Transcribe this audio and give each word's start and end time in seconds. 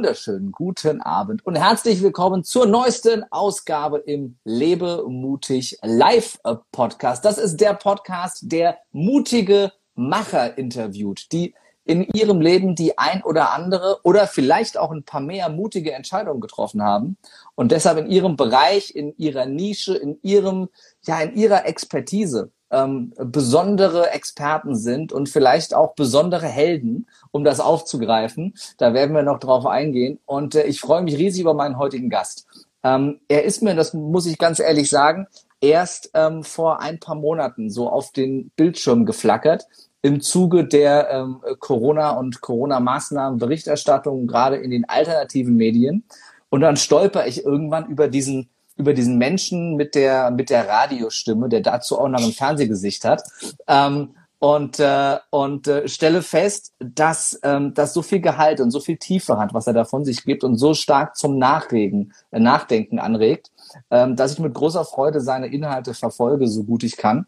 wunderschönen 0.00 0.50
guten 0.50 1.02
Abend 1.02 1.44
und 1.44 1.56
herzlich 1.56 2.02
willkommen 2.02 2.42
zur 2.42 2.64
neuesten 2.64 3.22
Ausgabe 3.30 3.98
im 3.98 4.38
Lebe 4.44 5.04
mutig 5.06 5.76
Live 5.82 6.38
Podcast. 6.72 7.22
Das 7.26 7.36
ist 7.36 7.58
der 7.58 7.74
Podcast, 7.74 8.50
der 8.50 8.78
mutige 8.92 9.72
Macher 9.94 10.56
interviewt, 10.56 11.30
die 11.32 11.54
in 11.84 12.08
ihrem 12.14 12.40
Leben 12.40 12.74
die 12.74 12.96
ein 12.96 13.22
oder 13.22 13.52
andere 13.52 13.98
oder 14.02 14.26
vielleicht 14.26 14.78
auch 14.78 14.90
ein 14.90 15.04
paar 15.04 15.20
mehr 15.20 15.50
mutige 15.50 15.92
Entscheidungen 15.92 16.40
getroffen 16.40 16.82
haben 16.82 17.18
und 17.54 17.70
deshalb 17.70 17.98
in 17.98 18.10
ihrem 18.10 18.36
Bereich, 18.36 18.96
in 18.96 19.14
ihrer 19.18 19.44
Nische, 19.44 19.94
in 19.98 20.18
ihrem, 20.22 20.70
ja, 21.02 21.20
in 21.20 21.34
ihrer 21.34 21.66
Expertise 21.66 22.50
ähm, 22.70 23.12
besondere 23.16 24.10
Experten 24.10 24.74
sind 24.76 25.12
und 25.12 25.28
vielleicht 25.28 25.74
auch 25.74 25.94
besondere 25.94 26.46
Helden, 26.46 27.06
um 27.30 27.44
das 27.44 27.60
aufzugreifen. 27.60 28.54
Da 28.78 28.94
werden 28.94 29.14
wir 29.14 29.22
noch 29.22 29.40
drauf 29.40 29.66
eingehen. 29.66 30.18
Und 30.26 30.54
äh, 30.54 30.64
ich 30.64 30.80
freue 30.80 31.02
mich 31.02 31.16
riesig 31.16 31.42
über 31.42 31.54
meinen 31.54 31.78
heutigen 31.78 32.10
Gast. 32.10 32.46
Ähm, 32.82 33.20
er 33.28 33.44
ist 33.44 33.62
mir, 33.62 33.74
das 33.74 33.92
muss 33.94 34.26
ich 34.26 34.38
ganz 34.38 34.58
ehrlich 34.58 34.88
sagen, 34.88 35.26
erst 35.60 36.10
ähm, 36.14 36.42
vor 36.42 36.80
ein 36.80 36.98
paar 36.98 37.16
Monaten 37.16 37.70
so 37.70 37.88
auf 37.88 38.12
den 38.12 38.50
Bildschirm 38.56 39.04
geflackert 39.04 39.66
im 40.02 40.20
Zuge 40.20 40.64
der 40.64 41.10
ähm, 41.10 41.42
Corona- 41.58 42.12
und 42.12 42.40
Corona-Maßnahmen-Berichterstattung, 42.40 44.26
gerade 44.26 44.56
in 44.56 44.70
den 44.70 44.88
alternativen 44.88 45.56
Medien. 45.56 46.04
Und 46.48 46.62
dann 46.62 46.76
stolper 46.76 47.26
ich 47.26 47.44
irgendwann 47.44 47.86
über 47.86 48.08
diesen 48.08 48.48
über 48.80 48.94
diesen 48.94 49.18
Menschen 49.18 49.76
mit 49.76 49.94
der, 49.94 50.30
mit 50.30 50.50
der 50.50 50.66
Radiostimme, 50.66 51.48
der 51.48 51.60
dazu 51.60 51.98
auch 51.98 52.08
noch 52.08 52.22
ein 52.22 52.32
Fernsehgesicht 52.32 53.04
hat. 53.04 53.22
Ähm, 53.68 54.14
und, 54.40 54.80
äh, 54.80 55.18
und 55.28 55.68
äh, 55.68 55.86
stelle 55.86 56.22
fest, 56.22 56.72
dass 56.78 57.38
ähm, 57.42 57.74
das 57.74 57.92
so 57.92 58.00
viel 58.00 58.20
Gehalt 58.20 58.60
und 58.60 58.70
so 58.70 58.80
viel 58.80 58.96
Tiefe 58.96 59.36
hat, 59.36 59.52
was 59.52 59.66
er 59.66 59.74
da 59.74 59.84
von 59.84 60.06
sich 60.06 60.24
gibt 60.24 60.44
und 60.44 60.56
so 60.56 60.72
stark 60.72 61.14
zum 61.14 61.36
Nachregen, 61.36 62.14
äh, 62.30 62.40
Nachdenken 62.40 62.98
anregt, 62.98 63.50
ähm, 63.90 64.16
dass 64.16 64.32
ich 64.32 64.38
mit 64.38 64.54
großer 64.54 64.86
Freude 64.86 65.20
seine 65.20 65.48
Inhalte 65.48 65.92
verfolge, 65.92 66.48
so 66.48 66.64
gut 66.64 66.82
ich 66.84 66.96
kann. 66.96 67.26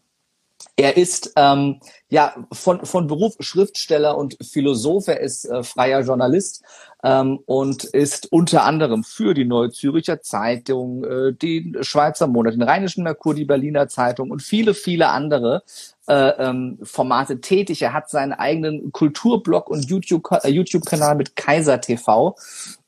Er 0.75 0.97
ist 0.97 1.33
ähm, 1.35 1.79
ja 2.09 2.33
von, 2.51 2.83
von 2.83 3.05
Beruf 3.05 3.35
Schriftsteller 3.39 4.17
und 4.17 4.37
Philosoph. 4.41 5.07
Er 5.07 5.19
ist 5.19 5.45
äh, 5.45 5.61
freier 5.61 6.01
Journalist 6.01 6.63
ähm, 7.03 7.39
und 7.45 7.83
ist 7.83 8.31
unter 8.31 8.63
anderem 8.63 9.03
für 9.03 9.33
die 9.33 9.45
Neue 9.45 9.71
Züricher 9.71 10.21
Zeitung, 10.21 11.03
äh, 11.03 11.33
den 11.33 11.77
Schweizer 11.81 12.27
Monat, 12.27 12.53
den 12.53 12.63
Rheinischen 12.63 13.03
Merkur, 13.03 13.35
die 13.35 13.45
Berliner 13.45 13.87
Zeitung 13.87 14.31
und 14.31 14.41
viele, 14.41 14.73
viele 14.73 15.09
andere 15.09 15.63
äh, 16.07 16.29
ähm, 16.29 16.79
Formate 16.81 17.41
tätig. 17.41 17.81
Er 17.81 17.93
hat 17.93 18.09
seinen 18.09 18.33
eigenen 18.33 18.91
Kulturblog 18.91 19.69
und 19.69 19.89
YouTube-Kanal 19.89 20.41
äh, 20.45 20.49
YouTube 20.49 20.83
mit 21.17 21.35
Kaiser 21.35 21.81
TV 21.81 22.35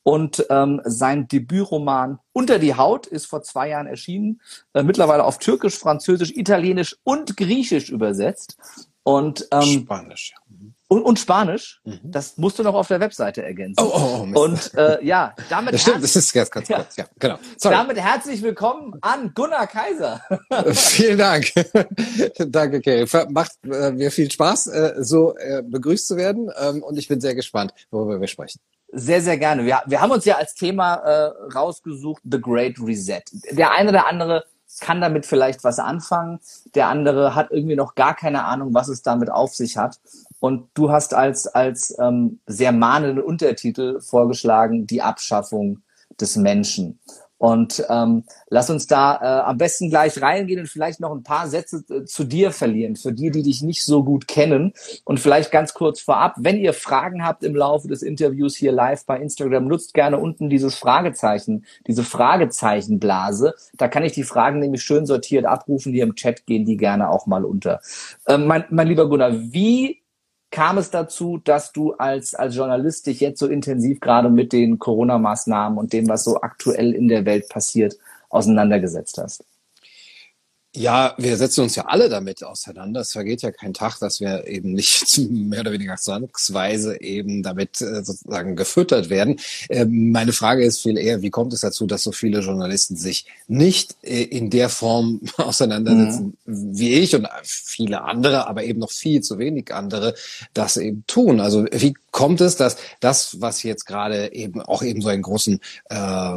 und 0.04 0.46
ähm, 0.52 0.82
sein 0.86 1.28
Debütroman 1.28 2.20
Unter 2.32 2.60
die 2.60 2.76
Haut 2.76 3.08
ist 3.08 3.26
vor 3.26 3.42
zwei 3.42 3.70
Jahren 3.70 3.88
erschienen, 3.88 4.40
äh, 4.74 4.84
mittlerweile 4.84 5.24
auf 5.24 5.40
Türkisch, 5.40 5.78
Französisch, 5.78 6.32
Italienisch 6.36 6.96
und 7.04 7.36
Griechisch 7.36 7.90
übersetzt. 7.90 8.58
Und 9.04 9.48
ähm, 9.52 9.84
Spanisch. 9.84 10.34
Und, 10.88 11.02
und 11.02 11.18
Spanisch, 11.18 11.82
mhm. 11.84 12.00
das 12.04 12.38
musst 12.38 12.60
du 12.60 12.64
noch 12.64 12.76
auf 12.76 12.88
der 12.88 13.00
Webseite 13.00 13.42
ergänzen. 13.42 13.84
Oh, 13.84 13.92
oh, 13.92 14.18
oh 14.22 14.26
Mist. 14.26 14.74
Und 14.76 14.80
äh, 14.80 15.04
ja, 15.04 15.34
damit 15.50 15.74
das 15.74 15.82
stimmt, 15.82 16.04
das 16.04 16.16
ist 16.16 16.32
ganz, 16.32 16.52
ganz 16.52 16.68
ja. 16.68 16.78
kurz. 16.78 16.96
Ja, 16.96 17.06
genau. 17.18 17.40
Sorry. 17.58 17.76
Damit 17.76 17.98
herzlich 17.98 18.44
willkommen 18.44 18.94
an 19.02 19.32
Gunnar 19.34 19.66
Kaiser. 19.66 20.22
Vielen 20.74 21.18
Dank. 21.18 21.52
Danke, 22.38 22.82
Kerry. 22.82 23.08
Macht 23.30 23.54
äh, 23.64 23.92
mir 23.92 24.12
viel 24.12 24.30
Spaß, 24.30 24.68
äh, 24.68 24.94
so 25.00 25.36
äh, 25.38 25.64
begrüßt 25.64 26.08
zu 26.08 26.18
werden. 26.18 26.52
Ähm, 26.60 26.84
und 26.84 27.00
ich 27.00 27.08
bin 27.08 27.20
sehr 27.20 27.34
gespannt, 27.34 27.74
worüber 27.90 28.22
wir 28.22 28.28
sprechen. 28.28 28.60
Sehr, 28.92 29.22
sehr 29.22 29.40
gerne. 29.40 29.66
Wir, 29.66 29.82
wir 29.88 30.02
haben 30.02 30.12
uns 30.12 30.26
ja 30.26 30.36
als 30.36 30.54
Thema 30.54 30.96
äh, 30.98 31.32
rausgesucht, 31.56 32.22
The 32.30 32.40
Great 32.40 32.76
Reset. 32.80 33.24
Der 33.52 33.72
eine 33.72 33.90
oder 33.90 34.06
andere 34.06 34.46
kann 34.80 35.02
damit 35.02 35.26
vielleicht 35.26 35.64
was 35.64 35.80
anfangen. 35.80 36.40
Der 36.76 36.88
andere 36.88 37.36
hat 37.36 37.52
irgendwie 37.52 37.76
noch 37.76 37.96
gar 37.96 38.16
keine 38.16 38.46
Ahnung, 38.46 38.74
was 38.74 38.88
es 38.88 39.02
damit 39.02 39.32
auf 39.32 39.56
sich 39.56 39.78
hat. 39.78 40.00
Und 40.40 40.70
du 40.74 40.92
hast 40.92 41.14
als, 41.14 41.48
als 41.48 41.96
ähm, 42.00 42.40
sehr 42.46 42.72
mahnenden 42.72 43.24
Untertitel 43.24 44.00
vorgeschlagen, 44.02 44.86
die 44.86 45.02
Abschaffung 45.02 45.80
des 46.20 46.36
Menschen. 46.36 47.00
Und 47.38 47.86
ähm, 47.90 48.24
lass 48.48 48.70
uns 48.70 48.88
da 48.88 49.16
äh, 49.22 49.44
am 49.44 49.58
besten 49.58 49.90
gleich 49.90 50.22
reingehen 50.22 50.62
und 50.62 50.68
vielleicht 50.68 51.02
noch 51.02 51.12
ein 51.12 51.24
paar 51.24 51.48
Sätze 51.48 51.84
äh, 51.90 52.06
zu 52.06 52.24
dir 52.24 52.52
verlieren, 52.52 52.96
für 52.96 53.12
die, 53.12 53.30
die 53.30 53.44
dich 53.44 53.62
nicht 53.62 53.84
so 53.84 54.04
gut 54.04 54.28
kennen. 54.28 54.74
Und 55.04 55.20
vielleicht 55.20 55.52
ganz 55.52 55.74
kurz 55.74 56.00
vorab, 56.00 56.36
wenn 56.38 56.58
ihr 56.58 56.74
Fragen 56.74 57.26
habt 57.26 57.44
im 57.44 57.56
Laufe 57.56 57.90
des 57.90 58.04
Interviews 58.04 58.56
hier 58.56 58.72
live 58.72 59.06
bei 59.06 59.20
Instagram, 59.20 59.68
nutzt 59.68 59.94
gerne 59.94 60.18
unten 60.18 60.50
dieses 60.50 60.76
Fragezeichen, 60.76 61.66
diese 61.88 62.04
Fragezeichenblase. 62.04 63.54
Da 63.74 63.90
kann 63.90 64.04
ich 64.04 64.14
die 64.14 64.24
Fragen 64.24 64.60
nämlich 64.60 64.84
schön 64.84 65.06
sortiert 65.06 65.46
abrufen, 65.46 65.92
die 65.92 66.00
im 66.00 66.16
Chat 66.16 66.46
gehen, 66.46 66.66
die 66.66 66.78
gerne 66.78 67.10
auch 67.10 67.26
mal 67.26 67.44
unter. 67.44 67.82
Ähm, 68.28 68.48
mein, 68.48 68.64
mein 68.70 68.88
lieber 68.88 69.10
Gunnar, 69.10 69.34
wie 69.34 70.05
kam 70.56 70.78
es 70.78 70.90
dazu, 70.90 71.38
dass 71.44 71.74
du 71.74 71.96
als, 71.96 72.34
als 72.34 72.56
Journalist 72.56 73.08
dich 73.08 73.20
jetzt 73.20 73.40
so 73.40 73.48
intensiv 73.48 74.00
gerade 74.00 74.30
mit 74.30 74.54
den 74.54 74.80
Corona-Maßnahmen 74.80 75.78
und 75.78 75.92
dem, 75.92 76.08
was 76.08 76.24
so 76.24 76.40
aktuell 76.40 76.94
in 76.94 77.10
der 77.10 77.26
Welt 77.26 77.50
passiert, 77.50 77.98
auseinandergesetzt 78.30 79.18
hast? 79.18 79.44
Ja, 80.76 81.14
wir 81.18 81.38
setzen 81.38 81.62
uns 81.62 81.76
ja 81.76 81.86
alle 81.86 82.10
damit 82.10 82.44
auseinander. 82.44 83.00
Es 83.02 83.14
vergeht 83.14 83.42
ja 83.42 83.52
kein 83.52 83.74
Tag, 83.74 83.98
dass 84.00 84.20
wir 84.20 84.46
eben 84.46 84.74
nicht 84.74 85.18
mehr 85.32 85.62
oder 85.62 85.72
weniger 85.72 85.96
zwangsweise 85.96 87.02
eben 87.02 87.44
damit 87.44 87.82
äh, 87.82 88.04
sozusagen 88.04 88.58
gefüttert 88.58 89.10
werden. 89.10 89.40
Ähm, 89.70 90.12
meine 90.12 90.34
Frage 90.34 90.66
ist 90.66 90.82
viel 90.82 90.98
eher, 90.98 91.22
wie 91.22 91.30
kommt 91.30 91.54
es 91.54 91.62
dazu, 91.62 91.88
dass 91.88 92.04
so 92.04 92.12
viele 92.12 92.42
Journalisten 92.42 92.98
sich 92.98 93.26
nicht 93.48 93.96
äh, 94.04 94.24
in 94.24 94.50
der 94.50 94.68
Form 94.70 95.22
auseinandersetzen 95.38 96.38
mhm. 96.46 96.78
wie 96.78 96.96
ich 96.96 97.16
und 97.16 97.28
viele 97.44 98.02
andere, 98.02 98.48
aber 98.48 98.64
eben 98.66 98.80
noch 98.80 98.92
viel 98.92 99.22
zu 99.22 99.40
wenig 99.40 99.74
andere 99.74 100.14
das 100.54 100.76
eben 100.76 101.06
tun? 101.08 101.40
Also 101.40 101.66
wie 101.72 101.94
kommt 102.12 102.42
es, 102.42 102.58
dass 102.58 102.76
das, 103.00 103.42
was 103.42 103.64
jetzt 103.64 103.86
gerade 103.86 104.34
eben 104.34 104.62
auch 104.62 104.84
eben 104.84 105.02
so 105.02 105.08
einen 105.08 105.22
großen 105.22 105.60
äh, 105.90 106.36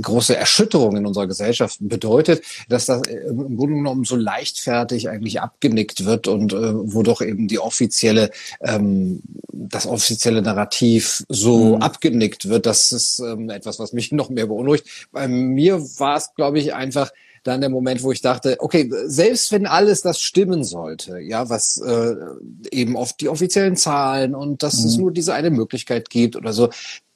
große 0.00 0.36
Erschütterung 0.36 0.96
in 0.96 1.06
unserer 1.06 1.26
Gesellschaft 1.26 1.78
bedeutet, 1.80 2.42
dass 2.68 2.86
das 2.86 3.02
im 3.46 3.56
Grunde 3.56 3.76
genommen 3.76 4.04
so 4.04 4.16
leichtfertig 4.16 5.08
eigentlich 5.08 5.40
abgenickt 5.40 6.04
wird 6.04 6.28
und 6.28 6.52
äh, 6.52 6.72
wo 6.74 7.02
doch 7.02 7.20
eben 7.20 7.48
die 7.48 7.58
offizielle, 7.58 8.30
ähm, 8.60 9.22
das 9.52 9.86
offizielle 9.86 10.42
Narrativ 10.42 11.24
so 11.28 11.76
mhm. 11.76 11.82
abgenickt 11.82 12.48
wird, 12.48 12.66
das 12.66 12.92
ist 12.92 13.18
ähm, 13.20 13.50
etwas, 13.50 13.78
was 13.78 13.92
mich 13.92 14.12
noch 14.12 14.30
mehr 14.30 14.46
beunruhigt. 14.46 15.08
Bei 15.12 15.28
mir 15.28 15.80
war 15.98 16.16
es, 16.16 16.34
glaube 16.34 16.58
ich, 16.58 16.74
einfach 16.74 17.10
dann 17.42 17.60
der 17.60 17.70
Moment, 17.70 18.02
wo 18.02 18.12
ich 18.12 18.20
dachte, 18.20 18.56
okay, 18.60 18.88
selbst 19.06 19.50
wenn 19.50 19.66
alles 19.66 20.02
das 20.02 20.20
stimmen 20.20 20.62
sollte, 20.62 21.18
ja, 21.18 21.48
was 21.48 21.76
äh, 21.78 22.14
eben 22.70 22.96
oft 22.96 23.20
die 23.20 23.28
offiziellen 23.28 23.76
Zahlen 23.76 24.34
und 24.34 24.62
dass 24.62 24.80
mhm. 24.80 24.86
es 24.86 24.96
nur 24.96 25.12
diese 25.12 25.34
eine 25.34 25.50
Möglichkeit 25.50 26.08
gibt 26.08 26.36
oder 26.36 26.52
so, 26.52 26.70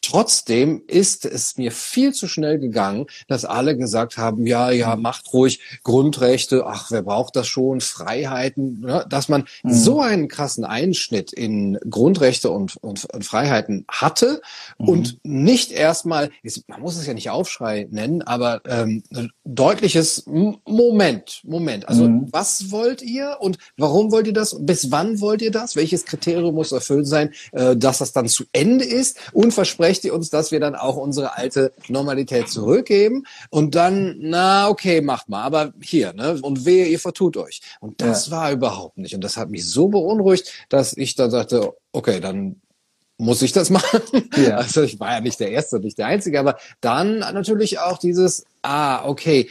Trotzdem 0.08 0.82
ist 0.86 1.24
es 1.24 1.56
mir 1.56 1.72
viel 1.72 2.14
zu 2.14 2.28
schnell 2.28 2.60
gegangen, 2.60 3.06
dass 3.26 3.44
alle 3.44 3.76
gesagt 3.76 4.18
haben, 4.18 4.46
ja, 4.46 4.70
ja, 4.70 4.94
mhm. 4.94 5.02
macht 5.02 5.32
ruhig 5.32 5.58
Grundrechte, 5.82 6.64
ach, 6.64 6.92
wer 6.92 7.02
braucht 7.02 7.34
das 7.34 7.48
schon, 7.48 7.80
Freiheiten, 7.80 8.80
ne? 8.80 9.04
dass 9.08 9.28
man 9.28 9.46
mhm. 9.64 9.72
so 9.72 10.00
einen 10.00 10.28
krassen 10.28 10.64
Einschnitt 10.64 11.32
in 11.32 11.76
Grundrechte 11.90 12.52
und, 12.52 12.76
und, 12.76 13.12
und 13.12 13.24
Freiheiten 13.24 13.84
hatte 13.88 14.40
mhm. 14.78 14.88
und 14.88 15.18
nicht 15.24 15.72
erstmal, 15.72 16.30
man 16.68 16.80
muss 16.80 16.96
es 16.96 17.06
ja 17.06 17.14
nicht 17.14 17.30
Aufschrei 17.30 17.88
nennen, 17.90 18.22
aber 18.22 18.60
ähm, 18.68 19.02
deutliches 19.44 20.24
Moment, 20.26 21.40
Moment. 21.42 21.88
Also 21.88 22.08
mhm. 22.08 22.28
was 22.30 22.70
wollt 22.70 23.02
ihr 23.02 23.38
und 23.40 23.58
warum 23.76 24.12
wollt 24.12 24.28
ihr 24.28 24.32
das? 24.32 24.56
Bis 24.60 24.92
wann 24.92 25.20
wollt 25.20 25.42
ihr 25.42 25.50
das? 25.50 25.74
Welches 25.74 26.04
Kriterium 26.04 26.54
muss 26.54 26.70
erfüllt 26.70 27.08
sein, 27.08 27.32
äh, 27.50 27.74
dass 27.76 27.98
das 27.98 28.12
dann 28.12 28.28
zu 28.28 28.44
Ende 28.52 28.84
ist? 28.84 29.18
Und 29.32 29.52
ihr 30.04 30.14
uns, 30.14 30.30
dass 30.30 30.50
wir 30.50 30.60
dann 30.60 30.74
auch 30.74 30.96
unsere 30.96 31.36
alte 31.36 31.72
Normalität 31.88 32.48
zurückgeben 32.48 33.24
und 33.50 33.74
dann, 33.74 34.16
na 34.18 34.68
okay, 34.68 35.00
macht 35.00 35.28
mal, 35.28 35.42
aber 35.42 35.72
hier, 35.80 36.12
ne? 36.12 36.38
Und 36.42 36.64
wehe, 36.64 36.86
ihr 36.86 36.98
vertut 36.98 37.36
euch. 37.36 37.60
Und 37.80 38.00
das 38.00 38.26
ja. 38.26 38.32
war 38.32 38.52
überhaupt 38.52 38.98
nicht. 38.98 39.14
Und 39.14 39.22
das 39.22 39.36
hat 39.36 39.50
mich 39.50 39.66
so 39.66 39.88
beunruhigt, 39.88 40.52
dass 40.68 40.96
ich 40.96 41.14
dann 41.14 41.30
sagte, 41.30 41.72
okay, 41.92 42.20
dann 42.20 42.60
muss 43.18 43.42
ich 43.42 43.52
das 43.52 43.70
machen. 43.70 44.00
Ja. 44.36 44.58
Also 44.58 44.82
ich 44.82 45.00
war 45.00 45.12
ja 45.12 45.20
nicht 45.20 45.40
der 45.40 45.50
Erste 45.50 45.76
und 45.76 45.84
nicht 45.84 45.98
der 45.98 46.06
Einzige, 46.06 46.40
aber 46.40 46.56
dann 46.80 47.18
natürlich 47.18 47.78
auch 47.78 47.98
dieses, 47.98 48.44
ah, 48.62 49.04
okay, 49.08 49.48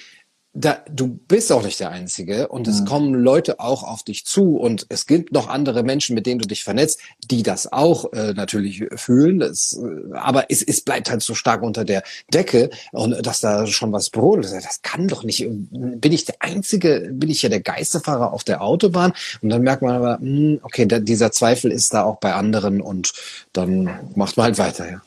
da, 0.58 0.80
du 0.90 1.08
bist 1.10 1.52
auch 1.52 1.64
nicht 1.64 1.82
der 1.82 1.92
Einzige 1.92 2.48
und 2.48 2.68
es 2.68 2.82
mhm. 2.82 2.86
kommen 2.86 3.14
Leute 3.14 3.60
auch 3.60 3.84
auf 3.84 4.04
dich 4.04 4.26
zu 4.26 4.56
und 4.56 4.86
es 4.88 5.06
gibt 5.06 5.34
noch 5.34 5.50
andere 5.50 5.84
Menschen, 5.84 6.16
mit 6.16 6.26
denen 6.26 6.40
du 6.40 6.48
dich 6.48 6.64
vernetzt, 6.64 7.02
die 7.30 7.44
das 7.44 7.72
auch 7.72 8.14
äh, 8.14 8.34
natürlich 8.34 8.86
fühlen. 8.96 9.40
Das, 9.40 9.78
äh, 9.78 10.14
aber 10.14 10.46
es, 10.50 10.64
es 10.64 10.80
bleibt 10.80 11.10
halt 11.10 11.22
so 11.22 11.36
stark 11.36 11.62
unter 11.62 11.84
der 11.84 12.04
Decke 12.34 12.70
und 12.94 13.26
dass 13.26 13.42
da 13.42 13.68
schon 13.68 13.92
was 13.92 14.10
brodelt. 14.10 14.46
Das 14.46 14.82
kann 14.82 15.10
doch 15.10 15.24
nicht. 15.24 15.46
Bin 15.46 16.14
ich 16.14 16.24
der 16.24 16.36
Einzige? 16.40 17.10
Bin 17.12 17.30
ich 17.30 17.42
ja 17.42 17.50
der 17.50 17.62
Geisterfahrer 17.62 18.32
auf 18.32 18.46
der 18.46 18.62
Autobahn? 18.62 19.12
Und 19.42 19.50
dann 19.50 19.62
merkt 19.62 19.82
man 19.82 19.96
aber, 19.96 20.20
mh, 20.22 20.22
hm, 20.22 20.60
okay, 20.64 20.86
da, 20.86 21.00
dieser 21.00 21.32
Zweifel 21.32 21.70
ist 21.70 21.94
da 21.94 22.04
auch 22.04 22.18
bei 22.18 22.34
anderen 22.34 22.80
und 22.80 23.12
dann 23.52 23.90
macht 24.16 24.38
man 24.38 24.46
halt 24.46 24.58
weiter. 24.58 24.90
Ja. 24.90 25.02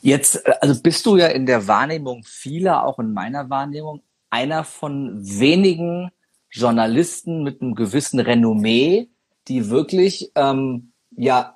Jetzt, 0.00 0.46
äh, 0.46 0.54
also 0.60 0.80
bist 0.82 1.06
du 1.06 1.16
ja 1.16 1.28
in 1.28 1.46
der 1.46 1.68
Wahrnehmung 1.68 2.24
vieler, 2.24 2.84
auch 2.84 2.98
in 2.98 3.12
meiner 3.12 3.48
Wahrnehmung, 3.50 4.02
einer 4.30 4.64
von 4.64 5.18
wenigen 5.22 6.10
Journalisten 6.50 7.42
mit 7.42 7.60
einem 7.60 7.74
gewissen 7.74 8.20
Renommee, 8.20 9.08
die 9.48 9.70
wirklich 9.70 10.32
ähm, 10.34 10.92
ja 11.16 11.54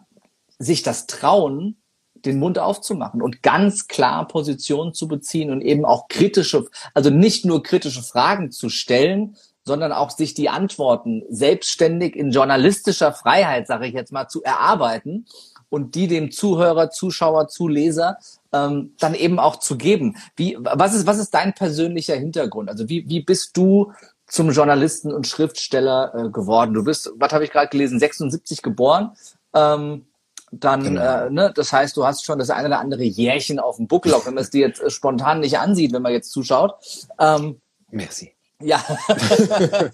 sich 0.58 0.82
das 0.82 1.06
trauen, 1.06 1.76
den 2.14 2.38
Mund 2.38 2.58
aufzumachen 2.58 3.20
und 3.20 3.42
ganz 3.42 3.88
klar 3.88 4.28
Positionen 4.28 4.94
zu 4.94 5.08
beziehen 5.08 5.50
und 5.50 5.60
eben 5.60 5.84
auch 5.84 6.08
kritische, 6.08 6.66
also 6.94 7.10
nicht 7.10 7.44
nur 7.44 7.62
kritische 7.62 8.02
Fragen 8.02 8.50
zu 8.52 8.68
stellen, 8.68 9.36
sondern 9.64 9.92
auch 9.92 10.10
sich 10.10 10.34
die 10.34 10.48
Antworten 10.48 11.22
selbstständig 11.28 12.16
in 12.16 12.30
journalistischer 12.30 13.12
Freiheit, 13.12 13.66
sage 13.66 13.86
ich 13.86 13.94
jetzt 13.94 14.12
mal, 14.12 14.28
zu 14.28 14.42
erarbeiten 14.42 15.26
und 15.72 15.94
die 15.94 16.06
dem 16.06 16.30
Zuhörer, 16.30 16.90
Zuschauer, 16.90 17.48
Zuleser 17.48 18.18
ähm, 18.52 18.92
dann 18.98 19.14
eben 19.14 19.38
auch 19.38 19.56
zu 19.56 19.78
geben. 19.78 20.18
Wie, 20.36 20.58
was 20.60 20.92
ist, 20.92 21.06
was 21.06 21.18
ist 21.18 21.30
dein 21.30 21.54
persönlicher 21.54 22.14
Hintergrund? 22.14 22.68
Also 22.68 22.90
wie, 22.90 23.08
wie 23.08 23.22
bist 23.22 23.56
du 23.56 23.94
zum 24.26 24.50
Journalisten 24.50 25.10
und 25.10 25.26
Schriftsteller 25.26 26.14
äh, 26.14 26.28
geworden? 26.28 26.74
Du 26.74 26.84
bist, 26.84 27.10
was 27.16 27.32
habe 27.32 27.44
ich 27.44 27.50
gerade 27.50 27.70
gelesen, 27.70 27.98
76 27.98 28.60
geboren. 28.60 29.12
Ähm, 29.54 30.04
dann, 30.50 30.84
genau. 30.84 31.00
äh, 31.00 31.30
ne, 31.30 31.52
das 31.54 31.72
heißt, 31.72 31.96
du 31.96 32.04
hast 32.04 32.26
schon 32.26 32.38
das 32.38 32.50
eine 32.50 32.68
oder 32.68 32.78
andere 32.78 33.04
Jährchen 33.04 33.58
auf 33.58 33.76
dem 33.76 33.88
Buckel, 33.88 34.12
auch 34.12 34.26
wenn 34.26 34.34
man 34.34 34.44
es 34.44 34.50
dir 34.50 34.66
jetzt 34.66 34.82
äh, 34.82 34.90
spontan 34.90 35.40
nicht 35.40 35.58
ansieht, 35.58 35.94
wenn 35.94 36.02
man 36.02 36.12
jetzt 36.12 36.32
zuschaut. 36.32 36.74
Ähm, 37.18 37.62
Merci. 37.90 38.34
Ja. 38.60 38.84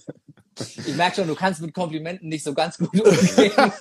ich 0.59 0.97
merke 0.97 1.15
schon, 1.15 1.29
du 1.29 1.37
kannst 1.37 1.61
mit 1.61 1.73
Komplimenten 1.73 2.29
nicht 2.29 2.43
so 2.43 2.53
ganz 2.53 2.79
gut 2.79 3.01
umgehen. 3.01 3.53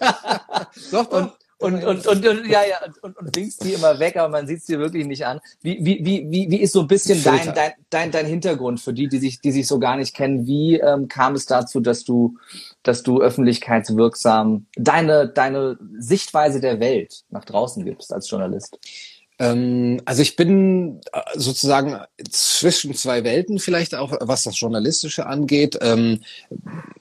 doch, 0.91 1.07
doch. 1.07 1.11
Und, 1.11 1.31
und, 1.59 1.83
und, 1.83 2.05
und, 2.05 2.23
ja, 2.47 2.61
ja, 2.63 2.77
und, 3.01 3.17
und 3.17 3.35
winkst 3.35 3.63
die 3.63 3.73
immer 3.73 3.97
weg, 3.97 4.15
aber 4.15 4.29
man 4.29 4.45
sieht 4.45 4.59
es 4.59 4.65
dir 4.65 4.77
wirklich 4.77 5.07
nicht 5.07 5.25
an. 5.25 5.39
Wie, 5.61 5.79
wie, 5.83 6.05
wie, 6.05 6.27
wie, 6.29 6.51
wie 6.51 6.61
ist 6.61 6.73
so 6.73 6.81
ein 6.81 6.87
bisschen 6.87 7.23
dein, 7.23 7.53
dein, 7.53 7.71
dein, 7.89 8.11
dein 8.11 8.25
Hintergrund 8.27 8.79
für 8.79 8.93
die, 8.93 9.07
die 9.07 9.17
sich, 9.17 9.41
die 9.41 9.51
sich 9.51 9.65
so 9.65 9.79
gar 9.79 9.97
nicht 9.97 10.15
kennen? 10.15 10.45
Wie 10.45 10.75
ähm, 10.79 11.07
kam 11.07 11.33
es 11.33 11.47
dazu, 11.47 11.79
dass 11.79 12.03
du, 12.03 12.37
dass 12.83 13.01
du 13.01 13.21
öffentlichkeitswirksam 13.21 14.67
deine, 14.75 15.29
deine 15.29 15.79
Sichtweise 15.97 16.61
der 16.61 16.79
Welt 16.79 17.23
nach 17.29 17.45
draußen 17.45 17.83
gibst 17.83 18.13
als 18.13 18.29
Journalist? 18.29 18.77
Ähm, 19.39 20.01
also 20.05 20.21
ich 20.21 20.35
bin 20.35 21.01
äh, 21.11 21.21
sozusagen 21.35 21.97
zwischen 22.29 22.93
zwei 22.95 23.23
Welten 23.23 23.59
vielleicht 23.59 23.95
auch, 23.95 24.13
was 24.19 24.43
das 24.43 24.59
Journalistische 24.59 25.27
angeht. 25.27 25.77
Ähm, 25.81 26.21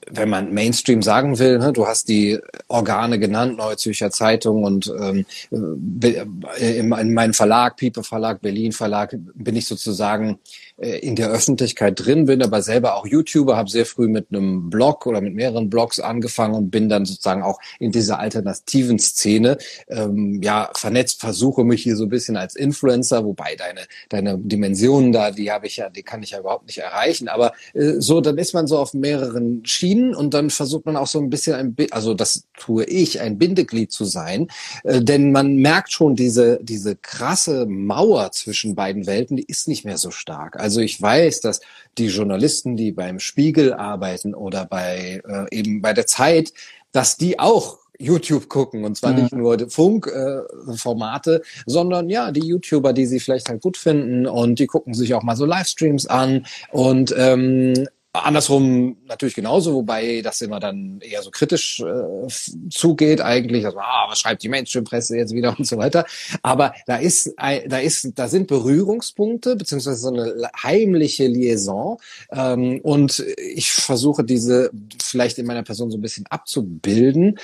wenn 0.09 0.29
man 0.29 0.53
Mainstream 0.53 1.01
sagen 1.01 1.39
will, 1.39 1.57
ne, 1.57 1.73
du 1.73 1.87
hast 1.87 2.07
die 2.09 2.39
Organe 2.67 3.19
genannt, 3.19 3.57
Neue 3.57 3.77
Zürcher 3.77 4.11
Zeitung 4.11 4.63
und 4.63 4.91
ähm, 4.99 5.25
äh, 5.51 6.77
in, 6.77 6.91
in 6.91 7.13
meinem 7.13 7.33
Verlag, 7.33 7.77
Piepe 7.77 8.03
Verlag, 8.03 8.41
Berlin 8.41 8.71
Verlag, 8.71 9.15
bin 9.33 9.55
ich 9.55 9.65
sozusagen 9.65 10.39
äh, 10.77 10.99
in 10.99 11.15
der 11.15 11.29
Öffentlichkeit 11.29 12.05
drin, 12.05 12.25
bin 12.25 12.43
aber 12.43 12.61
selber 12.61 12.95
auch 12.95 13.07
YouTuber, 13.07 13.57
habe 13.57 13.69
sehr 13.69 13.85
früh 13.85 14.07
mit 14.07 14.27
einem 14.29 14.69
Blog 14.69 15.07
oder 15.07 15.21
mit 15.21 15.33
mehreren 15.33 15.69
Blogs 15.69 15.99
angefangen 15.99 16.53
und 16.53 16.69
bin 16.69 16.87
dann 16.87 17.05
sozusagen 17.05 17.41
auch 17.41 17.59
in 17.79 17.91
dieser 17.91 18.19
alternativen 18.19 18.99
Szene 18.99 19.57
ähm, 19.89 20.39
ja 20.43 20.69
vernetzt, 20.75 21.19
versuche 21.19 21.63
mich 21.63 21.81
hier 21.81 21.95
so 21.95 22.03
ein 22.03 22.09
bisschen 22.09 22.26
als 22.35 22.55
Influencer, 22.55 23.23
wobei 23.23 23.55
deine 23.55 23.81
deine 24.09 24.37
Dimensionen 24.37 25.11
da, 25.11 25.31
die 25.31 25.51
habe 25.51 25.67
ich 25.67 25.77
ja, 25.77 25.89
die 25.89 26.03
kann 26.03 26.23
ich 26.23 26.31
ja 26.31 26.39
überhaupt 26.39 26.67
nicht 26.67 26.79
erreichen, 26.79 27.27
aber 27.27 27.53
äh, 27.73 27.93
so 27.99 28.19
dann 28.19 28.37
ist 28.37 28.53
man 28.53 28.67
so 28.67 28.77
auf 28.77 28.93
mehreren 28.93 29.65
Schienen 29.65 30.15
und 30.15 30.33
dann 30.33 30.49
versucht 30.49 30.85
man 30.85 30.97
auch 30.97 31.07
so 31.07 31.19
ein 31.19 31.29
bisschen 31.29 31.55
ein 31.55 31.75
also 31.91 32.13
das 32.13 32.43
tue 32.57 32.83
ich 32.85 33.21
ein 33.21 33.37
Bindeglied 33.37 33.91
zu 33.91 34.03
sein, 34.05 34.47
äh, 34.83 35.01
denn 35.01 35.31
man 35.31 35.55
merkt 35.57 35.91
schon 35.91 36.15
diese 36.15 36.59
diese 36.61 36.95
krasse 36.95 37.65
Mauer 37.67 38.31
zwischen 38.31 38.75
beiden 38.75 39.05
Welten, 39.05 39.37
die 39.37 39.45
ist 39.45 39.67
nicht 39.67 39.85
mehr 39.85 39.97
so 39.97 40.11
stark. 40.11 40.59
Also 40.59 40.81
ich 40.81 41.01
weiß, 41.01 41.41
dass 41.41 41.61
die 41.97 42.07
Journalisten, 42.07 42.75
die 42.75 42.91
beim 42.91 43.19
Spiegel 43.19 43.73
arbeiten 43.73 44.33
oder 44.33 44.65
bei 44.65 45.21
äh, 45.27 45.55
eben 45.55 45.81
bei 45.81 45.93
der 45.93 46.07
Zeit, 46.07 46.53
dass 46.91 47.17
die 47.17 47.39
auch 47.39 47.79
YouTube 47.99 48.49
gucken 48.49 48.83
und 48.83 48.95
zwar 48.97 49.13
mhm. 49.13 49.21
nicht 49.21 49.33
nur 49.33 49.57
Funkformate, 49.69 51.41
äh, 51.41 51.41
sondern 51.65 52.09
ja, 52.09 52.31
die 52.31 52.45
YouTuber, 52.45 52.93
die 52.93 53.05
sie 53.05 53.19
vielleicht 53.19 53.49
halt 53.49 53.61
gut 53.61 53.77
finden 53.77 54.27
und 54.27 54.59
die 54.59 54.67
gucken 54.67 54.93
sich 54.93 55.13
auch 55.13 55.23
mal 55.23 55.35
so 55.35 55.45
Livestreams 55.45 56.07
an 56.07 56.45
und 56.71 57.13
ähm, 57.17 57.87
Andersrum 58.25 58.97
natürlich 59.05 59.35
genauso, 59.35 59.73
wobei 59.73 60.21
das 60.21 60.41
immer 60.41 60.59
dann 60.59 60.99
eher 61.01 61.21
so 61.21 61.31
kritisch 61.31 61.81
äh, 61.81 62.27
zugeht 62.69 63.21
eigentlich. 63.21 63.65
Also, 63.65 63.79
ah, 63.79 64.07
was 64.09 64.19
schreibt 64.19 64.43
die 64.43 64.49
Mainstream-Presse 64.49 65.17
jetzt 65.17 65.33
wieder 65.33 65.55
und 65.57 65.65
so 65.65 65.77
weiter. 65.77 66.05
Aber 66.41 66.73
da 66.85 66.97
ist, 66.97 67.33
da 67.37 67.77
ist, 67.77 68.11
da 68.15 68.27
sind 68.27 68.47
Berührungspunkte 68.47 69.55
beziehungsweise 69.55 69.97
so 69.97 70.09
eine 70.09 70.49
heimliche 70.61 71.27
Liaison. 71.27 71.97
Ähm, 72.31 72.79
und 72.81 73.23
ich 73.37 73.71
versuche 73.71 74.23
diese 74.23 74.71
vielleicht 75.01 75.37
in 75.37 75.45
meiner 75.45 75.63
Person 75.63 75.91
so 75.91 75.97
ein 75.97 76.01
bisschen 76.01 76.27
abzubilden. 76.27 77.37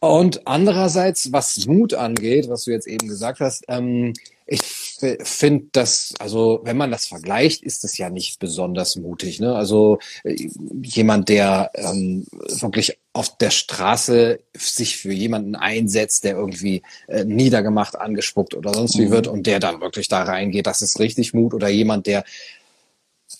Und 0.00 0.46
andererseits, 0.46 1.32
was 1.32 1.66
Mut 1.66 1.94
angeht, 1.94 2.48
was 2.48 2.64
du 2.64 2.70
jetzt 2.70 2.86
eben 2.86 3.08
gesagt 3.08 3.40
hast, 3.40 3.64
ähm, 3.68 4.12
ich 4.46 4.62
finde 4.62 5.66
das, 5.72 6.14
also 6.18 6.60
wenn 6.62 6.76
man 6.76 6.90
das 6.90 7.06
vergleicht, 7.06 7.62
ist 7.62 7.84
das 7.84 7.98
ja 7.98 8.08
nicht 8.08 8.38
besonders 8.38 8.96
mutig. 8.96 9.40
Ne? 9.40 9.54
Also 9.54 9.98
äh, 10.24 10.48
jemand, 10.82 11.28
der 11.28 11.70
ähm, 11.74 12.26
wirklich 12.32 12.98
auf 13.12 13.36
der 13.36 13.50
Straße 13.50 14.38
sich 14.56 14.96
für 14.96 15.12
jemanden 15.12 15.54
einsetzt, 15.54 16.24
der 16.24 16.36
irgendwie 16.36 16.82
äh, 17.08 17.24
niedergemacht, 17.24 17.96
angespuckt 17.96 18.54
oder 18.54 18.72
sonst 18.72 18.96
wie 18.98 19.06
mhm. 19.06 19.10
wird 19.10 19.26
und 19.26 19.46
der 19.46 19.60
dann 19.60 19.80
wirklich 19.80 20.08
da 20.08 20.22
reingeht, 20.22 20.66
das 20.66 20.80
ist 20.80 20.98
richtig 20.98 21.34
Mut. 21.34 21.54
Oder 21.54 21.68
jemand, 21.68 22.06
der 22.06 22.24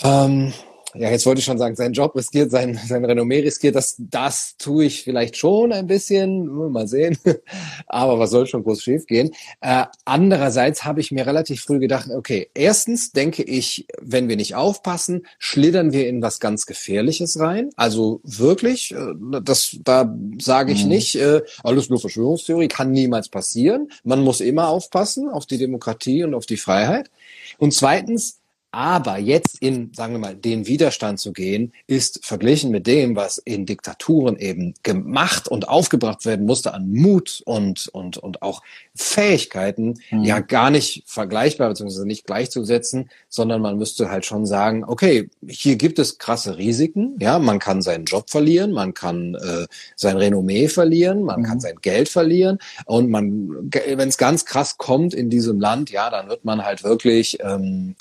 ähm, 0.02 0.52
ja, 0.94 1.11
jetzt 1.11 1.26
wollte 1.26 1.40
ich 1.40 1.44
schon 1.44 1.58
sagen, 1.58 1.76
seinen 1.76 1.93
Job 1.93 2.14
riskiert, 2.17 2.50
sein, 2.50 2.79
sein 2.87 3.05
Renommee 3.05 3.40
riskiert, 3.40 3.75
das, 3.75 3.96
das 3.99 4.56
tue 4.58 4.87
ich 4.87 5.02
vielleicht 5.02 5.37
schon 5.37 5.73
ein 5.73 5.87
bisschen, 5.87 6.46
mal 6.73 6.88
sehen, 6.88 7.19
aber 7.87 8.19
was 8.19 8.31
soll 8.31 8.46
schon 8.46 8.62
groß 8.62 8.82
schief 8.82 9.06
gehen. 9.06 9.31
Äh, 9.61 9.85
andererseits 10.05 10.85
habe 10.85 11.00
ich 11.00 11.12
mir 11.12 11.26
relativ 11.26 11.62
früh 11.62 11.79
gedacht, 11.79 12.08
okay, 12.11 12.50
erstens 12.55 13.12
denke 13.12 13.43
ich, 13.43 13.87
wenn 14.00 14.29
wir 14.29 14.37
nicht 14.37 14.55
aufpassen, 14.55 15.26
schlittern 15.38 15.93
wir 15.93 16.08
in 16.08 16.23
was 16.23 16.40
ganz 16.40 16.67
Gefährliches 16.67 17.39
rein. 17.39 17.70
Also 17.77 18.20
wirklich, 18.24 18.93
äh, 18.93 19.15
das, 19.43 19.77
da 19.84 20.15
sage 20.41 20.72
ich 20.72 20.84
mhm. 20.84 20.89
nicht, 20.89 21.17
äh, 21.17 21.43
alles 21.63 21.91
nur 21.91 22.01
Verschwörungstheorie, 22.01 22.69
kann 22.69 22.93
niemals 22.93 23.29
passieren. 23.29 23.91
Man 24.05 24.22
muss 24.22 24.41
immer 24.41 24.69
aufpassen 24.69 25.29
auf 25.29 25.46
die 25.46 25.58
Demokratie 25.58 26.24
und 26.24 26.34
auf 26.34 26.46
die 26.46 26.56
Freiheit. 26.56 27.10
Und 27.58 27.74
zweitens, 27.74 28.39
aber 28.70 29.19
jetzt 29.19 29.63
in, 29.63 29.93
sagen 29.94 30.13
wir 30.13 30.19
mal, 30.19 30.37
den 30.37 30.67
Widerstand 30.67 31.19
zu 31.19 31.32
gehen, 31.32 31.72
ist 31.87 32.25
verglichen 32.25 32.70
mit 32.70 32.87
dem, 32.87 33.17
was 33.17 33.39
in 33.39 33.65
Diktaturen 33.65 34.37
eben 34.37 34.75
gemacht 34.82 35.48
und 35.48 35.69
aufgebracht 35.69 36.27
werden 36.27 36.44
musste 36.44 36.75
an 36.75 36.93
Mut 36.93 37.43
und, 37.46 37.89
und, 37.89 38.19
und 38.19 38.43
auch 38.43 38.63
Fähigkeiten, 38.94 39.98
mhm. 40.10 40.22
ja 40.22 40.41
gar 40.41 40.70
nicht 40.70 41.05
vergleichbar, 41.06 41.70
beziehungsweise 41.70 42.06
nicht 42.06 42.27
gleichzusetzen, 42.27 43.08
sondern 43.31 43.63
man 43.63 43.79
müsste 43.79 44.10
halt 44.10 44.27
schon 44.27 44.44
sagen, 44.44 44.84
okay, 44.84 45.31
hier 45.46 45.77
gibt 45.77 45.98
es 45.98 46.19
krasse 46.19 46.58
Risiken. 46.58 47.17
Ja, 47.20 47.39
man 47.39 47.60
kann 47.60 47.81
seinen 47.81 48.05
Job 48.05 48.29
verlieren, 48.29 48.72
man 48.72 48.93
kann 48.93 49.34
äh, 49.34 49.67
sein 49.96 50.19
Renommee 50.19 50.69
verlieren, 50.69 51.22
man 51.22 51.41
mhm. 51.41 51.44
kann 51.44 51.60
sein 51.60 51.77
Geld 51.81 52.10
verlieren 52.10 52.58
und 52.84 53.08
man, 53.08 53.70
wenn 53.72 54.08
es 54.08 54.19
ganz 54.19 54.44
krass 54.44 54.77
kommt 54.77 55.15
in 55.15 55.31
diesem 55.31 55.58
Land, 55.58 55.91
ja, 55.91 56.10
dann 56.10 56.29
wird 56.29 56.44
man 56.44 56.65
halt 56.65 56.84
wirklich, 56.84 57.39
ähm, 57.41 57.94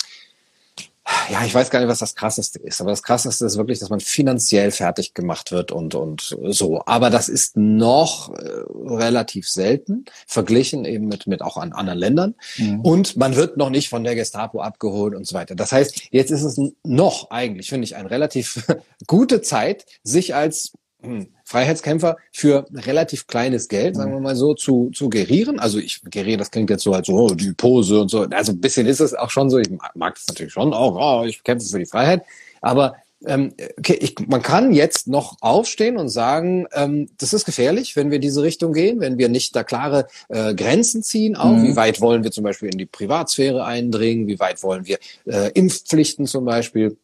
ja, 1.30 1.44
ich 1.44 1.54
weiß 1.54 1.70
gar 1.70 1.80
nicht, 1.80 1.88
was 1.88 1.98
das 1.98 2.14
Krasseste 2.14 2.58
ist, 2.58 2.80
aber 2.80 2.90
das 2.90 3.02
Krasseste 3.02 3.46
ist 3.46 3.56
wirklich, 3.56 3.78
dass 3.78 3.90
man 3.90 4.00
finanziell 4.00 4.70
fertig 4.70 5.14
gemacht 5.14 5.52
wird 5.52 5.72
und, 5.72 5.94
und 5.94 6.36
so. 6.48 6.82
Aber 6.86 7.10
das 7.10 7.28
ist 7.28 7.56
noch 7.56 8.34
äh, 8.34 8.62
relativ 8.74 9.48
selten, 9.48 10.04
verglichen 10.26 10.84
eben 10.84 11.08
mit, 11.08 11.26
mit 11.26 11.42
auch 11.42 11.56
an 11.56 11.72
anderen 11.72 11.98
Ländern. 11.98 12.34
Mhm. 12.56 12.80
Und 12.80 13.16
man 13.16 13.36
wird 13.36 13.56
noch 13.56 13.70
nicht 13.70 13.88
von 13.88 14.04
der 14.04 14.14
Gestapo 14.14 14.60
abgeholt 14.60 15.14
und 15.14 15.26
so 15.26 15.34
weiter. 15.34 15.54
Das 15.54 15.72
heißt, 15.72 16.08
jetzt 16.10 16.30
ist 16.30 16.42
es 16.42 16.60
noch 16.84 17.30
eigentlich, 17.30 17.68
finde 17.68 17.84
ich, 17.84 17.96
eine 17.96 18.10
relativ 18.10 18.66
gute 19.06 19.42
Zeit, 19.42 19.86
sich 20.02 20.34
als 20.34 20.72
hm, 21.00 21.28
Freiheitskämpfer 21.48 22.18
für 22.30 22.66
relativ 22.74 23.26
kleines 23.26 23.68
Geld, 23.68 23.96
sagen 23.96 24.12
wir 24.12 24.20
mal 24.20 24.36
so, 24.36 24.52
zu, 24.52 24.90
zu 24.94 25.08
gerieren. 25.08 25.58
Also 25.58 25.78
ich 25.78 26.02
geriere, 26.04 26.36
das 26.36 26.50
klingt 26.50 26.68
jetzt 26.68 26.82
so 26.82 26.92
als 26.92 27.06
so, 27.06 27.14
oh, 27.14 27.34
die 27.34 27.52
Pose 27.52 28.02
und 28.02 28.10
so. 28.10 28.20
Also 28.24 28.52
ein 28.52 28.60
bisschen 28.60 28.86
ist 28.86 29.00
es 29.00 29.14
auch 29.14 29.30
schon 29.30 29.48
so. 29.48 29.58
Ich 29.58 29.70
mag 29.94 30.14
das 30.14 30.26
natürlich 30.28 30.52
schon 30.52 30.74
auch. 30.74 31.22
Oh, 31.22 31.24
ich 31.24 31.42
kämpfe 31.42 31.66
für 31.66 31.78
die 31.78 31.86
Freiheit. 31.86 32.22
Aber 32.60 32.96
ähm, 33.26 33.54
okay, 33.78 33.98
ich, 33.98 34.14
man 34.28 34.42
kann 34.42 34.72
jetzt 34.72 35.08
noch 35.08 35.36
aufstehen 35.40 35.96
und 35.96 36.10
sagen, 36.10 36.66
ähm, 36.72 37.08
das 37.16 37.32
ist 37.32 37.46
gefährlich, 37.46 37.96
wenn 37.96 38.10
wir 38.10 38.18
diese 38.18 38.42
Richtung 38.42 38.74
gehen, 38.74 39.00
wenn 39.00 39.16
wir 39.16 39.30
nicht 39.30 39.56
da 39.56 39.64
klare 39.64 40.06
äh, 40.28 40.54
Grenzen 40.54 41.02
ziehen, 41.02 41.34
auch 41.34 41.52
mhm. 41.52 41.64
wie 41.64 41.76
weit 41.76 42.02
wollen 42.02 42.24
wir 42.24 42.30
zum 42.30 42.44
Beispiel 42.44 42.68
in 42.68 42.78
die 42.78 42.86
Privatsphäre 42.86 43.64
eindringen, 43.64 44.26
wie 44.26 44.38
weit 44.38 44.62
wollen 44.62 44.86
wir 44.86 44.98
äh, 45.24 45.50
Impfpflichten 45.52 46.26
zum 46.26 46.44
Beispiel 46.44 46.98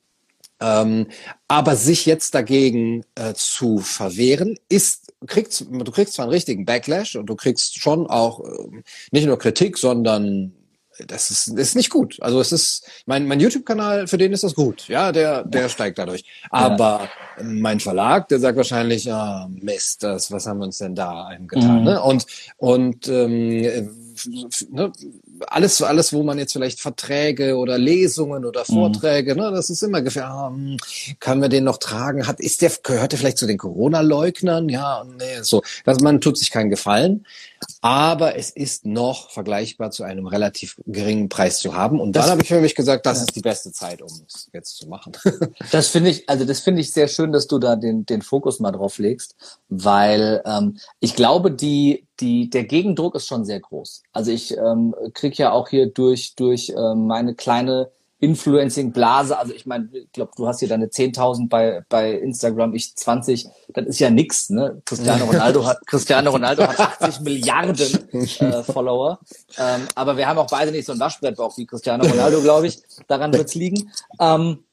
ähm, 0.64 1.09
aber 1.47 1.76
sich 1.76 2.06
jetzt 2.06 2.35
dagegen 2.35 3.04
äh, 3.14 3.35
zu 3.35 3.78
verwehren, 3.78 4.59
ist, 4.68 5.12
kriegst, 5.26 5.66
du 5.71 5.90
kriegst 5.92 6.14
zwar 6.14 6.25
einen 6.25 6.33
richtigen 6.33 6.64
Backlash 6.64 7.16
und 7.16 7.26
du 7.26 7.37
kriegst 7.37 7.78
schon 7.78 8.06
auch 8.06 8.40
äh, 8.40 8.83
nicht 9.11 9.26
nur 9.26 9.38
Kritik, 9.38 9.76
sondern 9.76 10.52
das 11.06 11.30
ist, 11.30 11.49
das 11.49 11.68
ist 11.68 11.76
nicht 11.76 11.90
gut. 11.90 12.18
Also 12.23 12.40
es 12.40 12.52
ist, 12.52 12.87
mein, 13.06 13.26
mein 13.26 13.40
YouTube-Kanal, 13.40 14.06
für 14.06 14.16
den 14.16 14.33
ist 14.33 14.44
das 14.44 14.54
gut. 14.54 14.88
Ja, 14.88 15.12
der, 15.12 15.42
der 15.44 15.68
steigt 15.68 15.99
dadurch. 15.99 16.25
Aber 16.50 17.09
ja. 17.37 17.44
mein 17.44 17.80
Verlag, 17.80 18.28
der 18.28 18.38
sagt 18.38 18.56
wahrscheinlich, 18.56 19.12
ah, 19.12 19.49
Mist, 19.50 20.02
das, 20.02 20.30
was 20.30 20.47
haben 20.47 20.59
wir 20.61 20.66
uns 20.66 20.78
denn 20.78 20.94
da 20.94 21.26
eingetan? 21.26 21.80
Mhm. 21.80 21.85
Ne? 21.85 22.02
Und, 22.02 22.26
und 22.59 23.09
ähm, 23.09 23.62
ne, 24.71 24.92
alles, 25.49 25.83
alles, 25.83 26.12
wo 26.12 26.23
man 26.23 26.38
jetzt 26.38 26.53
vielleicht 26.53 26.81
Verträge 26.81 27.57
oder 27.57 27.79
Lesungen 27.79 28.45
oder 28.45 28.64
mhm. 28.69 28.75
Vorträge, 28.75 29.35
mhm. 29.35 29.41
ne, 29.41 29.50
das 29.50 29.71
ist 29.71 29.83
immer 29.83 30.03
gefährlich. 30.03 30.35
Ah, 30.35 30.49
hm, 30.49 30.76
können 31.21 31.43
wir 31.43 31.49
den 31.49 31.64
noch 31.64 31.79
tragen? 31.79 32.26
Hat, 32.26 32.41
ist 32.41 32.62
der, 32.62 32.73
gehört 32.83 33.12
der 33.12 33.19
vielleicht 33.19 33.38
zu 33.38 33.47
den 33.47 33.59
Corona-Leugnern? 33.59 34.69
Ja, 34.69 35.05
nee, 35.05 35.43
so. 35.43 35.62
dass 35.85 36.00
man 36.00 36.21
tut 36.21 36.38
sich 36.38 36.50
keinen 36.50 36.71
Gefallen. 36.71 37.26
Aber 37.81 38.37
es 38.37 38.50
ist 38.50 38.85
noch 38.85 39.31
vergleichbar 39.31 39.91
zu 39.91 40.03
einem 40.03 40.26
relativ 40.26 40.76
geringen 40.87 41.29
Preis 41.29 41.59
zu 41.59 41.75
haben. 41.75 42.00
Und 42.00 42.14
dann 42.14 42.29
habe 42.29 42.43
ich 42.43 42.49
für 42.49 42.61
mich 42.61 42.75
gesagt, 42.75 43.07
das 43.07 43.19
ja. 43.19 43.25
ist 43.25 43.37
die 43.37 43.41
beste 43.41 43.73
Zeit, 43.73 44.03
um 44.03 44.09
es 44.26 44.50
jetzt 44.53 44.76
zu 44.76 44.88
machen. 44.88 45.12
das 45.73 45.88
finde 45.88 46.11
ich, 46.11 46.29
also 46.29 46.45
das 46.45 46.61
finde 46.61 46.81
ich 46.81 46.93
sehr 46.93 47.09
schön, 47.09 47.33
dass 47.33 47.47
du 47.47 47.59
da 47.59 47.76
den, 47.76 48.07
den 48.07 48.23
Fokus 48.23 48.61
mal 48.61 48.73
drauf 48.73 48.99
legst, 48.99 49.35
weil 49.69 50.43
ähm, 50.45 50.79
ich 51.00 51.14
glaube, 51.17 51.50
die, 51.50 52.07
die, 52.21 52.50
der 52.50 52.64
Gegendruck 52.64 53.14
ist 53.14 53.26
schon 53.26 53.44
sehr 53.44 53.61
groß. 53.61 54.02
Also 54.12 54.30
ich 54.30 54.56
ähm, 54.56 54.94
kriege 55.14 55.37
ja 55.37 55.52
auch 55.52 55.68
hier 55.68 55.87
durch, 55.87 56.35
durch 56.35 56.73
ähm, 56.76 57.06
meine 57.06 57.35
kleine 57.35 57.90
Influencing-Blase, 58.25 59.37
also 59.37 59.52
ich 59.52 59.66
meine, 59.66 59.88
ich 59.92 60.11
glaube, 60.12 60.33
du 60.37 60.47
hast 60.47 60.61
hier 60.61 60.68
deine 60.68 60.87
10.000 60.87 61.49
bei, 61.49 61.85
bei 61.88 62.12
Instagram, 62.12 62.73
ich 62.75 62.97
20, 62.97 63.49
das 63.68 63.87
ist 63.87 63.99
ja 63.99 64.09
nix, 64.09 64.49
ne? 64.49 64.80
Cristiano 64.87 65.26
Ronaldo 65.26 65.66
hat, 65.66 65.78
Cristiano 65.87 66.30
Ronaldo 66.30 66.62
hat 66.66 66.80
80 66.80 67.21
Milliarden 67.21 68.09
äh, 68.12 68.62
Follower, 68.62 69.18
ähm, 69.59 69.83
aber 69.94 70.16
wir 70.16 70.26
haben 70.26 70.38
auch 70.38 70.49
beide 70.49 70.71
nicht 70.71 70.87
so 70.87 70.92
ein 70.92 71.00
Waschbrettbauch 71.00 71.59
wie 71.59 71.66
Cristiano 71.66 72.06
Ronaldo, 72.06 72.40
glaube 72.40 72.68
ich, 72.68 72.80
daran 73.09 73.35
wird's 73.35 73.54
liegen. 73.54 73.90
Ähm, 74.18 74.64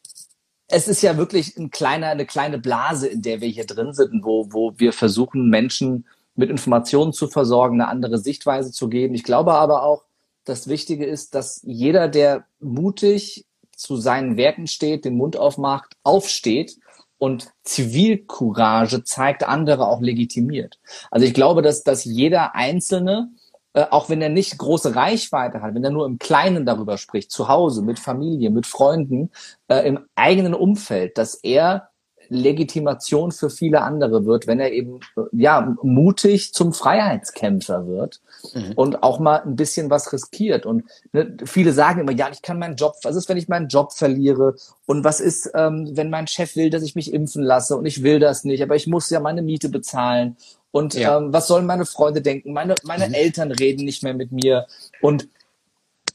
es 0.68 0.88
ist 0.88 1.02
ja 1.02 1.18
wirklich 1.18 1.58
ein 1.58 1.72
kleiner, 1.72 2.08
eine 2.08 2.26
kleine 2.26 2.58
Blase, 2.58 3.08
in 3.08 3.22
der 3.22 3.42
wir 3.42 3.50
hier 3.50 3.66
drin 3.66 3.94
sind, 3.94 4.24
wo, 4.24 4.48
wo 4.52 4.74
wir 4.78 4.94
versuchen, 4.94 5.50
Menschen 5.50 6.06
mit 6.36 6.50
Informationen 6.50 7.14
zu 7.14 7.28
versorgen, 7.28 7.82
eine 7.82 7.90
andere 7.90 8.18
Sichtweise 8.18 8.72
zu 8.72 8.90
geben. 8.90 9.14
Ich 9.14 9.24
glaube 9.24 9.54
aber 9.54 9.84
auch, 9.84 10.04
das 10.44 10.68
Wichtige 10.68 11.06
ist, 11.06 11.36
dass 11.36 11.62
jeder, 11.64 12.08
der 12.08 12.46
mutig 12.60 13.46
zu 13.76 13.98
seinen 13.98 14.38
Werten 14.38 14.68
steht, 14.68 15.06
den 15.06 15.18
Mund 15.18 15.38
aufmacht, 15.38 15.96
aufsteht 16.04 16.78
und 17.18 17.52
Zivilcourage 17.64 19.04
zeigt, 19.04 19.44
andere 19.48 19.88
auch 19.88 20.02
legitimiert. 20.02 20.80
Also 21.12 21.26
ich 21.26 21.34
glaube, 21.34 21.62
dass, 21.62 21.84
dass 21.84 22.04
jeder 22.04 22.56
Einzelne, 22.56 23.30
äh, 23.74 23.86
auch 23.92 24.10
wenn 24.10 24.22
er 24.22 24.30
nicht 24.30 24.58
große 24.58 24.96
Reichweite 24.96 25.62
hat, 25.62 25.76
wenn 25.76 25.84
er 25.84 25.92
nur 25.92 26.08
im 26.08 26.18
Kleinen 26.18 26.66
darüber 26.66 26.98
spricht, 26.98 27.32
zu 27.32 27.48
Hause, 27.48 27.84
mit 27.84 28.00
Familie, 28.00 28.50
mit 28.50 28.66
Freunden, 28.66 29.30
äh, 29.68 29.88
im 29.88 30.00
eigenen 30.16 30.56
Umfeld, 30.56 31.18
dass 31.20 31.36
er 31.36 31.91
Legitimation 32.32 33.34
für 33.34 33.50
viele 33.50 33.82
andere 33.82 34.26
wird, 34.26 34.48
wenn 34.48 34.62
er 34.62 34.72
eben 34.72 35.02
ja 35.34 35.76
mutig 35.84 36.54
zum 36.54 36.72
Freiheitskämpfer 36.72 37.88
wird 37.88 38.22
mhm. 38.54 38.72
und 38.76 39.04
auch 39.04 39.20
mal 39.20 39.42
ein 39.42 39.58
bisschen 39.58 39.90
was 39.90 40.14
riskiert. 40.14 40.66
Und 40.66 40.86
ne, 41.12 41.36
viele 41.44 41.74
sagen 41.74 42.00
immer, 42.00 42.14
ja, 42.14 42.30
ich 42.32 42.42
kann 42.42 42.58
meinen 42.58 42.78
Job, 42.78 42.96
was 43.04 43.18
ist, 43.18 43.28
wenn 43.28 43.36
ich 43.36 43.50
meinen 43.50 43.68
Job 43.68 43.92
verliere? 43.92 44.56
Und 44.86 45.04
was 45.04 45.20
ist, 45.20 45.52
ähm, 45.54 45.92
wenn 45.92 46.10
mein 46.10 46.26
Chef 46.26 46.56
will, 46.56 46.70
dass 46.70 46.84
ich 46.84 46.96
mich 46.96 47.14
impfen 47.14 47.44
lasse 47.44 47.76
und 47.76 47.86
ich 47.86 48.02
will 48.02 48.20
das 48.20 48.46
nicht, 48.46 48.64
aber 48.64 48.78
ich 48.78 48.88
muss 48.88 49.10
ja 49.10 49.20
meine 49.20 49.42
Miete 49.42 49.68
bezahlen. 49.68 50.38
Und 50.72 50.94
ja. 50.94 51.18
ähm, 51.18 51.34
was 51.34 51.48
sollen 51.48 51.66
meine 51.66 51.86
Freunde 51.86 52.22
denken? 52.22 52.54
Meine, 52.54 52.76
meine 52.84 53.10
mhm. 53.10 53.14
Eltern 53.14 53.52
reden 53.52 53.84
nicht 53.84 54.04
mehr 54.04 54.14
mit 54.14 54.32
mir. 54.32 54.68
Und 55.02 55.28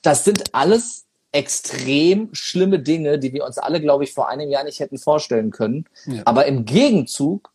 das 0.00 0.25
sind 0.25 0.54
alles 0.54 1.05
extrem 1.37 2.31
schlimme 2.33 2.78
Dinge, 2.78 3.19
die 3.19 3.33
wir 3.33 3.45
uns 3.45 3.59
alle, 3.59 3.81
glaube 3.81 4.05
ich, 4.05 4.12
vor 4.12 4.28
einem 4.28 4.49
Jahr 4.49 4.64
nicht 4.64 4.81
hätten 4.81 4.97
vorstellen 4.97 5.50
können. 5.50 5.85
Ja. 6.07 6.23
Aber 6.25 6.47
im 6.47 6.64
Gegenzug 6.64 7.52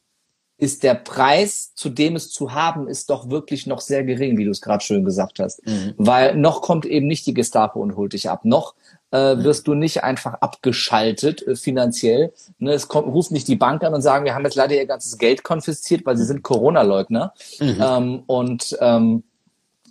ist 0.58 0.84
der 0.84 0.94
Preis, 0.94 1.74
zu 1.74 1.90
dem 1.90 2.16
es 2.16 2.30
zu 2.30 2.54
haben, 2.54 2.88
ist 2.88 3.10
doch 3.10 3.32
wirklich 3.32 3.66
noch 3.66 3.82
sehr 3.82 4.04
gering, 4.04 4.38
wie 4.38 4.46
du 4.46 4.52
es 4.52 4.62
gerade 4.62 4.84
schön 4.84 5.04
gesagt 5.04 5.40
hast. 5.40 5.66
Mhm. 5.66 5.96
Weil 5.98 6.36
noch 6.36 6.62
kommt 6.62 6.86
eben 6.86 7.08
nicht 7.08 7.26
die 7.26 7.34
Gestapo 7.34 7.82
und 7.82 7.96
holt 7.96 8.14
dich 8.14 8.30
ab. 8.30 8.46
Noch 8.46 8.76
äh, 9.12 9.34
mhm. 9.34 9.44
wirst 9.44 9.68
du 9.68 9.74
nicht 9.74 10.04
einfach 10.04 10.36
abgeschaltet 10.36 11.46
äh, 11.48 11.56
finanziell. 11.56 12.32
Ne, 12.60 12.74
es 12.74 12.88
kommt, 12.88 13.08
ruft 13.08 13.32
nicht 13.32 13.48
die 13.48 13.56
Bank 13.56 13.84
an 13.84 13.96
und 13.96 14.04
sagen, 14.04 14.24
wir 14.24 14.36
haben 14.36 14.44
jetzt 14.46 14.56
leider 14.56 14.76
ihr 14.76 14.86
ganzes 14.86 15.18
Geld 15.18 15.44
konfisziert, 15.44 16.06
weil 16.06 16.16
sie 16.16 16.26
sind 16.26 16.44
Corona-Leugner. 16.44 17.34
Mhm. 17.60 17.78
Ähm, 17.82 18.24
und 18.28 18.78
ähm, 18.80 19.24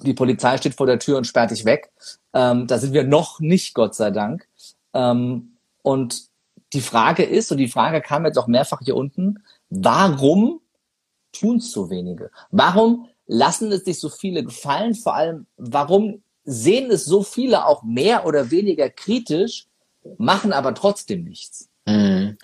die 0.03 0.15
Polizei 0.15 0.57
steht 0.59 0.75
vor 0.75 0.87
der 0.87 0.99
Tür 0.99 1.19
und 1.19 1.27
sperrt 1.27 1.51
dich 1.51 1.65
weg. 1.65 1.91
Ähm, 2.33 2.67
da 2.67 2.79
sind 2.79 2.93
wir 2.93 3.05
noch 3.05 3.41
nicht, 3.41 3.75
Gott 3.75 3.95
sei 3.95 4.11
Dank. 4.11 4.49
Ähm, 4.95 5.57
und 5.83 6.29
die 6.73 6.81
Frage 6.81 7.25
ist, 7.25 7.51
und 7.51 7.59
die 7.59 7.69
Frage 7.69 8.01
kam 8.01 8.25
jetzt 8.25 8.39
auch 8.39 8.47
mehrfach 8.47 8.81
hier 8.85 8.97
unten, 8.97 9.43
warum 9.71 10.61
tun 11.33 11.59
es 11.59 11.73
so 11.73 11.91
wenige? 11.91 12.31
Warum 12.51 13.09
lassen 13.27 13.73
es 13.73 13.85
sich 13.85 13.99
so 13.99 14.09
viele 14.09 14.45
gefallen? 14.45 14.95
Vor 14.95 15.15
allem, 15.15 15.47
warum 15.57 16.23
sehen 16.45 16.91
es 16.91 17.05
so 17.05 17.23
viele 17.23 17.67
auch 17.67 17.83
mehr 17.83 18.27
oder 18.27 18.51
weniger 18.51 18.91
kritisch, 18.91 19.67
machen 20.19 20.53
aber 20.53 20.75
trotzdem 20.75 21.25
nichts? 21.25 21.70
Mhm. 21.91 22.39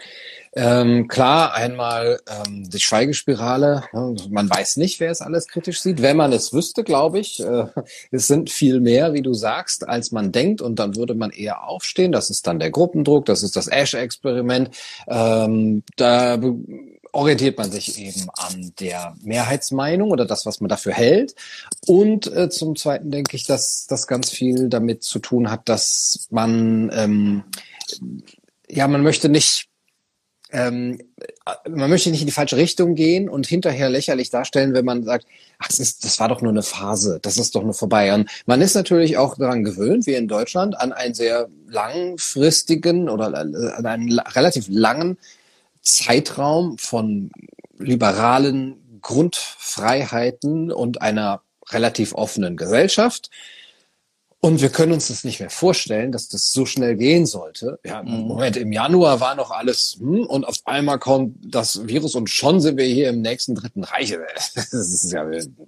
Ähm, 0.59 1.07
klar, 1.07 1.53
einmal 1.53 2.19
ähm, 2.27 2.69
die 2.71 2.81
Schweigespirale. 2.81 3.85
Man 4.31 4.49
weiß 4.49 4.79
nicht, 4.79 5.01
wer 5.01 5.11
es 5.11 5.21
alles 5.21 5.49
kritisch 5.49 5.81
sieht. 5.83 6.01
Wenn 6.01 6.17
man 6.17 6.33
es 6.33 6.55
wüsste, 6.55 6.83
glaube 6.83 7.19
ich, 7.19 7.41
äh, 7.41 7.67
es 8.11 8.27
sind 8.27 8.49
viel 8.49 8.81
mehr, 8.81 9.13
wie 9.13 9.21
du 9.21 9.35
sagst, 9.35 9.87
als 9.87 10.13
man 10.13 10.33
denkt. 10.33 10.63
Und 10.63 10.79
dann 10.79 10.97
würde 10.97 11.15
man 11.15 11.31
eher 11.31 11.69
aufstehen. 11.69 12.11
Das 12.11 12.31
ist 12.31 12.47
dann 12.47 12.59
der 12.59 12.71
Gruppendruck, 12.71 13.27
das 13.27 13.43
ist 13.43 13.55
das 13.55 13.69
Ash-Experiment. 13.69 14.71
Ähm, 15.07 15.83
da 15.97 16.41
orientiert 17.13 17.59
man 17.59 17.71
sich 17.71 17.99
eben 17.99 18.29
an 18.33 18.73
der 18.81 19.15
Mehrheitsmeinung 19.23 20.11
oder 20.11 20.25
das, 20.25 20.47
was 20.47 20.61
man 20.61 20.71
dafür 20.71 20.93
hält. 20.93 21.35
Und 21.87 22.33
äh, 22.35 22.49
zum 22.49 22.77
Zweiten 22.77 23.11
denke 23.11 23.37
ich, 23.37 23.45
dass 23.45 23.87
das 23.87 24.07
ganz 24.07 24.31
viel 24.31 24.71
damit 24.71 25.03
zu 25.03 25.19
tun 25.19 25.51
hat, 25.51 25.69
dass 25.69 26.29
man 26.31 26.91
ähm, 26.95 27.45
ja, 28.69 28.89
man 28.89 29.03
möchte 29.03 29.29
nicht 29.29 29.69
ähm, 30.53 31.01
man 31.69 31.91
möchte 31.91 32.11
nicht 32.11 32.21
in 32.21 32.27
die 32.27 32.33
falsche 32.33 32.57
Richtung 32.57 32.95
gehen 32.95 33.29
und 33.29 33.47
hinterher 33.47 33.91
lächerlich 33.91 34.31
darstellen, 34.31 34.75
wenn 34.75 34.85
man 34.85 35.03
sagt, 35.03 35.27
ach, 35.59 35.69
das, 35.69 35.81
ist, 35.81 36.05
das 36.05 36.21
war 36.21 36.29
doch 36.29 36.41
nur 36.41 36.53
eine 36.53 36.63
Phase, 36.63 37.19
das 37.21 37.37
ist 37.37 37.55
doch 37.55 37.63
nur 37.63 37.75
vorbei. 37.75 38.15
Und 38.15 38.31
man 38.47 38.61
ist 38.61 38.75
natürlich 38.75 39.17
auch 39.17 39.37
daran 39.37 39.65
gewöhnt, 39.65 40.07
wie 40.07 40.15
in 40.15 40.29
Deutschland, 40.29 40.79
an 40.81 40.93
einen 40.93 41.15
sehr 41.15 41.49
langfristigen 41.67 43.09
oder 43.09 43.33
äh, 43.33 43.73
an 43.73 43.87
einen 43.87 44.19
relativ 44.19 44.67
langen 44.69 45.19
Zeitraum 45.83 46.79
von 46.79 47.31
liberalen 47.79 49.01
Grundfreiheiten 49.03 50.71
und 50.71 51.03
einer 51.03 51.43
relativ 51.71 52.15
offenen 52.15 52.57
Gesellschaft. 52.57 53.31
Und 54.41 54.61
wir 54.61 54.69
können 54.69 54.93
uns 54.93 55.09
das 55.09 55.25
nicht 55.25 55.41
mehr 55.41 55.49
vorstellen, 55.49 56.13
dass 56.13 56.29
das 56.29 56.53
so 56.53 56.67
schnell 56.67 56.95
gehen 56.97 57.25
sollte. 57.25 57.81
Ja, 57.85 58.03
mhm. 58.03 58.29
Moment, 58.29 58.57
im 58.57 58.71
Januar 58.71 59.19
war 59.21 59.35
noch 59.35 59.51
alles, 59.51 59.97
hm, 59.99 60.27
und 60.27 60.47
auf 60.47 60.57
einmal 60.67 60.99
kommt 60.99 61.37
das 61.41 61.87
Virus 61.89 62.15
und 62.15 62.29
schon 62.29 62.61
sind 62.61 62.77
wir 62.77 62.85
hier 62.85 63.09
im 63.09 63.23
nächsten 63.23 63.55
Dritten 63.55 63.83
Reich. 63.83 64.07
Das 64.57 64.73
ist 64.73 65.13
ja 65.13 65.27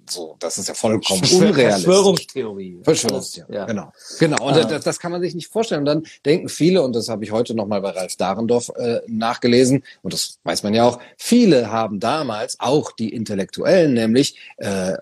so, 0.09 0.35
das 0.39 0.57
ist 0.57 0.67
ja 0.67 0.73
vollkommen 0.73 1.21
unrealistisch. 1.21 1.83
Verschwörungstheorie. 1.83 2.79
Verschwörungstheorie, 2.83 3.53
ja. 3.53 3.65
genau. 3.65 3.91
Genau, 4.19 4.45
und 4.45 4.53
ah. 4.53 4.63
das, 4.63 4.83
das 4.83 4.99
kann 4.99 5.11
man 5.11 5.21
sich 5.21 5.35
nicht 5.35 5.47
vorstellen. 5.47 5.81
Und 5.81 5.85
dann 5.85 6.03
denken 6.25 6.47
viele, 6.47 6.81
und 6.81 6.95
das 6.95 7.09
habe 7.09 7.23
ich 7.23 7.31
heute 7.31 7.55
nochmal 7.55 7.81
bei 7.81 7.89
Ralf 7.89 8.15
Dahrendorf 8.15 8.71
äh, 8.75 9.01
nachgelesen, 9.07 9.83
und 10.01 10.13
das 10.13 10.39
weiß 10.43 10.63
man 10.63 10.73
ja 10.73 10.85
auch, 10.85 10.99
viele 11.17 11.71
haben 11.71 11.99
damals, 11.99 12.59
auch 12.59 12.91
die 12.91 13.09
Intellektuellen, 13.09 13.93
nämlich 13.93 14.37
äh, 14.57 14.93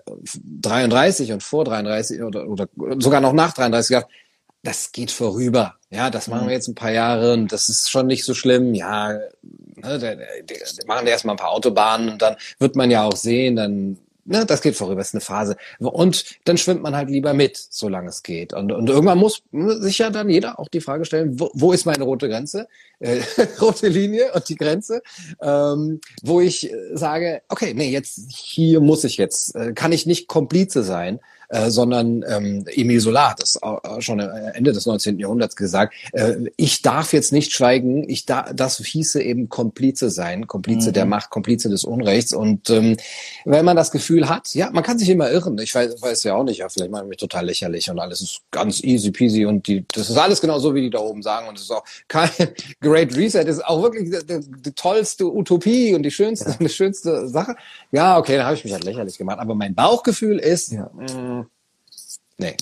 33 0.60 1.32
und 1.32 1.42
vor 1.42 1.64
33 1.64 2.22
oder, 2.22 2.48
oder 2.48 2.68
sogar 2.98 3.20
noch 3.20 3.32
nach 3.32 3.57
33, 3.58 3.88
33 3.88 3.88
gedacht, 3.88 4.06
das 4.62 4.92
geht 4.92 5.10
vorüber. 5.10 5.76
Ja, 5.90 6.10
das 6.10 6.28
machen 6.28 6.42
wir 6.42 6.46
mhm. 6.46 6.52
jetzt 6.52 6.68
ein 6.68 6.74
paar 6.74 6.90
Jahre 6.90 7.32
und 7.32 7.52
das 7.52 7.68
ist 7.68 7.90
schon 7.90 8.06
nicht 8.06 8.24
so 8.24 8.34
schlimm. 8.34 8.74
Ja, 8.74 9.12
ne, 9.12 9.98
der, 9.98 9.98
der, 9.98 10.42
der 10.42 10.86
machen 10.86 11.06
erstmal 11.06 11.34
ein 11.34 11.38
paar 11.38 11.52
Autobahnen 11.52 12.10
und 12.10 12.22
dann 12.22 12.36
wird 12.58 12.76
man 12.76 12.90
ja 12.90 13.04
auch 13.04 13.16
sehen, 13.16 13.56
dann 13.56 13.98
ne, 14.28 14.44
das 14.46 14.60
geht 14.60 14.76
vorüber, 14.76 15.00
das 15.00 15.08
ist 15.08 15.14
eine 15.14 15.20
Phase. 15.22 15.56
Und 15.78 16.24
dann 16.44 16.58
schwimmt 16.58 16.82
man 16.82 16.94
halt 16.94 17.08
lieber 17.08 17.32
mit, 17.32 17.56
solange 17.56 18.08
es 18.08 18.22
geht. 18.22 18.52
Und, 18.52 18.70
und 18.70 18.88
irgendwann 18.88 19.18
muss 19.18 19.42
sich 19.50 19.98
ja 19.98 20.10
dann 20.10 20.28
jeder 20.28 20.58
auch 20.58 20.68
die 20.68 20.80
Frage 20.80 21.04
stellen, 21.04 21.40
wo, 21.40 21.50
wo 21.54 21.72
ist 21.72 21.86
meine 21.86 22.04
rote 22.04 22.28
Grenze, 22.28 22.68
äh, 23.00 23.20
rote 23.60 23.88
Linie 23.88 24.32
und 24.34 24.48
die 24.48 24.56
Grenze, 24.56 25.02
ähm, 25.40 26.00
wo 26.22 26.40
ich 26.40 26.70
sage, 26.92 27.42
okay, 27.48 27.72
nee, 27.74 27.90
jetzt 27.90 28.20
hier 28.30 28.80
muss 28.80 29.04
ich 29.04 29.16
jetzt, 29.16 29.54
äh, 29.56 29.72
kann 29.72 29.92
ich 29.92 30.06
nicht 30.06 30.28
Komplize 30.28 30.82
sein 30.82 31.20
äh, 31.48 31.70
sondern 31.70 32.24
ähm, 32.28 32.64
Emil 32.74 33.00
Solar 33.00 33.30
hat 33.30 33.40
das 33.40 33.58
schon 34.00 34.20
Ende 34.20 34.72
des 34.72 34.86
19. 34.86 35.18
Jahrhunderts 35.18 35.56
gesagt. 35.56 35.94
Äh, 36.12 36.36
ich 36.56 36.82
darf 36.82 37.12
jetzt 37.12 37.32
nicht 37.32 37.52
schweigen, 37.52 38.08
ich 38.08 38.26
da, 38.26 38.52
das 38.52 38.78
hieße 38.78 39.22
eben 39.22 39.48
Komplize 39.48 40.10
sein, 40.10 40.46
Komplize 40.46 40.90
mhm. 40.90 40.94
der 40.94 41.06
Macht, 41.06 41.30
Komplize 41.30 41.68
des 41.68 41.84
Unrechts. 41.84 42.32
Und 42.32 42.70
ähm, 42.70 42.96
wenn 43.44 43.64
man 43.64 43.76
das 43.76 43.90
Gefühl 43.90 44.28
hat, 44.28 44.54
ja, 44.54 44.70
man 44.70 44.82
kann 44.82 44.98
sich 44.98 45.08
immer 45.08 45.30
irren. 45.30 45.58
Ich 45.58 45.74
weiß, 45.74 46.00
weiß 46.00 46.24
ja 46.24 46.34
auch 46.34 46.44
nicht, 46.44 46.58
ja, 46.58 46.68
vielleicht 46.68 46.90
mache 46.90 47.04
ich 47.04 47.08
mich 47.08 47.18
total 47.18 47.46
lächerlich 47.46 47.90
und 47.90 47.98
alles 47.98 48.20
ist 48.20 48.40
ganz 48.50 48.82
easy 48.82 49.10
peasy 49.10 49.44
und 49.44 49.66
die, 49.66 49.84
das 49.92 50.10
ist 50.10 50.16
alles 50.16 50.40
genau 50.40 50.58
so, 50.58 50.74
wie 50.74 50.82
die 50.82 50.90
da 50.90 50.98
oben 50.98 51.22
sagen. 51.22 51.48
Und 51.48 51.56
es 51.56 51.64
ist 51.64 51.70
auch 51.70 51.84
kein 52.08 52.30
Great 52.80 53.16
Reset, 53.16 53.40
es 53.40 53.56
ist 53.56 53.64
auch 53.64 53.82
wirklich 53.82 54.10
die, 54.10 54.40
die, 54.60 54.72
tollste 54.72 55.26
Utopie 55.26 55.94
und 55.94 56.02
die 56.02 56.10
schönste, 56.10 56.50
ja. 56.50 56.56
die 56.60 56.68
schönste 56.68 57.28
Sache. 57.28 57.56
Ja, 57.90 58.18
okay, 58.18 58.36
dann 58.36 58.46
habe 58.46 58.56
ich 58.56 58.64
mich 58.64 58.72
halt 58.72 58.84
lächerlich 58.84 59.18
gemacht. 59.18 59.38
Aber 59.38 59.54
mein 59.54 59.74
Bauchgefühl 59.74 60.38
ist, 60.38 60.72
ja. 60.72 60.90
mh, 60.94 61.12
mm, 61.12 61.37
nee. 62.38 62.56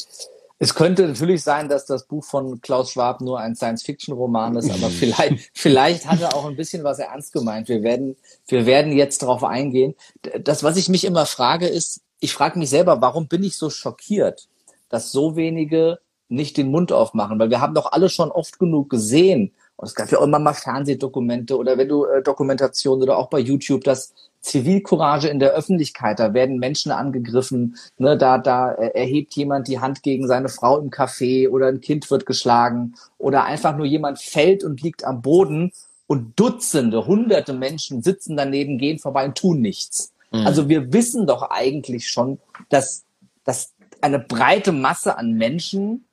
Es 0.58 0.74
könnte 0.74 1.06
natürlich 1.06 1.42
sein, 1.42 1.68
dass 1.68 1.84
das 1.84 2.06
Buch 2.06 2.24
von 2.24 2.62
Klaus 2.62 2.90
Schwab 2.90 3.20
nur 3.20 3.38
ein 3.38 3.54
Science-Fiction-Roman 3.54 4.56
ist, 4.56 4.70
aber 4.70 4.88
vielleicht, 4.90 5.50
vielleicht 5.52 6.06
hat 6.06 6.22
er 6.22 6.34
auch 6.34 6.46
ein 6.46 6.56
bisschen 6.56 6.82
was 6.82 6.98
ernst 6.98 7.34
gemeint. 7.34 7.68
Wir 7.68 7.82
werden, 7.82 8.16
wir 8.48 8.64
werden 8.64 8.92
jetzt 8.92 9.22
darauf 9.22 9.44
eingehen. 9.44 9.94
Das, 10.40 10.62
was 10.62 10.78
ich 10.78 10.88
mich 10.88 11.04
immer 11.04 11.26
frage, 11.26 11.66
ist, 11.66 12.00
ich 12.20 12.32
frage 12.32 12.58
mich 12.58 12.70
selber, 12.70 13.02
warum 13.02 13.28
bin 13.28 13.44
ich 13.44 13.58
so 13.58 13.68
schockiert, 13.68 14.48
dass 14.88 15.12
so 15.12 15.36
wenige 15.36 15.98
nicht 16.28 16.56
den 16.56 16.70
Mund 16.70 16.90
aufmachen? 16.90 17.38
Weil 17.38 17.50
wir 17.50 17.60
haben 17.60 17.74
doch 17.74 17.92
alle 17.92 18.08
schon 18.08 18.30
oft 18.30 18.58
genug 18.58 18.88
gesehen. 18.88 19.52
Und 19.76 19.88
es 19.88 19.94
gab 19.94 20.10
ja 20.10 20.18
auch 20.18 20.24
immer 20.24 20.38
mal 20.38 20.54
Fernsehdokumente 20.54 21.58
oder 21.58 21.76
wenn 21.76 21.88
du 21.88 22.06
äh, 22.06 22.22
Dokumentationen 22.22 23.02
oder 23.02 23.18
auch 23.18 23.28
bei 23.28 23.40
YouTube, 23.40 23.84
dass 23.84 24.14
Zivilcourage 24.46 25.28
in 25.28 25.40
der 25.40 25.50
Öffentlichkeit, 25.50 26.18
da 26.20 26.32
werden 26.32 26.58
Menschen 26.58 26.92
angegriffen, 26.92 27.76
ne, 27.98 28.16
da, 28.16 28.38
da 28.38 28.70
erhebt 28.70 29.34
jemand 29.34 29.68
die 29.68 29.80
Hand 29.80 30.02
gegen 30.02 30.26
seine 30.26 30.48
Frau 30.48 30.78
im 30.78 30.90
Café 30.90 31.48
oder 31.48 31.66
ein 31.66 31.80
Kind 31.80 32.10
wird 32.10 32.26
geschlagen 32.26 32.94
oder 33.18 33.44
einfach 33.44 33.76
nur 33.76 33.86
jemand 33.86 34.20
fällt 34.20 34.64
und 34.64 34.82
liegt 34.82 35.04
am 35.04 35.20
Boden 35.20 35.72
und 36.06 36.38
Dutzende, 36.38 37.06
hunderte 37.06 37.52
Menschen 37.52 38.02
sitzen 38.02 38.36
daneben, 38.36 38.78
gehen 38.78 38.98
vorbei 38.98 39.24
und 39.24 39.36
tun 39.36 39.60
nichts. 39.60 40.12
Mhm. 40.30 40.46
Also 40.46 40.68
wir 40.68 40.92
wissen 40.92 41.26
doch 41.26 41.50
eigentlich 41.50 42.08
schon, 42.08 42.38
dass, 42.68 43.04
dass 43.44 43.74
eine 44.00 44.20
breite 44.20 44.72
Masse 44.72 45.18
an 45.18 45.32
Menschen 45.32 46.05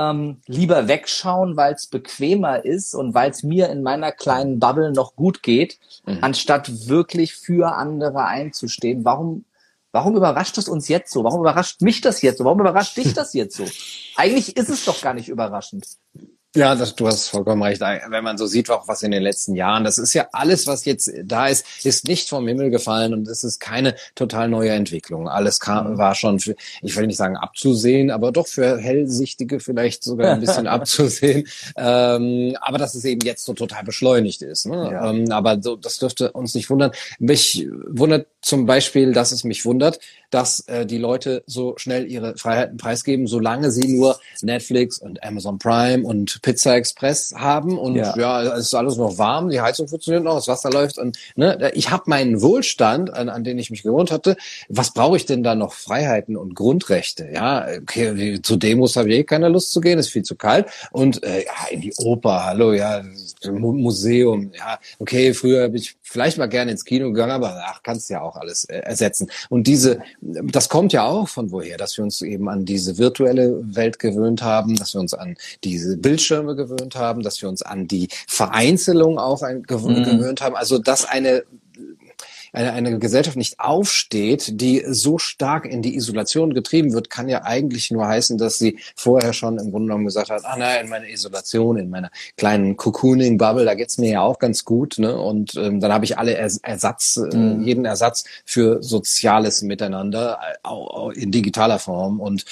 ähm, 0.00 0.38
lieber 0.46 0.88
wegschauen, 0.88 1.56
weil 1.56 1.74
es 1.74 1.86
bequemer 1.86 2.64
ist 2.64 2.94
und 2.94 3.14
weil 3.14 3.30
es 3.30 3.42
mir 3.42 3.68
in 3.68 3.82
meiner 3.82 4.12
kleinen 4.12 4.58
Bubble 4.58 4.92
noch 4.92 5.14
gut 5.14 5.42
geht, 5.42 5.78
mhm. 6.06 6.18
anstatt 6.22 6.88
wirklich 6.88 7.34
für 7.34 7.74
andere 7.74 8.24
einzustehen. 8.24 9.04
Warum, 9.04 9.44
warum 9.92 10.16
überrascht 10.16 10.56
es 10.58 10.68
uns 10.68 10.88
jetzt 10.88 11.12
so? 11.12 11.24
Warum 11.24 11.40
überrascht 11.40 11.82
mich 11.82 12.00
das 12.00 12.22
jetzt 12.22 12.38
so? 12.38 12.44
Warum 12.44 12.60
überrascht 12.60 12.96
dich 12.96 13.12
das 13.12 13.34
jetzt 13.34 13.56
so? 13.56 13.64
Eigentlich 14.16 14.56
ist 14.56 14.70
es 14.70 14.84
doch 14.84 15.00
gar 15.02 15.14
nicht 15.14 15.28
überraschend. 15.28 15.86
Ja, 16.56 16.74
das, 16.74 16.96
du 16.96 17.06
hast 17.06 17.28
vollkommen 17.28 17.62
recht. 17.62 17.80
Wenn 17.80 18.24
man 18.24 18.36
so 18.36 18.44
sieht, 18.46 18.70
auch 18.70 18.88
was 18.88 19.04
in 19.04 19.12
den 19.12 19.22
letzten 19.22 19.54
Jahren, 19.54 19.84
das 19.84 19.98
ist 19.98 20.14
ja 20.14 20.26
alles, 20.32 20.66
was 20.66 20.84
jetzt 20.84 21.12
da 21.22 21.46
ist, 21.46 21.64
ist 21.84 22.08
nicht 22.08 22.28
vom 22.28 22.48
Himmel 22.48 22.70
gefallen 22.70 23.14
und 23.14 23.28
es 23.28 23.44
ist 23.44 23.60
keine 23.60 23.94
total 24.16 24.48
neue 24.48 24.70
Entwicklung. 24.70 25.28
Alles 25.28 25.60
kam, 25.60 25.92
mhm. 25.92 25.98
war 25.98 26.16
schon, 26.16 26.40
für, 26.40 26.56
ich 26.82 26.96
will 26.96 27.06
nicht 27.06 27.18
sagen 27.18 27.36
abzusehen, 27.36 28.10
aber 28.10 28.32
doch 28.32 28.48
für 28.48 28.78
Hellsichtige 28.78 29.60
vielleicht 29.60 30.02
sogar 30.02 30.32
ein 30.32 30.40
bisschen 30.40 30.66
abzusehen. 30.66 31.46
Ähm, 31.76 32.56
aber 32.60 32.78
dass 32.78 32.96
es 32.96 33.04
eben 33.04 33.24
jetzt 33.24 33.44
so 33.44 33.54
total 33.54 33.84
beschleunigt 33.84 34.42
ist. 34.42 34.66
Ne? 34.66 34.90
Ja. 34.92 35.10
Ähm, 35.10 35.30
aber 35.30 35.62
so, 35.62 35.76
das 35.76 35.98
dürfte 35.98 36.32
uns 36.32 36.56
nicht 36.56 36.68
wundern. 36.68 36.90
Mich 37.20 37.68
wundert 37.86 38.26
zum 38.42 38.66
Beispiel, 38.66 39.12
dass 39.12 39.32
es 39.32 39.44
mich 39.44 39.64
wundert, 39.64 40.00
dass 40.30 40.60
äh, 40.68 40.86
die 40.86 40.98
Leute 40.98 41.42
so 41.46 41.74
schnell 41.76 42.10
ihre 42.10 42.36
Freiheiten 42.36 42.76
preisgeben, 42.76 43.26
solange 43.26 43.70
sie 43.70 43.96
nur 43.96 44.18
Netflix 44.42 44.98
und 44.98 45.22
Amazon 45.22 45.58
Prime 45.58 46.04
und 46.06 46.40
Pizza 46.42 46.76
Express 46.76 47.34
haben 47.36 47.78
und 47.78 47.96
ja, 47.96 48.16
ja 48.16 48.42
es 48.54 48.66
ist 48.66 48.74
alles 48.74 48.96
noch 48.96 49.18
warm, 49.18 49.50
die 49.50 49.60
Heizung 49.60 49.88
funktioniert 49.88 50.24
noch, 50.24 50.36
das 50.36 50.48
Wasser 50.48 50.70
läuft 50.70 50.98
und 50.98 51.18
ne, 51.36 51.70
ich 51.74 51.90
habe 51.90 52.04
meinen 52.06 52.40
Wohlstand, 52.40 53.12
an, 53.12 53.28
an 53.28 53.44
den 53.44 53.58
ich 53.58 53.70
mich 53.70 53.82
gewohnt 53.82 54.10
hatte. 54.10 54.36
Was 54.68 54.94
brauche 54.94 55.16
ich 55.16 55.26
denn 55.26 55.42
da 55.42 55.54
noch 55.54 55.72
Freiheiten 55.72 56.36
und 56.36 56.54
Grundrechte? 56.54 57.28
Ja, 57.32 57.66
okay, 57.82 58.40
zu 58.40 58.56
Demos 58.56 58.96
habe 58.96 59.10
ich 59.10 59.18
eh 59.18 59.24
keine 59.24 59.48
Lust 59.48 59.72
zu 59.72 59.80
gehen, 59.80 59.98
ist 59.98 60.10
viel 60.10 60.22
zu 60.22 60.36
kalt 60.36 60.66
und 60.92 61.22
äh, 61.24 61.44
ja, 61.44 61.68
in 61.70 61.80
die 61.80 61.92
Oper, 61.98 62.44
hallo, 62.44 62.72
ja, 62.72 63.02
Museum, 63.50 64.52
ja, 64.56 64.78
okay, 64.98 65.34
früher 65.34 65.68
bin 65.68 65.80
ich 65.80 65.96
vielleicht 66.02 66.38
mal 66.38 66.46
gerne 66.46 66.70
ins 66.70 66.84
Kino 66.84 67.08
gegangen, 67.08 67.32
aber 67.32 67.62
ach, 67.66 67.82
kannst 67.82 68.10
ja 68.10 68.22
auch 68.22 68.29
alles 68.36 68.64
äh, 68.64 68.78
ersetzen. 68.78 69.30
Und 69.48 69.66
diese, 69.66 70.00
das 70.20 70.68
kommt 70.68 70.92
ja 70.92 71.06
auch 71.06 71.28
von 71.28 71.50
woher, 71.50 71.76
dass 71.76 71.96
wir 71.96 72.04
uns 72.04 72.22
eben 72.22 72.48
an 72.48 72.64
diese 72.64 72.98
virtuelle 72.98 73.60
Welt 73.74 73.98
gewöhnt 73.98 74.42
haben, 74.42 74.76
dass 74.76 74.94
wir 74.94 75.00
uns 75.00 75.14
an 75.14 75.36
diese 75.64 75.96
Bildschirme 75.96 76.56
gewöhnt 76.56 76.94
haben, 76.96 77.22
dass 77.22 77.40
wir 77.42 77.48
uns 77.48 77.62
an 77.62 77.88
die 77.88 78.08
Vereinzelung 78.26 79.18
auch 79.18 79.42
ein, 79.42 79.62
gewöhnt, 79.62 80.06
mhm. 80.06 80.18
gewöhnt 80.18 80.40
haben. 80.40 80.56
Also 80.56 80.78
dass 80.78 81.04
eine 81.04 81.44
eine, 82.52 82.72
eine 82.72 82.98
Gesellschaft 82.98 83.36
nicht 83.36 83.60
aufsteht, 83.60 84.60
die 84.60 84.84
so 84.86 85.18
stark 85.18 85.66
in 85.66 85.82
die 85.82 85.96
Isolation 85.96 86.54
getrieben 86.54 86.92
wird, 86.92 87.10
kann 87.10 87.28
ja 87.28 87.42
eigentlich 87.42 87.90
nur 87.90 88.06
heißen, 88.06 88.38
dass 88.38 88.58
sie 88.58 88.78
vorher 88.96 89.32
schon 89.32 89.58
im 89.58 89.70
Grunde 89.70 89.86
genommen 89.86 90.06
gesagt 90.06 90.30
hat, 90.30 90.44
ah 90.44 90.56
nein, 90.56 90.84
in 90.84 90.90
meiner 90.90 91.08
Isolation, 91.08 91.76
in 91.76 91.90
meiner 91.90 92.10
kleinen 92.36 92.76
Cocooning-Bubble, 92.76 93.64
da 93.64 93.74
geht's 93.74 93.98
mir 93.98 94.10
ja 94.10 94.20
auch 94.22 94.38
ganz 94.38 94.64
gut. 94.64 94.98
Ne? 94.98 95.16
Und 95.16 95.54
ähm, 95.56 95.80
dann 95.80 95.92
habe 95.92 96.04
ich 96.04 96.18
alle 96.18 96.34
Ersatz, 96.34 97.16
äh, 97.16 97.36
mhm. 97.36 97.62
jeden 97.62 97.84
Ersatz 97.84 98.24
für 98.44 98.82
soziales 98.82 99.62
Miteinander 99.62 100.38
äh, 100.64 101.20
in 101.20 101.30
digitaler 101.30 101.78
Form. 101.78 102.20
Und 102.20 102.44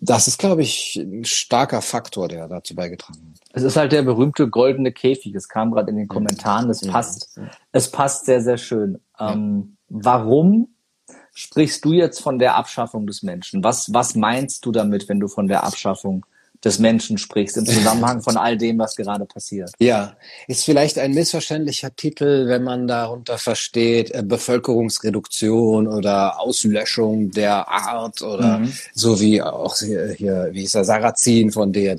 das 0.00 0.28
ist, 0.28 0.38
glaube 0.38 0.62
ich, 0.62 0.96
ein 0.96 1.24
starker 1.24 1.82
Faktor, 1.82 2.28
der 2.28 2.48
dazu 2.48 2.74
beigetragen 2.74 3.34
hat. 3.34 3.48
Es 3.52 3.62
ist 3.62 3.76
halt 3.76 3.92
der 3.92 4.02
berühmte 4.02 4.48
goldene 4.48 4.92
Käfig. 4.92 5.34
Es 5.34 5.48
kam 5.48 5.72
gerade 5.72 5.90
in 5.90 5.96
den 5.96 6.08
Kommentaren. 6.08 6.70
Es 6.70 6.86
passt. 6.86 7.40
Es 7.72 7.90
passt 7.90 8.26
sehr, 8.26 8.40
sehr 8.40 8.58
schön. 8.58 9.00
Ähm, 9.18 9.76
warum 9.88 10.68
sprichst 11.34 11.84
du 11.84 11.92
jetzt 11.92 12.20
von 12.20 12.38
der 12.38 12.54
Abschaffung 12.54 13.06
des 13.06 13.22
Menschen? 13.22 13.64
Was, 13.64 13.92
was 13.92 14.14
meinst 14.14 14.64
du 14.64 14.72
damit, 14.72 15.08
wenn 15.08 15.18
du 15.18 15.26
von 15.26 15.48
der 15.48 15.64
Abschaffung 15.64 16.24
des 16.64 16.78
Menschen 16.78 17.18
sprichst, 17.18 17.56
im 17.56 17.66
Zusammenhang 17.66 18.22
von 18.22 18.36
all 18.36 18.56
dem, 18.56 18.78
was 18.78 18.96
gerade 18.96 19.24
passiert. 19.24 19.72
Ja, 19.78 20.16
ist 20.46 20.64
vielleicht 20.64 20.98
ein 20.98 21.12
missverständlicher 21.12 21.94
Titel, 21.94 22.48
wenn 22.48 22.62
man 22.62 22.86
darunter 22.86 23.38
versteht, 23.38 24.10
äh, 24.12 24.22
Bevölkerungsreduktion 24.22 25.86
oder 25.86 26.40
Auslöschung 26.40 27.30
der 27.30 27.68
Art 27.68 28.22
oder 28.22 28.58
mhm. 28.58 28.72
so 28.94 29.20
wie 29.20 29.42
auch 29.42 29.76
hier, 29.78 30.12
hier 30.12 30.48
wie 30.52 30.64
ist 30.64 30.74
der 30.74 30.84
Sarrazin 30.84 31.52
von 31.52 31.72
der 31.72 31.98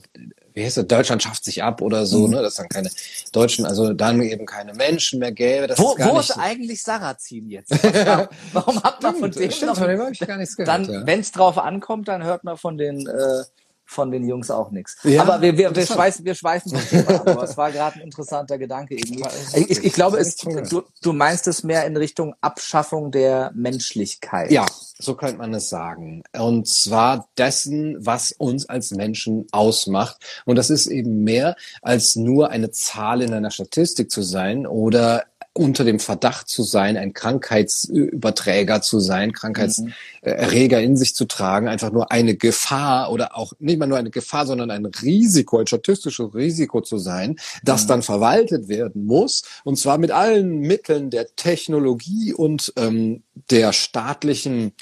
wie 0.60 0.66
heißt 0.66 0.78
das, 0.78 0.88
Deutschland 0.88 1.24
schafft 1.24 1.46
sich 1.46 1.64
ab 1.64 1.82
oder 1.82 2.06
so, 2.06 2.28
mhm. 2.28 2.34
ne, 2.34 2.42
dass 2.42 2.56
dann 2.56 2.68
keine 2.68 2.90
Deutschen, 3.32 3.66
also 3.66 3.94
dann 3.94 4.22
eben 4.22 4.46
keine 4.46 4.74
Menschen 4.74 5.20
mehr 5.20 5.32
gäbe. 5.32 5.68
Das 5.68 5.80
wo 5.80 5.94
ist, 5.94 6.06
wo 6.06 6.20
ist 6.20 6.38
eigentlich 6.38 6.84
Sarrazin 6.84 7.50
jetzt? 7.50 7.72
Warum 8.54 8.84
habt 8.84 9.04
ihr 9.04 9.14
von 9.14 9.32
dem 9.32 9.52
stimmt, 9.52 9.72
noch? 9.72 9.78
Von 9.78 9.88
dem 9.88 10.00
habe 10.00 10.12
ich 10.12 10.20
gar 10.20 10.38
nichts 10.38 10.58
gehört. 10.58 10.68
Dann, 10.68 10.92
ja. 10.92 11.06
wenn 11.06 11.22
es 11.22 11.32
drauf 11.32 11.58
ankommt, 11.58 12.08
dann 12.08 12.24
hört 12.24 12.44
man 12.44 12.58
von 12.58 12.78
den 12.78 13.08
äh, 13.08 13.44
von 13.90 14.12
den 14.12 14.24
Jungs 14.28 14.52
auch 14.52 14.70
nichts. 14.70 14.98
Ja, 15.04 15.24
aber 15.24 15.42
wir, 15.42 15.58
wir, 15.58 15.76
wir 15.76 15.86
schweißen, 15.86 16.24
wir 16.24 16.36
schweißen 16.36 16.72
vom 16.72 16.88
Thema 16.88 17.22
ab. 17.22 17.28
Aber 17.28 17.44
es 17.44 17.58
war 17.58 17.72
gerade 17.72 17.96
ein 17.96 18.02
interessanter 18.02 18.60
Gedanke 18.60 18.96
irgendwie. 18.96 19.24
Ich, 19.56 19.84
ich 19.84 19.94
glaube, 19.94 20.18
es, 20.18 20.36
du, 20.36 20.84
du 21.02 21.12
meinst 21.12 21.48
es 21.48 21.64
mehr 21.64 21.86
in 21.88 21.98
Richtung 21.98 22.36
Abschaffung 22.40 23.10
der 23.10 23.52
Menschlichkeit. 23.56 24.52
Ja, 24.52 24.68
so 25.00 25.16
könnte 25.16 25.40
man 25.40 25.56
es 25.56 25.70
sagen. 25.70 26.22
Und 26.38 26.68
zwar 26.68 27.28
dessen, 27.40 27.98
was 28.06 28.32
uns 28.32 28.70
als 28.70 28.92
Menschen 28.92 29.48
ausmacht. 29.52 30.18
Und 30.46 30.58
das 30.58 30.70
ist 30.70 30.86
eben 30.86 31.24
mehr 31.24 31.56
als 31.82 32.16
nur 32.16 32.52
eine 32.52 32.70
Zahl 32.70 33.24
in 33.24 33.34
einer 33.34 33.50
Statistik 33.50 34.12
zu 34.12 34.22
sein 34.22 34.68
oder 34.68 35.24
unter 35.54 35.84
dem 35.84 36.00
Verdacht 36.00 36.48
zu 36.48 36.64
sein, 36.64 36.96
ein 36.96 37.14
Krankheitsüberträger 37.14 38.82
zu 38.82 39.00
sein, 39.00 39.34
Krankheitserreger 39.34 40.82
in 40.82 40.96
sich 40.96 41.16
zu 41.16 41.26
tragen, 41.26 41.68
einfach 41.68 41.92
nur 41.92 42.12
eine 42.12 42.36
Gefahr 42.36 43.12
oder 43.12 43.36
auch 43.36 43.54
nicht 43.60 43.80
mal 43.80 43.88
nur 43.88 43.98
eine 43.98 44.12
Gefahr, 44.12 44.46
sondern 44.46 44.72
ein 44.72 44.86
Risiko, 44.86 45.58
ein 45.58 45.68
statistisches 45.68 46.34
Risiko 46.34 46.82
zu 46.82 46.98
sein, 46.98 47.38
das 47.64 47.84
mhm. 47.84 47.88
dann 47.88 48.02
verwaltet 48.04 48.68
werden 48.68 49.06
muss, 49.06 49.44
und 49.64 49.78
zwar 49.78 49.98
mit 49.98 50.12
allen 50.12 50.60
Mitteln 50.60 51.10
der 51.10 51.36
Technologie 51.36 52.34
und 52.34 52.72
ähm, 52.78 53.24
der 53.50 53.74
staatlichen 53.74 54.74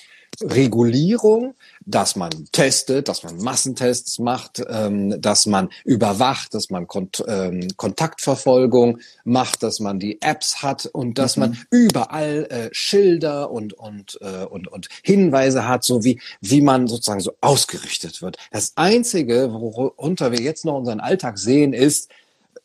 Regulierung, 0.43 1.55
dass 1.85 2.15
man 2.15 2.29
testet, 2.51 3.07
dass 3.07 3.23
man 3.23 3.37
Massentests 3.37 4.19
macht, 4.19 4.61
ähm, 4.69 5.19
dass 5.19 5.47
man 5.47 5.69
überwacht, 5.83 6.53
dass 6.53 6.69
man 6.69 6.87
Kont 6.87 7.23
ähm, 7.27 7.67
Kontaktverfolgung 7.75 8.99
macht, 9.23 9.63
dass 9.63 9.79
man 9.79 9.99
die 9.99 10.21
Apps 10.21 10.61
hat 10.61 10.85
und 10.85 11.17
dass 11.17 11.37
mhm. 11.37 11.41
man 11.41 11.57
überall 11.71 12.45
äh, 12.49 12.69
Schilder 12.71 13.49
und 13.49 13.73
und 13.73 14.19
äh, 14.21 14.45
und 14.45 14.67
und 14.67 14.89
Hinweise 15.01 15.67
hat, 15.67 15.83
so 15.83 16.03
wie 16.03 16.21
wie 16.41 16.61
man 16.61 16.87
sozusagen 16.87 17.21
so 17.21 17.33
ausgerichtet 17.41 18.21
wird. 18.21 18.37
Das 18.51 18.73
einzige, 18.75 19.51
worunter 19.51 20.31
wir 20.31 20.39
jetzt 20.39 20.65
noch 20.65 20.77
unseren 20.77 20.99
Alltag 20.99 21.39
sehen, 21.39 21.73
ist 21.73 22.11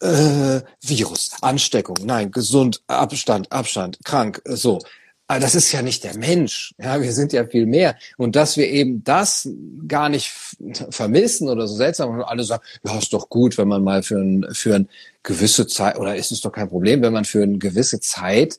äh, 0.00 0.61
Virus, 0.80 1.30
Ansteckung, 1.40 1.96
nein, 2.04 2.30
gesund, 2.32 2.82
Abstand, 2.87 3.50
Abstand, 3.50 3.98
krank, 4.04 4.42
so 4.44 4.80
aber 5.28 5.40
das 5.40 5.54
ist 5.54 5.72
ja 5.72 5.82
nicht 5.82 6.04
der 6.04 6.16
Mensch. 6.18 6.74
Ja, 6.78 7.00
wir 7.00 7.12
sind 7.12 7.32
ja 7.32 7.46
viel 7.46 7.66
mehr. 7.66 7.96
Und 8.18 8.37
dass 8.37 8.56
wir 8.56 8.68
eben 8.68 9.02
das 9.02 9.48
gar 9.88 10.08
nicht 10.08 10.30
vermissen 10.90 11.48
oder 11.48 11.66
so 11.66 11.76
seltsam, 11.76 12.11
und 12.11 12.22
alle 12.22 12.44
sagen, 12.44 12.62
ja, 12.85 12.98
ist 12.98 13.12
doch 13.12 13.28
gut, 13.28 13.56
wenn 13.56 13.68
man 13.68 13.82
mal 13.82 14.02
für 14.02 14.18
ein, 14.18 14.46
für 14.52 14.74
ein 14.74 14.88
gewisse 15.22 15.66
Zeit, 15.66 15.98
oder 15.98 16.16
ist 16.16 16.32
es 16.32 16.40
doch 16.40 16.52
kein 16.52 16.68
Problem, 16.68 17.02
wenn 17.02 17.12
man 17.12 17.24
für 17.24 17.42
eine 17.42 17.58
gewisse 17.58 18.00
Zeit 18.00 18.58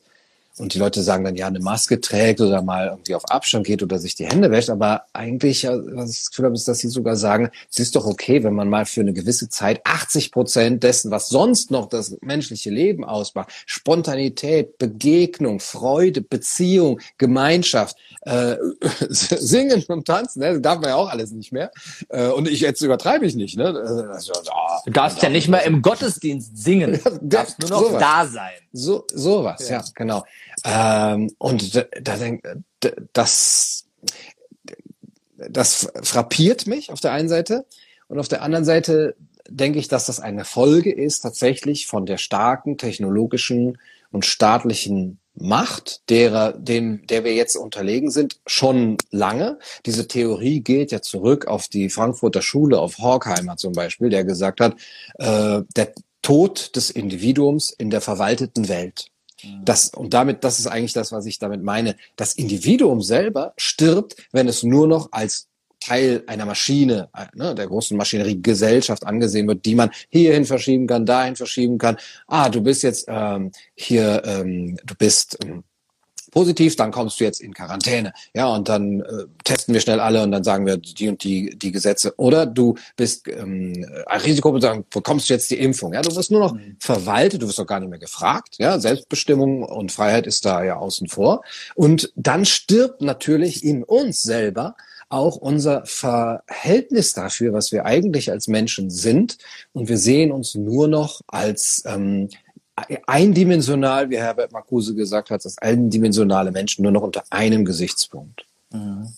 und 0.56 0.72
die 0.72 0.78
Leute 0.78 1.02
sagen 1.02 1.24
dann, 1.24 1.34
ja, 1.34 1.48
eine 1.48 1.58
Maske 1.58 2.00
trägt 2.00 2.40
oder 2.40 2.62
mal 2.62 2.86
irgendwie 2.86 3.16
auf 3.16 3.28
Abstand 3.28 3.66
geht 3.66 3.82
oder 3.82 3.98
sich 3.98 4.14
die 4.14 4.26
Hände 4.26 4.52
wäscht. 4.52 4.70
Aber 4.70 5.02
eigentlich, 5.12 5.64
was 5.66 6.10
ich 6.10 6.18
das 6.18 6.30
Gefühl 6.30 6.44
habe, 6.44 6.54
ist, 6.54 6.68
dass 6.68 6.78
sie 6.78 6.88
sogar 6.88 7.16
sagen, 7.16 7.50
es 7.68 7.80
ist 7.80 7.96
doch 7.96 8.06
okay, 8.06 8.44
wenn 8.44 8.54
man 8.54 8.68
mal 8.68 8.86
für 8.86 9.00
eine 9.00 9.12
gewisse 9.12 9.48
Zeit 9.48 9.80
80 9.84 10.30
Prozent 10.30 10.84
dessen, 10.84 11.10
was 11.10 11.28
sonst 11.28 11.72
noch 11.72 11.88
das 11.88 12.16
menschliche 12.20 12.70
Leben 12.70 13.04
ausmacht, 13.04 13.50
Spontanität, 13.66 14.78
Begegnung, 14.78 15.58
Freude, 15.58 16.20
Beziehung, 16.20 17.00
Gemeinschaft, 17.18 17.96
äh, 18.22 18.54
singen 19.08 19.84
und 19.88 20.06
tanzen, 20.06 20.38
ne? 20.38 20.52
das 20.52 20.62
darf 20.62 20.78
man 20.78 20.90
ja 20.90 20.94
auch 20.94 21.10
alles 21.10 21.32
nicht 21.32 21.50
mehr. 21.50 21.72
Äh, 22.10 22.28
und 22.28 22.48
ich 22.48 22.60
jetzt 22.60 22.80
übertreibe 22.80 23.26
ich 23.26 23.34
nicht. 23.34 23.56
Ne? 23.56 23.66
Also, 24.12 24.32
oh, 24.32 24.78
du 24.86 24.92
darfst 24.92 25.20
ja 25.20 25.30
nicht 25.30 25.48
mehr 25.48 25.64
im 25.64 25.82
Gottesdienst 25.82 26.56
singen. 26.56 27.00
du 27.04 27.18
darfst 27.22 27.58
nur 27.58 27.70
noch 27.70 27.82
sowas. 27.88 28.00
da 28.00 28.26
sein. 28.26 28.63
So 28.76 29.06
sowas, 29.12 29.68
ja, 29.68 29.76
ja 29.76 29.84
genau. 29.94 30.24
Ähm, 30.64 31.30
und 31.38 31.76
da, 31.76 31.84
da 32.02 32.16
denk, 32.16 32.42
das, 33.12 33.86
das 35.36 35.92
frappiert 36.02 36.66
mich 36.66 36.90
auf 36.90 36.98
der 36.98 37.12
einen 37.12 37.28
Seite 37.28 37.66
und 38.08 38.18
auf 38.18 38.26
der 38.26 38.42
anderen 38.42 38.64
Seite 38.64 39.14
denke 39.48 39.78
ich, 39.78 39.86
dass 39.86 40.06
das 40.06 40.18
eine 40.18 40.44
Folge 40.44 40.92
ist 40.92 41.20
tatsächlich 41.20 41.86
von 41.86 42.04
der 42.04 42.18
starken 42.18 42.76
technologischen 42.76 43.78
und 44.10 44.26
staatlichen 44.26 45.20
Macht, 45.36 46.08
derer, 46.10 46.52
dem, 46.52 47.06
der 47.06 47.22
wir 47.22 47.34
jetzt 47.34 47.56
unterlegen 47.56 48.10
sind, 48.10 48.40
schon 48.44 48.96
lange. 49.10 49.58
Diese 49.86 50.08
Theorie 50.08 50.60
geht 50.60 50.90
ja 50.90 51.00
zurück 51.00 51.46
auf 51.46 51.68
die 51.68 51.90
Frankfurter 51.90 52.42
Schule, 52.42 52.80
auf 52.80 52.98
Horkheimer 52.98 53.56
zum 53.56 53.72
Beispiel, 53.72 54.10
der 54.10 54.24
gesagt 54.24 54.60
hat, 54.60 54.74
äh, 55.18 55.62
der 55.76 55.92
Tod 56.24 56.74
des 56.74 56.90
Individuums 56.90 57.70
in 57.70 57.90
der 57.90 58.00
verwalteten 58.00 58.68
Welt. 58.68 59.06
Mhm. 59.44 59.64
Das, 59.64 59.90
und 59.90 60.14
damit, 60.14 60.42
das 60.42 60.58
ist 60.58 60.66
eigentlich 60.66 60.94
das, 60.94 61.12
was 61.12 61.26
ich 61.26 61.38
damit 61.38 61.62
meine. 61.62 61.96
Das 62.16 62.32
Individuum 62.32 63.02
selber 63.02 63.52
stirbt, 63.58 64.16
wenn 64.32 64.48
es 64.48 64.62
nur 64.62 64.88
noch 64.88 65.10
als 65.12 65.48
Teil 65.80 66.24
einer 66.26 66.46
Maschine, 66.46 67.10
ne, 67.34 67.54
der 67.54 67.66
großen 67.66 67.94
Maschinerie 67.96 68.40
Gesellschaft 68.40 69.06
angesehen 69.06 69.46
wird, 69.46 69.66
die 69.66 69.74
man 69.74 69.90
hierhin 70.08 70.46
verschieben 70.46 70.86
kann, 70.86 71.04
dahin 71.04 71.36
verschieben 71.36 71.76
kann. 71.76 71.98
Ah, 72.26 72.48
du 72.48 72.62
bist 72.62 72.82
jetzt 72.82 73.04
ähm, 73.06 73.52
hier, 73.74 74.22
ähm, 74.24 74.78
du 74.82 74.94
bist 74.94 75.36
ähm, 75.44 75.62
positiv, 76.34 76.74
dann 76.76 76.90
kommst 76.90 77.18
du 77.20 77.24
jetzt 77.24 77.40
in 77.40 77.54
Quarantäne. 77.54 78.12
Ja, 78.34 78.48
und 78.48 78.68
dann 78.68 79.00
äh, 79.00 79.24
testen 79.44 79.72
wir 79.72 79.80
schnell 79.80 80.00
alle 80.00 80.22
und 80.22 80.32
dann 80.32 80.42
sagen 80.42 80.66
wir 80.66 80.76
die 80.76 81.08
und 81.08 81.22
die, 81.22 81.56
die 81.56 81.72
Gesetze. 81.72 82.12
Oder 82.16 82.44
du 82.44 82.74
bist 82.96 83.28
ähm, 83.28 83.86
ein 84.06 84.20
Risiko 84.20 84.50
und 84.50 84.60
sagen, 84.60 84.84
bekommst 84.90 85.30
du 85.30 85.34
jetzt 85.34 85.50
die 85.50 85.58
Impfung. 85.58 85.94
Ja, 85.94 86.02
du 86.02 86.14
wirst 86.14 86.32
nur 86.32 86.40
noch 86.40 86.54
mhm. 86.54 86.76
verwaltet, 86.80 87.40
du 87.40 87.46
wirst 87.46 87.60
auch 87.60 87.66
gar 87.66 87.80
nicht 87.80 87.88
mehr 87.88 88.00
gefragt. 88.00 88.56
Ja, 88.58 88.78
Selbstbestimmung 88.80 89.62
und 89.62 89.92
Freiheit 89.92 90.26
ist 90.26 90.44
da 90.44 90.64
ja 90.64 90.76
außen 90.76 91.08
vor. 91.08 91.42
Und 91.76 92.12
dann 92.16 92.44
stirbt 92.44 93.00
natürlich 93.00 93.64
in 93.64 93.84
uns 93.84 94.22
selber 94.22 94.74
auch 95.08 95.36
unser 95.36 95.86
Verhältnis 95.86 97.12
dafür, 97.12 97.52
was 97.52 97.70
wir 97.70 97.84
eigentlich 97.84 98.32
als 98.32 98.48
Menschen 98.48 98.90
sind. 98.90 99.38
Und 99.72 99.88
wir 99.88 99.98
sehen 99.98 100.32
uns 100.32 100.56
nur 100.56 100.88
noch 100.88 101.20
als 101.28 101.84
ähm, 101.86 102.28
eindimensional, 103.06 104.10
wie 104.10 104.18
Herbert 104.18 104.52
Marcuse 104.52 104.94
gesagt 104.94 105.30
hat, 105.30 105.44
das 105.44 105.58
eindimensionale 105.58 106.50
Menschen 106.50 106.82
nur 106.82 106.92
noch 106.92 107.02
unter 107.02 107.24
einem 107.30 107.64
Gesichtspunkt. 107.64 108.46
Mhm. 108.72 109.08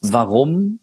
Warum 0.00 0.80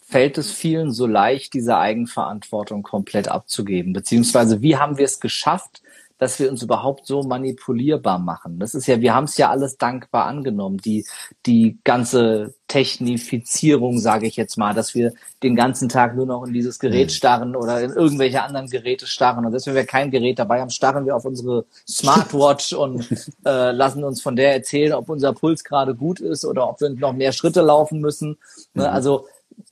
fällt 0.00 0.38
es 0.38 0.50
vielen 0.50 0.92
so 0.92 1.06
leicht, 1.06 1.54
diese 1.54 1.78
Eigenverantwortung 1.78 2.82
komplett 2.82 3.28
abzugeben? 3.28 3.92
Beziehungsweise 3.92 4.60
wie 4.60 4.76
haben 4.76 4.98
wir 4.98 5.04
es 5.04 5.20
geschafft, 5.20 5.82
dass 6.24 6.38
wir 6.40 6.50
uns 6.50 6.62
überhaupt 6.62 7.06
so 7.06 7.22
manipulierbar 7.22 8.18
machen. 8.18 8.58
Das 8.58 8.74
ist 8.74 8.86
ja, 8.86 8.98
wir 9.02 9.14
haben 9.14 9.24
es 9.24 9.36
ja 9.36 9.50
alles 9.50 9.76
dankbar 9.76 10.24
angenommen, 10.24 10.78
die, 10.78 11.04
die 11.44 11.76
ganze 11.84 12.54
Technifizierung, 12.66 13.98
sage 13.98 14.26
ich 14.26 14.36
jetzt 14.36 14.56
mal, 14.56 14.72
dass 14.72 14.94
wir 14.94 15.12
den 15.42 15.54
ganzen 15.54 15.90
Tag 15.90 16.16
nur 16.16 16.24
noch 16.24 16.44
in 16.44 16.54
dieses 16.54 16.78
Gerät 16.78 17.08
mhm. 17.08 17.12
starren 17.12 17.56
oder 17.56 17.82
in 17.82 17.90
irgendwelche 17.90 18.42
anderen 18.42 18.70
Geräte 18.70 19.06
starren. 19.06 19.44
Und 19.44 19.52
selbst 19.52 19.66
wenn 19.66 19.74
wir 19.74 19.84
kein 19.84 20.10
Gerät 20.10 20.38
dabei 20.38 20.62
haben, 20.62 20.70
starren 20.70 21.04
wir 21.04 21.14
auf 21.14 21.26
unsere 21.26 21.66
Smartwatch 21.86 22.72
und 22.84 23.06
äh, 23.44 23.70
lassen 23.72 24.02
uns 24.02 24.22
von 24.22 24.34
der 24.34 24.54
erzählen, 24.54 24.94
ob 24.94 25.10
unser 25.10 25.34
Puls 25.34 25.62
gerade 25.62 25.94
gut 25.94 26.20
ist 26.20 26.46
oder 26.46 26.66
ob 26.70 26.80
wir 26.80 26.88
noch 26.88 27.12
mehr 27.12 27.32
Schritte 27.32 27.60
laufen 27.60 28.00
müssen. 28.00 28.38
Ne? 28.72 28.84
Mhm. 28.84 28.94
Also 28.94 29.26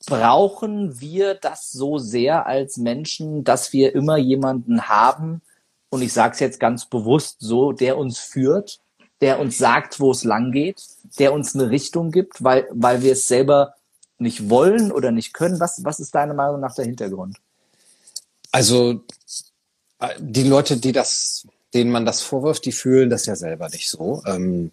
brauchen 0.05 1.01
wir 1.01 1.33
das 1.33 1.71
so 1.71 1.97
sehr 1.97 2.45
als 2.45 2.77
Menschen, 2.77 3.43
dass 3.43 3.73
wir 3.73 3.95
immer 3.95 4.17
jemanden 4.17 4.87
haben, 4.87 5.41
und 5.93 6.01
ich 6.01 6.11
sage 6.11 6.33
es 6.33 6.39
jetzt 6.39 6.59
ganz 6.59 6.85
bewusst 6.85 7.37
so, 7.39 7.71
der 7.71 7.99
uns 7.99 8.17
führt, 8.17 8.79
der 9.21 9.39
uns 9.39 9.59
sagt, 9.59 9.99
wo 9.99 10.09
es 10.09 10.23
lang 10.23 10.51
geht, 10.51 10.81
der 11.19 11.33
uns 11.33 11.53
eine 11.53 11.69
Richtung 11.69 12.09
gibt, 12.09 12.43
weil, 12.43 12.67
weil 12.71 13.03
wir 13.03 13.11
es 13.11 13.27
selber 13.27 13.75
nicht 14.17 14.49
wollen 14.49 14.91
oder 14.91 15.11
nicht 15.11 15.35
können. 15.35 15.59
Was, 15.59 15.85
was 15.85 15.99
ist 15.99 16.15
deine 16.15 16.33
Meinung 16.33 16.61
nach 16.61 16.73
der 16.73 16.85
Hintergrund? 16.85 17.37
Also 18.51 19.03
äh, 19.99 20.15
die 20.17 20.41
Leute, 20.41 20.77
die 20.77 20.93
das 20.93 21.45
denen 21.73 21.91
man 21.91 22.05
das 22.05 22.21
vorwirft, 22.21 22.65
die 22.65 22.71
fühlen 22.71 23.09
das 23.09 23.25
ja 23.25 23.35
selber 23.35 23.69
nicht 23.69 23.89
so. 23.89 24.21
Ähm, 24.25 24.71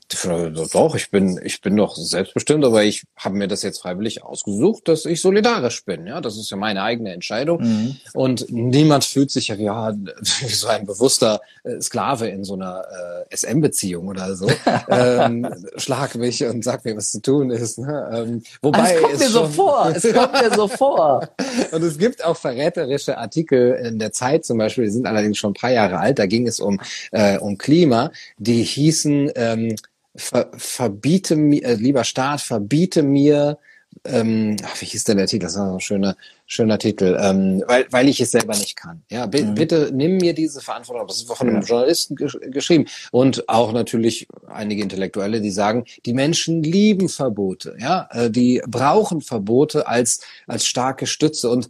doch, 0.73 0.95
ich 0.95 1.11
bin, 1.11 1.41
ich 1.43 1.61
bin 1.61 1.77
doch 1.77 1.97
selbstbestimmt, 1.97 2.65
aber 2.65 2.85
ich 2.85 3.05
habe 3.17 3.37
mir 3.37 3.49
das 3.49 3.63
jetzt 3.63 3.81
freiwillig 3.81 4.23
ausgesucht, 4.23 4.89
dass 4.89 5.07
ich 5.07 5.21
solidarisch 5.21 5.85
bin. 5.85 6.07
Ja, 6.07 6.21
das 6.21 6.37
ist 6.37 6.51
ja 6.51 6.57
meine 6.57 6.83
eigene 6.83 7.13
Entscheidung. 7.13 7.63
Mhm. 7.63 7.97
Und 8.13 8.47
niemand 8.51 9.05
fühlt 9.05 9.31
sich 9.31 9.49
ja 9.49 9.59
wie, 9.59 9.65
ja, 9.65 9.95
wie 9.95 10.49
so 10.55 10.69
ein 10.69 10.87
bewusster 10.87 11.41
äh, 11.65 11.81
Sklave 11.81 12.29
in 12.29 12.45
so 12.45 12.55
einer 12.55 12.85
äh, 13.31 13.37
SM-Beziehung 13.37 14.09
oder 14.09 14.37
so. 14.37 14.49
ähm, 14.89 15.47
schlag 15.77 16.15
mich 16.17 16.45
und 16.45 16.65
sag 16.65 16.85
mir, 16.85 16.97
was 16.97 17.11
zu 17.11 17.23
tun 17.23 17.51
ist. 17.51 17.79
Ne? 17.79 18.11
Ähm, 18.13 18.43
wobei 18.61 18.95
es 18.95 19.01
kommt 19.01 19.19
mir 19.19 19.29
so 19.29 19.49
vor. 19.49 19.93
Es 19.95 20.13
kommt 20.13 20.33
mir 20.33 20.55
so 20.55 20.69
vor. 20.69 21.29
und 21.73 21.83
es 21.83 21.99
gibt 21.99 22.25
auch 22.25 22.37
verräterische 22.37 23.17
Artikel 23.17 23.73
in 23.85 23.99
der 23.99 24.13
Zeit 24.13 24.45
zum 24.45 24.59
Beispiel, 24.59 24.85
die 24.85 24.91
sind 24.91 25.07
allerdings 25.07 25.39
schon 25.39 25.53
ein 25.53 25.55
paar 25.55 25.71
Jahre 25.71 25.99
alt. 25.99 26.19
Da 26.19 26.27
ging 26.27 26.47
es 26.47 26.61
um 26.61 26.81
äh, 27.13 27.39
um 27.39 27.59
Klima, 27.59 28.13
die 28.39 28.63
hießen 28.63 29.33
ähm, 29.35 29.77
ver, 30.15 30.51
verbiete 30.57 31.37
mir, 31.37 31.65
äh, 31.65 31.75
lieber 31.75 32.05
Staat, 32.05 32.41
verbiete 32.41 33.03
mir 33.03 33.59
ähm, 34.05 34.57
ach, 34.65 34.81
wie 34.81 34.87
hieß 34.87 35.05
denn 35.05 35.19
der 35.19 35.27
Titel? 35.27 35.45
Das 35.45 35.57
war 35.57 35.75
ein 35.75 35.81
schöner, 35.81 36.17
schöner 36.47 36.79
Titel, 36.79 37.19
ähm, 37.21 37.63
weil, 37.67 37.87
weil 37.91 38.09
ich 38.09 38.21
es 38.21 38.31
selber 38.31 38.57
nicht 38.57 38.77
kann. 38.77 39.03
Ja, 39.11 39.27
mhm. 39.27 39.55
bitte 39.55 39.91
nimm 39.93 40.17
mir 40.17 40.33
diese 40.33 40.61
Verantwortung. 40.61 41.07
Das 41.07 41.19
ist 41.19 41.29
von 41.31 41.49
einem 41.49 41.61
ja. 41.61 41.67
Journalisten 41.67 42.17
gesch 42.17 42.39
geschrieben 42.51 42.87
und 43.11 43.49
auch 43.49 43.73
natürlich 43.73 44.27
einige 44.47 44.83
Intellektuelle, 44.83 45.41
die 45.41 45.51
sagen, 45.51 45.85
die 46.07 46.15
Menschen 46.15 46.63
lieben 46.63 47.09
Verbote. 47.09 47.77
Ja, 47.79 48.09
äh, 48.13 48.31
die 48.31 48.63
brauchen 48.67 49.21
Verbote 49.21 49.87
als 49.87 50.21
als 50.47 50.65
starke 50.67 51.07
Stütze 51.07 51.51
und 51.51 51.69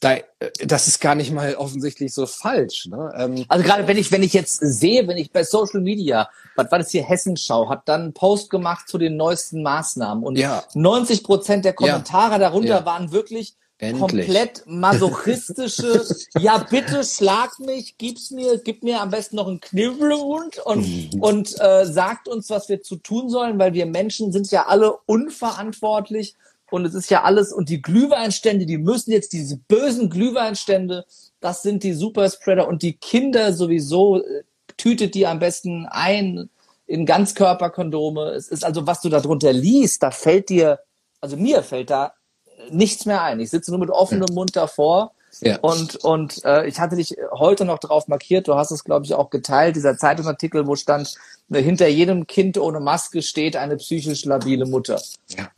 da, 0.00 0.16
das 0.62 0.88
ist 0.88 1.00
gar 1.00 1.14
nicht 1.14 1.32
mal 1.32 1.54
offensichtlich 1.54 2.12
so 2.12 2.26
falsch. 2.26 2.86
Ne? 2.86 3.14
Ähm, 3.16 3.44
also 3.48 3.64
gerade 3.64 3.88
wenn 3.88 3.96
ich, 3.96 4.12
wenn 4.12 4.22
ich 4.22 4.34
jetzt 4.34 4.58
sehe, 4.58 5.08
wenn 5.08 5.16
ich 5.16 5.32
bei 5.32 5.42
Social 5.42 5.80
Media, 5.80 6.28
was 6.54 6.70
war 6.70 6.78
das 6.78 6.90
hier, 6.90 7.02
Hessenschau, 7.02 7.70
hat 7.70 7.88
dann 7.88 8.02
einen 8.02 8.12
Post 8.12 8.50
gemacht 8.50 8.88
zu 8.88 8.98
den 8.98 9.16
neuesten 9.16 9.62
Maßnahmen 9.62 10.22
und 10.22 10.36
ja. 10.36 10.64
90 10.74 11.24
Prozent 11.24 11.64
der 11.64 11.72
Kommentare 11.72 12.32
ja. 12.32 12.38
darunter 12.38 12.80
ja. 12.80 12.84
waren 12.84 13.10
wirklich 13.10 13.54
Endlich. 13.78 14.00
komplett 14.00 14.62
masochistische, 14.66 16.04
ja 16.38 16.58
bitte 16.58 17.02
schlag 17.04 17.58
mich, 17.58 17.96
gib's 17.98 18.30
mir, 18.30 18.58
gib 18.58 18.82
mir 18.82 19.00
am 19.00 19.10
besten 19.10 19.36
noch 19.36 19.48
einen 19.48 19.60
Knibbelhund 19.60 20.58
und, 20.58 21.10
und 21.20 21.60
äh, 21.60 21.86
sagt 21.86 22.28
uns, 22.28 22.48
was 22.48 22.68
wir 22.68 22.82
zu 22.82 22.96
tun 22.96 23.28
sollen, 23.28 23.58
weil 23.58 23.74
wir 23.74 23.86
Menschen 23.86 24.32
sind 24.32 24.50
ja 24.50 24.66
alle 24.66 24.96
unverantwortlich 25.06 26.36
und 26.70 26.84
es 26.84 26.94
ist 26.94 27.10
ja 27.10 27.22
alles, 27.22 27.52
und 27.52 27.68
die 27.68 27.82
Glühweinstände, 27.82 28.66
die 28.66 28.78
müssen 28.78 29.12
jetzt 29.12 29.32
diese 29.32 29.56
bösen 29.56 30.10
Glühweinstände, 30.10 31.04
das 31.40 31.62
sind 31.62 31.82
die 31.82 31.92
Superspreader 31.92 32.66
und 32.66 32.82
die 32.82 32.94
Kinder 32.94 33.52
sowieso, 33.52 34.22
äh, 34.22 34.42
tütet 34.76 35.14
die 35.14 35.26
am 35.26 35.38
besten 35.38 35.86
ein 35.86 36.50
in 36.86 37.06
Ganzkörperkondome. 37.06 38.30
Es 38.30 38.48
ist 38.48 38.64
also, 38.64 38.86
was 38.86 39.00
du 39.00 39.08
darunter 39.08 39.52
liest, 39.52 40.02
da 40.02 40.10
fällt 40.10 40.48
dir, 40.48 40.80
also 41.20 41.36
mir 41.36 41.62
fällt 41.62 41.90
da 41.90 42.14
nichts 42.70 43.06
mehr 43.06 43.22
ein. 43.22 43.40
Ich 43.40 43.50
sitze 43.50 43.70
nur 43.70 43.80
mit 43.80 43.90
offenem 43.90 44.32
Mund 44.34 44.56
davor. 44.56 45.12
Ja. 45.40 45.58
Und, 45.60 45.96
und 45.96 46.44
äh, 46.44 46.66
ich 46.66 46.80
hatte 46.80 46.96
dich 46.96 47.16
heute 47.30 47.64
noch 47.64 47.78
drauf 47.78 48.08
markiert, 48.08 48.48
du 48.48 48.54
hast 48.54 48.70
es, 48.70 48.84
glaube 48.84 49.04
ich, 49.04 49.14
auch 49.14 49.30
geteilt, 49.30 49.76
dieser 49.76 49.96
Zeitungsartikel, 49.96 50.66
wo 50.66 50.76
stand, 50.76 51.14
ne, 51.48 51.58
hinter 51.58 51.88
jedem 51.88 52.26
Kind 52.26 52.58
ohne 52.58 52.80
Maske 52.80 53.22
steht 53.22 53.56
eine 53.56 53.76
psychisch 53.76 54.24
labile 54.24 54.66
Mutter. 54.66 55.00
Ja. 55.28 55.48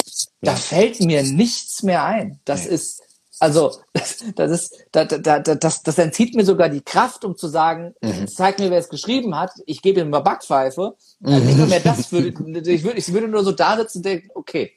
Da 0.41 0.55
fällt 0.55 1.01
mir 1.01 1.23
nichts 1.23 1.83
mehr 1.83 2.05
ein. 2.05 2.41
Das 2.45 2.65
nee. 2.65 2.75
ist 2.75 3.03
Also 3.39 3.77
das, 3.93 4.25
das 4.35 4.51
ist, 4.51 4.85
das, 4.93 5.09
das, 5.23 5.59
das, 5.59 5.83
das 5.83 5.99
entzieht 5.99 6.35
mir 6.35 6.45
sogar 6.45 6.69
die 6.69 6.83
Kraft, 6.83 7.25
um 7.25 7.37
zu 7.37 7.49
sagen, 7.49 7.95
mhm. 8.03 8.27
zeig 8.27 8.59
mir, 8.59 8.71
wer 8.71 8.79
es 8.79 8.89
geschrieben 8.89 9.39
hat, 9.39 9.53
ich 9.67 9.83
gebe 9.83 10.01
ihm 10.01 10.11
mal 10.11 10.21
Backpfeife. 10.21 10.97
Also 11.23 11.45
nicht 11.45 11.59
nur 11.59 11.67
mehr 11.67 11.81
das 11.81 12.11
würde, 12.13 12.29
ich 12.29 12.83
würde, 12.85 12.99
ich 12.99 13.13
würde 13.13 13.29
nur 13.29 13.45
so 13.45 13.53
da 13.53 13.77
sitzen 13.77 13.99
und 13.99 14.07
denken, 14.07 14.31
okay, 14.35 14.73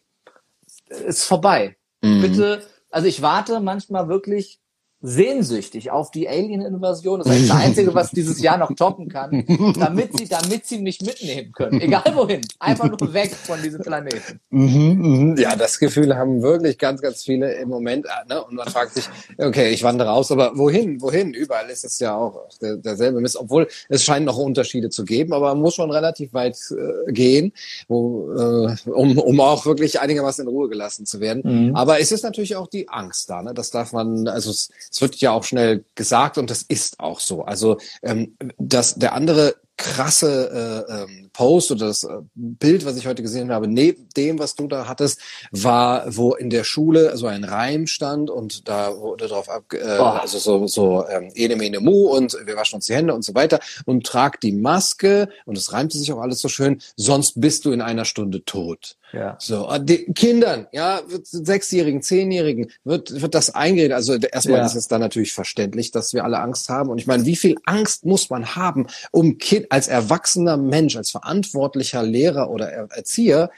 ist 0.89 1.23
vorbei. 1.23 1.75
Mhm. 2.01 2.21
Bitte, 2.21 2.63
also 2.91 3.07
ich 3.07 3.21
warte 3.21 3.59
manchmal 3.59 4.07
wirklich 4.07 4.60
sehnsüchtig 5.01 5.89
auf 5.91 6.11
die 6.11 6.29
Alien-Invasion. 6.29 7.19
Das 7.19 7.35
ist 7.35 7.49
das 7.49 7.57
Einzige, 7.57 7.93
was 7.93 8.11
dieses 8.11 8.41
Jahr 8.41 8.57
noch 8.57 8.73
toppen 8.75 9.09
kann, 9.09 9.43
damit 9.79 10.17
sie, 10.17 10.27
damit 10.27 10.67
sie 10.67 10.79
mich 10.79 11.01
mitnehmen 11.01 11.51
können. 11.53 11.81
Egal 11.81 12.11
wohin. 12.13 12.41
Einfach 12.59 12.87
nur 12.87 13.13
weg 13.13 13.33
von 13.33 13.61
diesem 13.61 13.81
Planeten. 13.81 14.39
Mhm, 14.49 15.31
mhm. 15.31 15.37
Ja, 15.37 15.55
das 15.55 15.79
Gefühl 15.79 16.15
haben 16.15 16.41
wirklich 16.41 16.77
ganz, 16.77 17.01
ganz 17.01 17.23
viele 17.23 17.53
im 17.55 17.69
Moment. 17.69 18.05
Ne? 18.29 18.43
Und 18.43 18.55
man 18.55 18.67
fragt 18.67 18.93
sich, 18.93 19.05
okay, 19.37 19.71
ich 19.71 19.83
wandere 19.83 20.09
raus, 20.09 20.31
aber 20.31 20.57
wohin? 20.57 21.01
Wohin? 21.01 21.33
Überall 21.33 21.69
ist 21.69 21.83
es 21.83 21.99
ja 21.99 22.15
auch 22.15 22.47
der, 22.61 22.77
derselbe 22.77 23.21
Mist. 23.21 23.37
Obwohl 23.37 23.67
es 23.89 24.03
scheint 24.03 24.25
noch 24.25 24.37
Unterschiede 24.37 24.89
zu 24.89 25.03
geben, 25.03 25.33
aber 25.33 25.49
man 25.49 25.61
muss 25.61 25.75
schon 25.75 25.89
relativ 25.89 26.33
weit 26.33 26.57
äh, 26.71 27.11
gehen, 27.11 27.53
wo, 27.87 28.31
äh, 28.33 28.75
um, 28.89 29.17
um 29.17 29.39
auch 29.39 29.65
wirklich 29.65 29.99
einigermaßen 29.99 30.45
in 30.45 30.49
Ruhe 30.49 30.69
gelassen 30.69 31.07
zu 31.07 31.19
werden. 31.19 31.41
Mhm. 31.43 31.75
Aber 31.75 31.99
es 31.99 32.11
ist 32.11 32.23
natürlich 32.23 32.55
auch 32.55 32.67
die 32.67 32.87
Angst 32.87 33.29
da. 33.29 33.41
Ne? 33.41 33.53
Das 33.55 33.71
darf 33.71 33.93
man, 33.93 34.27
also 34.27 34.51
es, 34.51 34.69
es 34.91 35.01
wird 35.01 35.15
ja 35.17 35.31
auch 35.31 35.43
schnell 35.43 35.85
gesagt 35.95 36.37
und 36.37 36.49
das 36.49 36.63
ist 36.63 36.99
auch 36.99 37.19
so. 37.19 37.43
Also 37.43 37.77
ähm, 38.03 38.35
dass 38.57 38.95
der 38.95 39.13
andere 39.13 39.55
krasse 39.81 40.85
äh, 40.87 40.93
ähm, 40.93 41.29
Post 41.33 41.71
oder 41.71 41.87
das 41.87 42.03
äh, 42.03 42.09
Bild, 42.35 42.85
was 42.85 42.97
ich 42.97 43.07
heute 43.07 43.23
gesehen 43.23 43.51
habe, 43.51 43.67
neben 43.67 44.07
dem, 44.15 44.37
was 44.37 44.55
du 44.55 44.67
da 44.67 44.87
hattest, 44.87 45.19
war, 45.51 46.03
wo 46.15 46.33
in 46.33 46.51
der 46.51 46.63
Schule 46.63 47.17
so 47.17 47.25
ein 47.25 47.43
Reim 47.43 47.87
stand 47.87 48.29
und 48.29 48.67
da 48.67 48.95
wurde 48.97 49.27
drauf 49.27 49.49
ab, 49.49 49.63
äh, 49.73 49.81
also 49.81 50.37
so, 50.37 50.67
so 50.67 51.07
ähm, 51.07 51.31
ene 51.33 51.55
mene 51.55 51.79
mu 51.79 52.09
und 52.09 52.37
wir 52.45 52.55
waschen 52.55 52.75
uns 52.75 52.85
die 52.85 52.93
Hände 52.93 53.15
und 53.15 53.23
so 53.23 53.33
weiter 53.33 53.59
und 53.85 54.05
trag 54.05 54.39
die 54.41 54.51
Maske 54.51 55.29
und 55.45 55.57
es 55.57 55.73
reimte 55.73 55.97
sich 55.97 56.13
auch 56.13 56.21
alles 56.21 56.41
so 56.41 56.47
schön, 56.47 56.79
sonst 56.95 57.41
bist 57.41 57.65
du 57.65 57.71
in 57.71 57.81
einer 57.81 58.05
Stunde 58.05 58.45
tot. 58.45 58.97
Ja. 59.13 59.35
So, 59.39 59.69
äh, 59.69 59.83
die 59.83 60.05
Kindern, 60.13 60.67
ja, 60.71 61.01
Sechsjährigen, 61.23 62.01
Zehnjährigen, 62.01 62.71
wird, 62.83 63.21
wird 63.21 63.33
das 63.33 63.53
eingeredet. 63.53 63.93
Also 63.93 64.15
erstmal 64.15 64.59
ja. 64.59 64.65
ist 64.65 64.75
es 64.75 64.87
dann 64.87 65.01
natürlich 65.01 65.33
verständlich, 65.33 65.91
dass 65.91 66.13
wir 66.13 66.23
alle 66.23 66.39
Angst 66.39 66.69
haben. 66.69 66.89
Und 66.89 66.97
ich 66.97 67.07
meine, 67.07 67.25
wie 67.25 67.35
viel 67.35 67.55
Angst 67.65 68.05
muss 68.05 68.29
man 68.29 68.55
haben, 68.55 68.87
um 69.11 69.37
kind, 69.37 69.71
als 69.71 69.87
erwachsener 69.87 70.57
Mensch, 70.57 70.95
als 70.95 71.11
verantwortlicher 71.11 72.03
Lehrer 72.03 72.49
oder 72.49 72.69
Erzieher, 72.69 73.51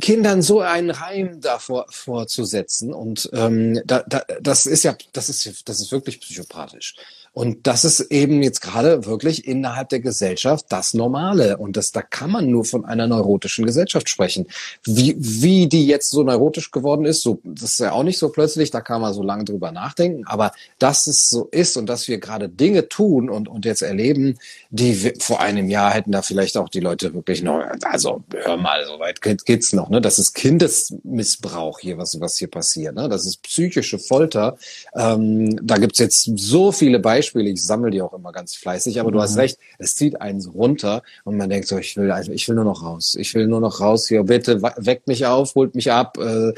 Kindern 0.00 0.42
so 0.42 0.60
einen 0.60 0.90
Reim 0.90 1.40
davor 1.40 1.86
vorzusetzen? 1.90 2.92
Und 2.94 3.28
ähm, 3.32 3.80
da, 3.84 4.02
da, 4.08 4.22
das 4.40 4.66
ist 4.66 4.82
ja, 4.82 4.96
das 5.12 5.28
ist, 5.28 5.68
das 5.68 5.80
ist 5.80 5.92
wirklich 5.92 6.20
psychopathisch. 6.20 6.94
Und 7.32 7.68
das 7.68 7.84
ist 7.84 8.00
eben 8.10 8.42
jetzt 8.42 8.60
gerade 8.60 9.06
wirklich 9.06 9.46
innerhalb 9.46 9.88
der 9.90 10.00
Gesellschaft 10.00 10.66
das 10.68 10.94
Normale. 10.94 11.58
Und 11.58 11.76
das, 11.76 11.92
da 11.92 12.02
kann 12.02 12.30
man 12.30 12.50
nur 12.50 12.64
von 12.64 12.84
einer 12.84 13.06
neurotischen 13.06 13.64
Gesellschaft 13.64 14.08
sprechen. 14.08 14.46
Wie, 14.84 15.14
wie 15.16 15.68
die 15.68 15.86
jetzt 15.86 16.10
so 16.10 16.24
neurotisch 16.24 16.72
geworden 16.72 17.04
ist, 17.04 17.22
so, 17.22 17.40
das 17.44 17.74
ist 17.74 17.80
ja 17.80 17.92
auch 17.92 18.02
nicht 18.02 18.18
so 18.18 18.30
plötzlich, 18.30 18.72
da 18.72 18.80
kann 18.80 19.00
man 19.00 19.14
so 19.14 19.22
lange 19.22 19.44
drüber 19.44 19.70
nachdenken. 19.70 20.24
Aber 20.26 20.50
dass 20.80 21.06
es 21.06 21.30
so 21.30 21.46
ist 21.52 21.76
und 21.76 21.86
dass 21.86 22.08
wir 22.08 22.18
gerade 22.18 22.48
Dinge 22.48 22.88
tun 22.88 23.30
und, 23.30 23.48
und 23.48 23.64
jetzt 23.64 23.82
erleben, 23.82 24.36
die 24.70 25.04
wir, 25.04 25.14
vor 25.20 25.40
einem 25.40 25.70
Jahr 25.70 25.92
hätten 25.92 26.10
da 26.10 26.22
vielleicht 26.22 26.56
auch 26.56 26.68
die 26.68 26.80
Leute 26.80 27.14
wirklich 27.14 27.42
noch, 27.42 27.62
also 27.84 28.24
hör 28.34 28.56
mal, 28.56 28.84
so 28.86 28.98
weit 28.98 29.22
geht's 29.22 29.72
noch, 29.72 29.88
ne? 29.88 30.00
Das 30.00 30.18
ist 30.18 30.34
Kindesmissbrauch 30.34 31.78
hier, 31.78 31.96
was, 31.96 32.20
was 32.20 32.38
hier 32.38 32.50
passiert, 32.50 32.96
ne? 32.96 33.08
Das 33.08 33.24
ist 33.24 33.42
psychische 33.44 34.00
Folter. 34.00 34.56
Ähm, 34.96 35.64
da 35.64 35.76
gibt's 35.76 36.00
jetzt 36.00 36.28
so 36.34 36.72
viele 36.72 36.98
Beispiele 36.98 37.19
Beispiele, 37.20 37.50
ich 37.50 37.62
sammle 37.62 37.90
die 37.90 38.02
auch 38.02 38.12
immer 38.12 38.32
ganz 38.32 38.54
fleißig, 38.54 38.98
aber 38.98 39.10
mhm. 39.10 39.14
du 39.14 39.22
hast 39.22 39.34
mhm. 39.34 39.40
recht, 39.40 39.58
es 39.78 39.94
zieht 39.94 40.20
einen 40.20 40.44
runter 40.44 41.02
und 41.24 41.36
man 41.36 41.50
denkt 41.50 41.68
so, 41.68 41.78
ich 41.78 41.96
will 41.96 42.10
einfach, 42.10 42.32
ich 42.32 42.48
will 42.48 42.56
nur 42.56 42.64
noch 42.64 42.82
raus. 42.82 43.16
Ich 43.18 43.34
will 43.34 43.46
nur 43.46 43.60
noch 43.60 43.80
raus 43.80 44.08
hier, 44.08 44.24
bitte 44.24 44.62
weckt 44.62 45.06
mich 45.06 45.26
auf, 45.26 45.54
holt 45.54 45.74
mich 45.74 45.92
ab. 45.92 46.16
Äh, 46.18 46.52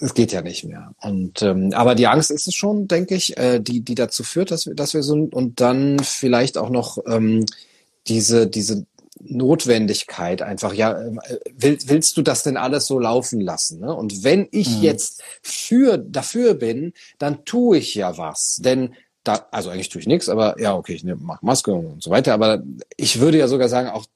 es 0.00 0.14
geht 0.14 0.32
ja 0.32 0.42
nicht 0.42 0.64
mehr. 0.64 0.94
Und 1.00 1.42
ähm, 1.42 1.72
aber 1.74 1.94
die 1.94 2.06
Angst 2.06 2.30
ist 2.30 2.46
es 2.46 2.54
schon, 2.54 2.86
denke 2.86 3.14
ich, 3.14 3.36
äh, 3.36 3.58
die 3.58 3.80
die 3.80 3.96
dazu 3.96 4.22
führt, 4.22 4.50
dass 4.50 4.66
wir 4.66 4.74
dass 4.74 4.94
wir 4.94 5.02
so 5.02 5.14
und 5.14 5.60
dann 5.60 5.98
vielleicht 5.98 6.56
auch 6.56 6.70
noch 6.70 6.98
ähm, 7.06 7.44
diese 8.06 8.46
diese 8.46 8.86
Notwendigkeit 9.20 10.42
einfach, 10.42 10.72
ja, 10.72 10.92
äh, 11.00 11.38
will, 11.56 11.78
willst 11.86 12.16
du 12.16 12.22
das 12.22 12.42
denn 12.42 12.56
alles 12.56 12.86
so 12.86 12.98
laufen 12.98 13.40
lassen? 13.40 13.80
Ne? 13.80 13.92
Und 13.92 14.22
wenn 14.22 14.46
ich 14.52 14.76
mhm. 14.76 14.82
jetzt 14.82 15.22
für 15.42 15.98
dafür 15.98 16.54
bin, 16.54 16.92
dann 17.18 17.44
tue 17.44 17.78
ich 17.78 17.94
ja 17.94 18.16
was. 18.16 18.60
Denn 18.62 18.94
da, 19.28 19.46
also 19.50 19.70
eigentlich 19.70 19.90
tue 19.90 20.00
ich 20.00 20.06
nichts, 20.06 20.28
aber 20.28 20.58
ja, 20.58 20.74
okay, 20.74 20.94
ich 20.94 21.04
mache 21.04 21.44
Maske 21.44 21.72
und 21.72 22.02
so 22.02 22.10
weiter. 22.10 22.32
Aber 22.32 22.62
ich 22.96 23.20
würde 23.20 23.38
ja 23.38 23.46
sogar 23.46 23.68
sagen, 23.68 23.90
auch 23.90 24.06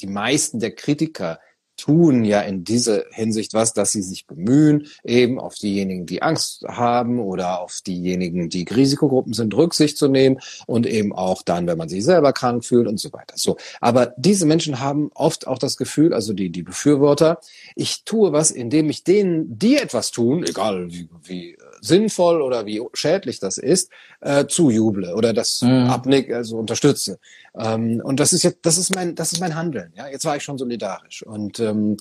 die 0.00 0.08
meisten 0.08 0.58
der 0.58 0.72
Kritiker 0.72 1.38
tun 1.76 2.24
ja 2.24 2.40
in 2.40 2.64
dieser 2.64 3.04
Hinsicht 3.10 3.54
was, 3.54 3.72
dass 3.72 3.92
sie 3.92 4.02
sich 4.02 4.26
bemühen, 4.26 4.88
eben 5.04 5.40
auf 5.40 5.54
diejenigen, 5.54 6.06
die 6.06 6.22
Angst 6.22 6.64
haben 6.68 7.18
oder 7.18 7.60
auf 7.60 7.80
diejenigen, 7.86 8.48
die 8.48 8.64
Risikogruppen 8.64 9.32
sind, 9.32 9.54
Rücksicht 9.54 9.96
zu 9.96 10.08
nehmen 10.08 10.38
und 10.66 10.86
eben 10.86 11.12
auch 11.12 11.42
dann, 11.42 11.66
wenn 11.66 11.78
man 11.78 11.88
sich 11.88 12.04
selber 12.04 12.32
krank 12.32 12.64
fühlt 12.64 12.86
und 12.86 12.98
so 12.98 13.12
weiter. 13.12 13.34
So. 13.36 13.56
Aber 13.80 14.12
diese 14.16 14.44
Menschen 14.44 14.80
haben 14.80 15.10
oft 15.14 15.46
auch 15.46 15.58
das 15.58 15.76
Gefühl, 15.76 16.12
also 16.12 16.32
die, 16.34 16.50
die 16.50 16.62
Befürworter, 16.62 17.40
ich 17.74 18.04
tue 18.04 18.32
was, 18.32 18.50
indem 18.50 18.90
ich 18.90 19.04
denen, 19.04 19.58
die 19.58 19.76
etwas 19.76 20.10
tun, 20.10 20.44
egal 20.44 20.92
wie, 20.92 21.08
wie 21.22 21.56
sinnvoll 21.82 22.40
oder 22.40 22.64
wie 22.64 22.80
schädlich 22.94 23.40
das 23.40 23.58
ist, 23.58 23.90
äh, 24.20 24.46
zujuble 24.46 25.14
oder 25.14 25.34
das 25.34 25.60
mhm. 25.60 25.90
abnick, 25.90 26.32
also 26.32 26.56
unterstütze. 26.56 27.18
Ähm, 27.58 28.00
und 28.02 28.20
das 28.20 28.32
ist 28.32 28.44
jetzt, 28.44 28.60
das 28.62 28.78
ist 28.78 28.94
mein, 28.94 29.14
das 29.14 29.32
ist 29.32 29.40
mein 29.40 29.56
Handeln. 29.56 29.92
Ja, 29.96 30.08
jetzt 30.08 30.24
war 30.24 30.36
ich 30.36 30.44
schon 30.44 30.58
solidarisch 30.58 31.22
und 31.24 31.60
ähm, 31.60 31.96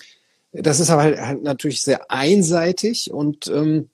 das 0.53 0.79
ist 0.79 0.89
aber 0.89 1.03
halt, 1.03 1.19
halt 1.19 1.43
natürlich 1.43 1.81
sehr 1.81 2.11
einseitig 2.11 3.11
und 3.11 3.47
ähm, 3.47 3.89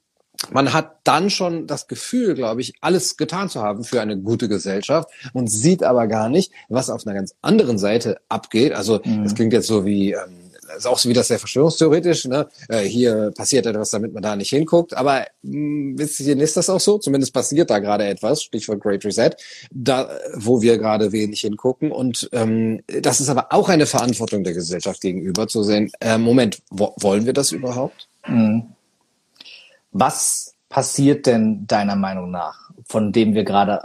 man 0.51 0.73
hat 0.73 0.97
dann 1.03 1.29
schon 1.29 1.65
das 1.65 1.87
Gefühl, 1.87 2.35
glaube 2.35 2.61
ich, 2.61 2.73
alles 2.81 3.17
getan 3.17 3.49
zu 3.49 3.61
haben 3.61 3.83
für 3.83 4.01
eine 4.01 4.17
gute 4.17 4.47
Gesellschaft 4.47 5.09
und 5.33 5.47
sieht 5.47 5.83
aber 5.83 6.07
gar 6.07 6.29
nicht, 6.29 6.51
was 6.69 6.89
auf 6.89 7.07
einer 7.07 7.15
ganz 7.15 7.33
anderen 7.41 7.79
Seite 7.79 8.19
abgeht. 8.29 8.73
Also 8.73 9.01
es 9.01 9.07
mhm. 9.07 9.35
klingt 9.35 9.53
jetzt 9.53 9.67
so 9.67 9.85
wie 9.85 10.11
ähm, 10.11 10.46
ist 10.75 10.87
auch 10.87 10.97
so 10.97 11.09
wie 11.09 11.13
das 11.13 11.27
sehr 11.27 11.39
verschwörungstheoretisch, 11.39 12.25
ne? 12.25 12.47
Äh, 12.69 12.81
hier 12.81 13.31
passiert 13.35 13.65
etwas, 13.65 13.91
damit 13.91 14.13
man 14.13 14.23
da 14.23 14.35
nicht 14.35 14.49
hinguckt. 14.49 14.95
Aber 14.95 15.25
mh, 15.43 15.95
bisschen 15.95 16.39
ist 16.39 16.57
das 16.57 16.69
auch 16.69 16.79
so. 16.79 16.97
Zumindest 16.97 17.33
passiert 17.33 17.69
da 17.69 17.79
gerade 17.79 18.05
etwas, 18.05 18.43
Stichwort 18.43 18.81
Great 18.81 19.05
Reset, 19.05 19.31
da, 19.71 20.09
wo 20.35 20.61
wir 20.61 20.77
gerade 20.77 21.11
wenig 21.11 21.41
hingucken. 21.41 21.91
Und 21.91 22.29
ähm, 22.31 22.81
das 22.87 23.21
ist 23.21 23.29
aber 23.29 23.47
auch 23.51 23.69
eine 23.69 23.85
Verantwortung 23.85 24.43
der 24.43 24.53
Gesellschaft 24.53 25.01
gegenüber 25.01 25.47
zu 25.47 25.63
sehen, 25.63 25.91
äh, 25.99 26.17
Moment, 26.17 26.61
wo, 26.69 26.93
wollen 26.97 27.25
wir 27.25 27.33
das 27.33 27.51
überhaupt? 27.51 28.07
Mhm. 28.27 28.73
Was 29.91 30.55
passiert 30.69 31.25
denn 31.25 31.65
deiner 31.65 31.95
Meinung 31.95 32.31
nach, 32.31 32.71
von 32.87 33.11
dem 33.11 33.33
wir 33.33 33.43
gerade 33.43 33.81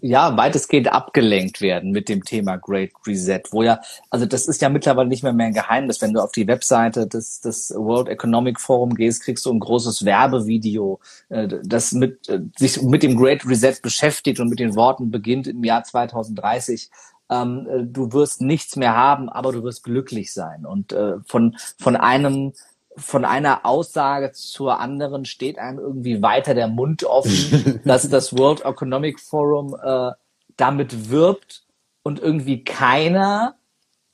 ja, 0.00 0.36
weitestgehend 0.36 0.90
abgelenkt 0.90 1.60
werden 1.60 1.90
mit 1.90 2.08
dem 2.08 2.24
Thema 2.24 2.56
Great 2.56 2.92
Reset, 3.06 3.42
wo 3.50 3.62
ja, 3.62 3.80
also 4.08 4.24
das 4.24 4.48
ist 4.48 4.62
ja 4.62 4.70
mittlerweile 4.70 5.08
nicht 5.08 5.22
mehr 5.22 5.34
mehr 5.34 5.48
ein 5.48 5.52
Geheimnis. 5.52 6.00
Wenn 6.00 6.14
du 6.14 6.20
auf 6.20 6.32
die 6.32 6.46
Webseite 6.46 7.06
des, 7.06 7.40
des 7.40 7.72
World 7.76 8.08
Economic 8.08 8.58
Forum 8.58 8.94
gehst, 8.94 9.22
kriegst 9.22 9.44
du 9.44 9.52
ein 9.52 9.60
großes 9.60 10.04
Werbevideo, 10.04 11.00
äh, 11.28 11.48
das 11.62 11.92
mit, 11.92 12.28
äh, 12.28 12.40
sich 12.56 12.80
mit 12.82 13.02
dem 13.02 13.16
Great 13.16 13.46
Reset 13.46 13.76
beschäftigt 13.82 14.40
und 14.40 14.48
mit 14.48 14.60
den 14.60 14.74
Worten 14.74 15.10
beginnt 15.10 15.46
im 15.46 15.62
Jahr 15.62 15.84
2030 15.84 16.90
ähm, 17.30 17.66
äh, 17.70 17.84
du 17.84 18.12
wirst 18.12 18.40
nichts 18.40 18.76
mehr 18.76 18.96
haben, 18.96 19.28
aber 19.28 19.52
du 19.52 19.62
wirst 19.62 19.84
glücklich 19.84 20.32
sein. 20.32 20.64
Und 20.64 20.92
äh, 20.92 21.16
von, 21.26 21.56
von 21.78 21.96
einem 21.96 22.54
von 22.98 23.24
einer 23.24 23.64
Aussage 23.64 24.32
zur 24.32 24.80
anderen 24.80 25.24
steht 25.24 25.58
einem 25.58 25.78
irgendwie 25.78 26.22
weiter 26.22 26.54
der 26.54 26.68
Mund 26.68 27.04
offen, 27.04 27.80
dass 27.84 28.08
das 28.08 28.36
World 28.36 28.64
Economic 28.64 29.20
Forum 29.20 29.76
äh, 29.82 30.12
damit 30.56 31.10
wirbt 31.10 31.64
und 32.02 32.18
irgendwie 32.18 32.64
keiner 32.64 33.56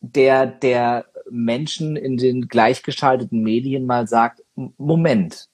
der, 0.01 0.47
der 0.47 1.07
Menschen 1.31 1.97
in 1.97 2.17
den 2.17 2.49
gleichgeschalteten 2.49 3.43
Medien 3.43 3.87
mal 3.87 4.07
sagt, 4.07 4.43
Moment, 4.55 5.49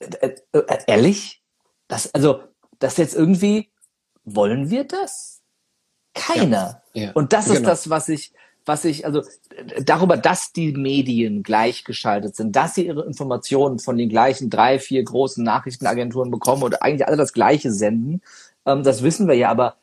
äh, 0.00 0.34
äh, 0.52 0.78
ehrlich? 0.86 1.42
Das, 1.88 2.12
also, 2.14 2.42
das 2.78 2.96
jetzt 2.96 3.14
irgendwie, 3.14 3.70
wollen 4.24 4.70
wir 4.70 4.84
das? 4.84 5.42
Keiner. 6.14 6.82
Ja, 6.92 7.04
ja, 7.04 7.12
und 7.12 7.32
das 7.32 7.46
genau. 7.46 7.56
ist 7.56 7.66
das, 7.66 7.90
was 7.90 8.08
ich, 8.08 8.32
was 8.70 8.84
ich, 8.84 9.04
also 9.04 9.22
darüber, 9.82 10.16
dass 10.16 10.52
die 10.52 10.72
Medien 10.72 11.42
gleichgeschaltet 11.42 12.36
sind, 12.36 12.54
dass 12.54 12.76
sie 12.76 12.86
ihre 12.86 13.04
Informationen 13.04 13.80
von 13.80 13.98
den 13.98 14.08
gleichen 14.08 14.48
drei, 14.48 14.78
vier 14.78 15.02
großen 15.02 15.42
Nachrichtenagenturen 15.42 16.30
bekommen 16.30 16.62
und 16.62 16.80
eigentlich 16.80 17.06
alle 17.08 17.16
das 17.16 17.32
Gleiche 17.32 17.72
senden, 17.72 18.22
ähm, 18.64 18.84
das 18.84 19.02
wissen 19.02 19.26
wir 19.26 19.34
ja, 19.34 19.50
aber 19.50 19.74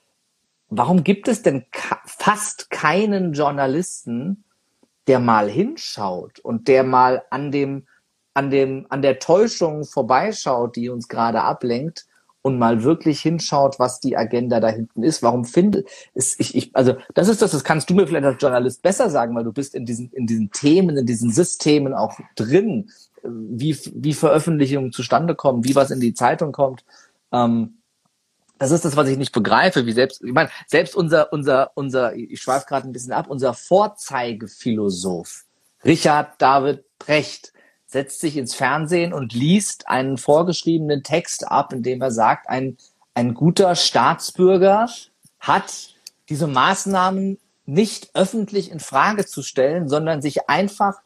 warum 0.70 1.04
gibt 1.04 1.28
es 1.28 1.42
denn 1.42 1.66
fast 2.06 2.70
keinen 2.70 3.34
Journalisten, 3.34 4.46
der 5.08 5.20
mal 5.20 5.50
hinschaut 5.50 6.40
und 6.40 6.70
der 6.70 6.86
mal 6.86 7.24
an 7.30 7.52
dem 7.52 7.86
an 8.34 8.52
dem, 8.52 8.86
an 8.90 9.02
der 9.02 9.18
Täuschung 9.18 9.84
vorbeischaut, 9.84 10.76
die 10.76 10.90
uns 10.90 11.08
gerade 11.08 11.42
ablenkt 11.42 12.06
und 12.42 12.60
mal 12.60 12.84
wirklich 12.84 13.20
hinschaut, 13.22 13.80
was 13.80 14.00
die 14.00 14.16
Agenda 14.16 14.60
da 14.60 14.70
hinten 14.70 15.04
ist. 15.04 15.22
Warum 15.24 15.46
finde 15.46 15.84
ist 16.14 16.40
ich, 16.40 16.56
ich 16.56 16.76
also 16.76 16.96
das 17.14 17.28
ist 17.28 17.42
das, 17.42 17.52
das 17.52 17.64
kannst 17.64 17.90
du 17.90 17.94
mir 17.94 18.08
vielleicht 18.08 18.26
als 18.26 18.42
Journalist 18.42 18.82
besser 18.82 19.10
sagen, 19.10 19.36
weil 19.36 19.44
du 19.44 19.52
bist 19.52 19.76
in 19.76 19.86
diesen 19.86 20.12
in 20.12 20.28
diesen 20.28 20.52
Themen, 20.52 20.98
in 20.98 21.06
diesen 21.06 21.32
Systemen 21.32 21.94
auch 21.94 22.18
drin, 22.36 22.90
wie 23.24 23.78
wie 23.94 24.14
Veröffentlichungen 24.14 24.92
zustande 24.92 25.36
kommen, 25.36 25.64
wie 25.64 25.76
was 25.76 25.92
in 25.92 26.00
die 26.00 26.14
Zeitung 26.14 26.52
kommt. 26.52 26.86
Ähm, 27.32 27.78
das 28.60 28.72
ist 28.72 28.86
das, 28.86 28.96
was 28.96 29.08
ich 29.08 29.18
nicht 29.18 29.34
begreife, 29.34 29.86
wie 29.86 29.92
selbst, 29.92 30.24
ich 30.24 30.34
meine, 30.34 30.50
selbst 30.66 30.96
unser, 30.96 31.32
unser, 31.32 31.72
unser, 31.76 32.16
ich 32.16 32.42
schweife 32.42 32.66
gerade 32.66 32.88
ein 32.88 32.92
bisschen 32.92 33.14
ab, 33.14 33.28
unser 33.30 33.54
Vorzeigephilosoph, 33.54 35.46
Richard 35.86 36.42
David 36.42 36.84
Brecht, 36.98 37.54
setzt 37.88 38.20
sich 38.20 38.38
ins 38.38 38.54
Fernsehen 38.54 39.14
und 39.14 39.34
liest 39.34 39.88
einen 39.88 40.18
vorgeschriebenen 40.18 41.04
Text 41.04 41.48
ab, 41.48 41.74
in 41.74 41.84
dem 41.84 42.02
er 42.02 42.12
sagt, 42.12 42.50
ein, 42.50 42.78
ein 43.14 43.34
guter 43.34 43.76
Staatsbürger 43.76 44.90
hat 45.40 45.96
diese 46.30 46.48
Maßnahmen 46.48 47.40
nicht 47.66 48.12
öffentlich 48.14 48.72
in 48.72 48.80
Frage 48.80 49.26
zu 49.26 49.42
stellen, 49.42 49.88
sondern 49.90 50.22
sich 50.22 50.50
einfach, 50.50 51.00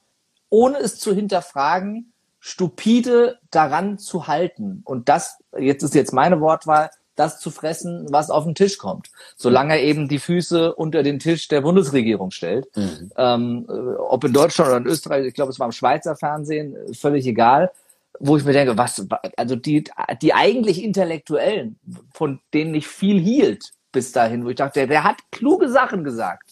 ohne 0.49 0.77
es 0.79 0.97
zu 0.97 1.13
hinterfragen, 1.13 2.11
stupide 2.39 3.39
daran 3.51 3.99
zu 3.99 4.27
halten. 4.27 4.81
Und 4.83 5.07
das, 5.07 5.37
jetzt 5.57 5.83
ist 5.83 5.93
jetzt 5.93 6.13
meine 6.13 6.41
Wortwahl, 6.41 6.89
das 7.15 7.39
zu 7.39 7.51
fressen, 7.51 8.07
was 8.09 8.29
auf 8.29 8.45
den 8.45 8.55
Tisch 8.55 8.77
kommt. 8.77 9.09
Solange 9.35 9.73
er 9.73 9.83
eben 9.83 10.07
die 10.07 10.19
Füße 10.19 10.73
unter 10.73 11.03
den 11.03 11.19
Tisch 11.19 11.47
der 11.47 11.61
Bundesregierung 11.61 12.31
stellt. 12.31 12.67
Mhm. 12.75 13.11
Ähm, 13.17 13.65
äh, 13.69 13.95
ob 13.97 14.23
in 14.23 14.33
Deutschland 14.33 14.69
oder 14.69 14.77
in 14.77 14.87
Österreich, 14.87 15.25
ich 15.25 15.33
glaube, 15.33 15.51
es 15.51 15.59
war 15.59 15.67
im 15.67 15.71
Schweizer 15.71 16.15
Fernsehen, 16.15 16.75
äh, 16.75 16.93
völlig 16.93 17.25
egal. 17.27 17.71
Wo 18.19 18.37
ich 18.37 18.43
mir 18.43 18.53
denke, 18.53 18.77
was, 18.77 19.05
also 19.35 19.55
die, 19.55 19.85
die 20.21 20.33
eigentlich 20.33 20.83
Intellektuellen, 20.83 21.79
von 22.13 22.39
denen 22.53 22.75
ich 22.75 22.87
viel 22.87 23.19
hielt 23.19 23.71
bis 23.91 24.11
dahin, 24.11 24.45
wo 24.45 24.49
ich 24.49 24.57
dachte, 24.57 24.81
der, 24.81 24.87
der 24.87 25.03
hat 25.03 25.17
kluge 25.31 25.69
Sachen 25.69 26.03
gesagt 26.03 26.51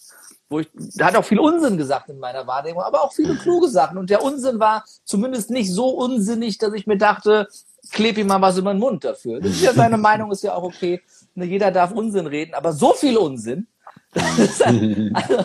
wo 0.50 0.58
ich, 0.58 0.68
der 0.74 1.06
hat 1.06 1.16
auch 1.16 1.24
viel 1.24 1.38
Unsinn 1.38 1.78
gesagt 1.78 2.08
in 2.08 2.18
meiner 2.18 2.46
Wahrnehmung, 2.46 2.82
aber 2.82 3.04
auch 3.04 3.12
viele 3.12 3.36
kluge 3.36 3.68
Sachen. 3.68 3.96
Und 3.96 4.10
der 4.10 4.22
Unsinn 4.22 4.58
war 4.58 4.84
zumindest 5.04 5.50
nicht 5.50 5.72
so 5.72 5.90
unsinnig, 5.90 6.58
dass 6.58 6.72
ich 6.74 6.88
mir 6.88 6.98
dachte, 6.98 7.46
kleb 7.90 8.18
ihm 8.18 8.26
mal 8.26 8.40
was 8.40 8.58
über 8.58 8.72
den 8.72 8.80
Mund 8.80 9.04
dafür. 9.04 9.40
Das 9.40 9.52
ist 9.52 9.62
ja 9.62 9.72
seine 9.72 9.96
Meinung, 9.98 10.30
ist 10.30 10.42
ja 10.42 10.54
auch 10.54 10.62
okay. 10.62 11.00
Ne, 11.34 11.44
jeder 11.44 11.70
darf 11.70 11.92
Unsinn 11.92 12.26
reden, 12.26 12.54
aber 12.54 12.72
so 12.72 12.92
viel 12.94 13.16
Unsinn. 13.16 13.66
also, 14.12 15.44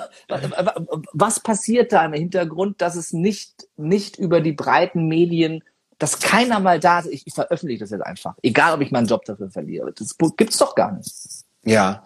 was 1.13 1.39
passiert 1.39 1.91
da 1.91 2.05
im 2.05 2.13
Hintergrund, 2.13 2.81
dass 2.81 2.95
es 2.95 3.13
nicht, 3.13 3.67
nicht 3.77 4.17
über 4.17 4.41
die 4.41 4.53
breiten 4.53 5.07
Medien, 5.07 5.63
dass 5.99 6.19
keiner 6.19 6.59
mal 6.59 6.79
da 6.79 6.99
ist, 6.99 7.07
ich, 7.07 7.27
ich 7.27 7.33
veröffentliche 7.33 7.81
das 7.81 7.91
jetzt 7.91 8.05
einfach, 8.05 8.35
egal 8.41 8.73
ob 8.73 8.81
ich 8.81 8.91
meinen 8.91 9.07
Job 9.07 9.23
dafür 9.25 9.49
verliere. 9.49 9.93
Das 9.93 10.17
gibt's 10.35 10.57
doch 10.57 10.75
gar 10.75 10.91
nicht. 10.93 11.13
Ja, 11.63 12.03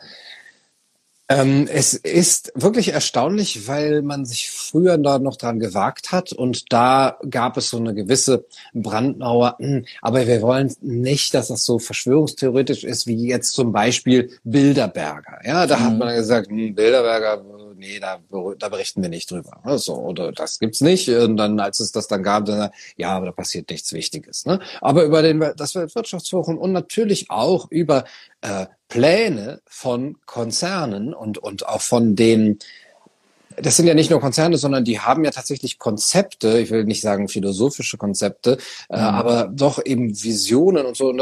ähm, 1.30 1.68
es 1.72 1.94
ist 1.94 2.52
wirklich 2.56 2.92
erstaunlich, 2.92 3.68
weil 3.68 4.02
man 4.02 4.26
sich 4.26 4.50
früher 4.50 4.98
da 4.98 5.20
noch 5.20 5.38
dran 5.38 5.60
gewagt 5.60 6.12
hat 6.12 6.34
und 6.34 6.74
da 6.74 7.20
gab 7.30 7.56
es 7.56 7.70
so 7.70 7.78
eine 7.78 7.94
gewisse 7.94 8.46
Brandmauer. 8.74 9.56
Hm, 9.60 9.86
aber 10.02 10.26
wir 10.26 10.42
wollen 10.42 10.74
nicht, 10.82 11.36
dass 11.36 11.50
das 11.50 11.66
so 11.66 11.78
verschwörungstheoretisch 11.78 12.84
ist, 12.84 13.06
wie 13.06 13.28
jetzt 13.28 13.52
zum 13.52 13.72
Beispiel 13.72 14.32
Bilderberger. 14.44 15.40
Ja, 15.44 15.68
da 15.68 15.78
mhm. 15.78 15.84
hat 15.84 15.98
man 16.00 16.16
gesagt, 16.16 16.50
hm, 16.50 16.74
Bilderberger, 16.74 17.44
nee, 17.80 18.00
da, 18.00 18.20
da 18.58 18.70
berichten 18.70 19.02
wir 19.02 19.10
nicht 19.10 19.32
drüber. 19.32 19.62
So, 19.78 19.96
oder 19.96 20.32
das 20.32 20.60
gibt's 20.60 20.82
nicht. 20.82 21.10
Und 21.10 21.38
dann, 21.38 21.60
als 21.60 21.80
es 21.80 21.92
das 21.92 22.08
dann 22.08 22.22
gab, 22.22 22.46
dann, 22.46 22.70
ja, 22.98 23.12
aber 23.12 23.28
da 23.28 23.32
passiert 23.32 23.70
nichts 23.70 23.94
Wichtiges. 23.94 24.46
Ne? 24.46 24.60
Aber 24.82 25.04
über 25.04 25.22
den, 25.22 25.40
das 25.40 25.76
Wirtschaftsforum 25.76 26.58
und 26.58 26.72
natürlich 26.72 27.32
auch 27.32 27.72
über 27.72 28.04
äh, 28.42 28.68
Pläne 28.88 29.62
von 29.66 30.18
Konzernen 30.26 31.14
und, 31.14 31.38
und 31.38 31.68
auch 31.68 31.82
von 31.82 32.16
den 32.16 32.60
das 33.62 33.78
sind 33.78 33.88
ja 33.88 33.94
nicht 33.94 34.10
nur 34.10 34.20
Konzerne, 34.20 34.58
sondern 34.58 34.84
die 34.84 35.00
haben 35.00 35.24
ja 35.24 35.32
tatsächlich 35.32 35.80
Konzepte, 35.80 36.60
ich 36.60 36.72
will 36.72 36.86
nicht 36.86 37.02
sagen 37.02 37.28
philosophische 37.28 37.98
Konzepte, 37.98 38.58
äh, 38.90 38.98
mhm. 38.98 39.04
äh, 39.04 39.08
aber 39.08 39.50
doch 39.52 39.84
eben 39.86 40.10
Visionen 40.24 40.86
und 40.86 40.96
so. 40.96 41.14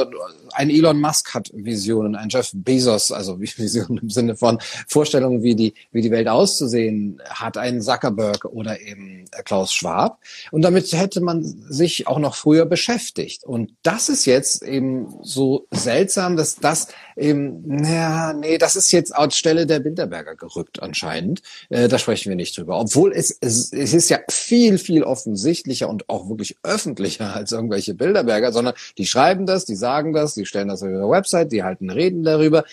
Ein 0.53 0.69
Elon 0.69 0.99
Musk 0.99 1.33
hat 1.33 1.49
Visionen, 1.53 2.15
ein 2.15 2.29
Jeff 2.29 2.51
Bezos, 2.53 3.11
also 3.11 3.39
Visionen 3.39 3.97
im 4.03 4.09
Sinne 4.09 4.35
von 4.35 4.59
Vorstellungen, 4.87 5.43
wie 5.43 5.55
die, 5.55 5.73
wie 5.91 6.01
die 6.01 6.11
Welt 6.11 6.27
auszusehen 6.27 7.21
hat, 7.29 7.57
ein 7.57 7.81
Zuckerberg 7.81 8.45
oder 8.45 8.79
eben 8.79 9.25
äh, 9.31 9.43
Klaus 9.43 9.73
Schwab. 9.73 10.19
Und 10.51 10.61
damit 10.61 10.91
hätte 10.93 11.21
man 11.21 11.43
sich 11.43 12.07
auch 12.07 12.19
noch 12.19 12.35
früher 12.35 12.65
beschäftigt. 12.65 13.43
Und 13.43 13.73
das 13.83 14.09
ist 14.09 14.25
jetzt 14.25 14.63
eben 14.63 15.13
so 15.21 15.67
seltsam, 15.71 16.35
dass 16.37 16.55
das 16.55 16.87
eben, 17.15 17.63
naja, 17.65 18.33
nee, 18.33 18.57
das 18.57 18.75
ist 18.75 18.91
jetzt 18.91 19.15
aus 19.15 19.35
Stelle 19.35 19.65
der 19.65 19.79
Bilderberger 19.79 20.35
gerückt 20.35 20.81
anscheinend. 20.81 21.41
Äh, 21.69 21.87
da 21.87 21.97
sprechen 21.97 22.26
wir 22.27 22.35
nicht 22.35 22.57
drüber. 22.57 22.79
Obwohl 22.79 23.13
es, 23.13 23.35
es, 23.41 23.71
es 23.71 23.93
ist 23.93 24.09
ja 24.09 24.19
viel, 24.29 24.77
viel 24.77 25.03
offensichtlicher 25.03 25.89
und 25.89 26.09
auch 26.09 26.29
wirklich 26.29 26.57
öffentlicher 26.63 27.35
als 27.35 27.51
irgendwelche 27.51 27.93
Bilderberger, 27.93 28.51
sondern 28.51 28.73
die 28.97 29.05
schreiben 29.05 29.45
das, 29.45 29.65
die 29.65 29.75
sagen 29.75 30.13
das, 30.13 30.33
die 30.33 30.45
stellen 30.45 30.67
das 30.67 30.83
auf 30.83 30.89
ihre 30.89 31.09
Website, 31.09 31.51
die 31.51 31.63
halten 31.63 31.89
Reden 31.89 32.23
darüber. 32.23 32.63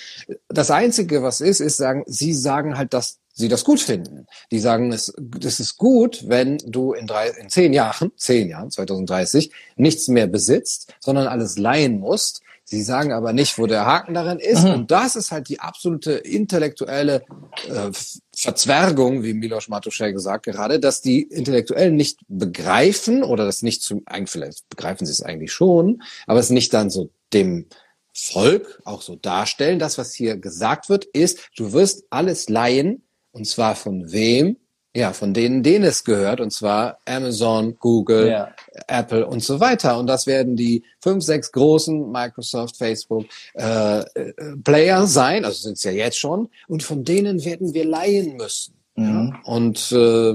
Das 0.48 0.70
Einzige, 0.70 1.22
was 1.22 1.40
ist, 1.40 1.60
ist 1.60 1.76
sagen, 1.76 2.04
sie 2.06 2.34
sagen 2.34 2.76
halt, 2.78 2.94
dass 2.94 3.18
sie 3.34 3.48
das 3.48 3.64
gut 3.64 3.80
finden. 3.80 4.26
Die 4.50 4.60
sagen, 4.60 4.92
es, 4.92 5.12
es 5.44 5.60
ist 5.60 5.76
gut, 5.76 6.28
wenn 6.28 6.58
du 6.58 6.92
in, 6.92 7.06
drei, 7.06 7.30
in 7.30 7.48
zehn 7.48 7.72
Jahren, 7.72 8.12
zehn 8.16 8.48
Jahren, 8.48 8.70
2030, 8.70 9.50
nichts 9.76 10.08
mehr 10.08 10.28
besitzt, 10.28 10.94
sondern 11.00 11.26
alles 11.26 11.58
leihen 11.58 11.98
musst 11.98 12.43
Sie 12.66 12.82
sagen 12.82 13.12
aber 13.12 13.34
nicht, 13.34 13.58
wo 13.58 13.66
der 13.66 13.84
Haken 13.84 14.14
darin 14.14 14.38
ist. 14.38 14.64
Mhm. 14.64 14.70
Und 14.70 14.90
das 14.90 15.16
ist 15.16 15.30
halt 15.30 15.48
die 15.50 15.60
absolute 15.60 16.12
intellektuelle 16.12 17.22
äh, 17.68 17.90
Verzwergung, 18.34 19.22
wie 19.22 19.34
Milos 19.34 19.68
Matuschek 19.68 20.14
gesagt 20.14 20.46
gerade, 20.46 20.80
dass 20.80 21.02
die 21.02 21.22
Intellektuellen 21.22 21.94
nicht 21.94 22.20
begreifen 22.26 23.22
oder 23.22 23.44
das 23.44 23.62
nicht 23.62 23.82
zum, 23.82 24.02
eigentlich 24.06 24.30
vielleicht 24.30 24.68
begreifen 24.70 25.06
sie 25.06 25.12
es 25.12 25.22
eigentlich 25.22 25.52
schon, 25.52 26.02
aber 26.26 26.40
es 26.40 26.48
nicht 26.48 26.72
dann 26.72 26.88
so 26.88 27.10
dem 27.34 27.66
Volk 28.14 28.80
auch 28.84 29.02
so 29.02 29.16
darstellen. 29.16 29.78
Das, 29.78 29.98
was 29.98 30.14
hier 30.14 30.36
gesagt 30.38 30.88
wird, 30.88 31.04
ist, 31.04 31.50
du 31.56 31.72
wirst 31.72 32.04
alles 32.10 32.48
leihen, 32.48 33.02
und 33.32 33.46
zwar 33.46 33.74
von 33.74 34.10
wem? 34.12 34.56
Ja, 34.96 35.12
von 35.12 35.34
denen, 35.34 35.64
denen 35.64 35.84
es 35.84 36.04
gehört, 36.04 36.40
und 36.40 36.52
zwar 36.52 36.98
Amazon, 37.04 37.76
Google, 37.80 38.28
ja. 38.28 38.54
Apple 38.86 39.26
und 39.26 39.42
so 39.42 39.58
weiter. 39.58 39.98
Und 39.98 40.06
das 40.06 40.28
werden 40.28 40.54
die 40.54 40.84
fünf, 41.00 41.24
sechs 41.24 41.50
großen 41.50 42.12
Microsoft, 42.12 42.76
Facebook 42.76 43.24
äh, 43.54 43.98
äh 43.98 44.32
Player 44.62 45.06
sein, 45.06 45.44
also 45.44 45.58
sind 45.62 45.78
es 45.78 45.82
ja 45.82 45.90
jetzt 45.90 46.18
schon, 46.18 46.48
und 46.68 46.84
von 46.84 47.02
denen 47.02 47.44
werden 47.44 47.74
wir 47.74 47.84
leihen 47.84 48.36
müssen. 48.36 48.74
Mhm. 48.96 49.34
Und 49.42 49.90
äh, 49.90 50.34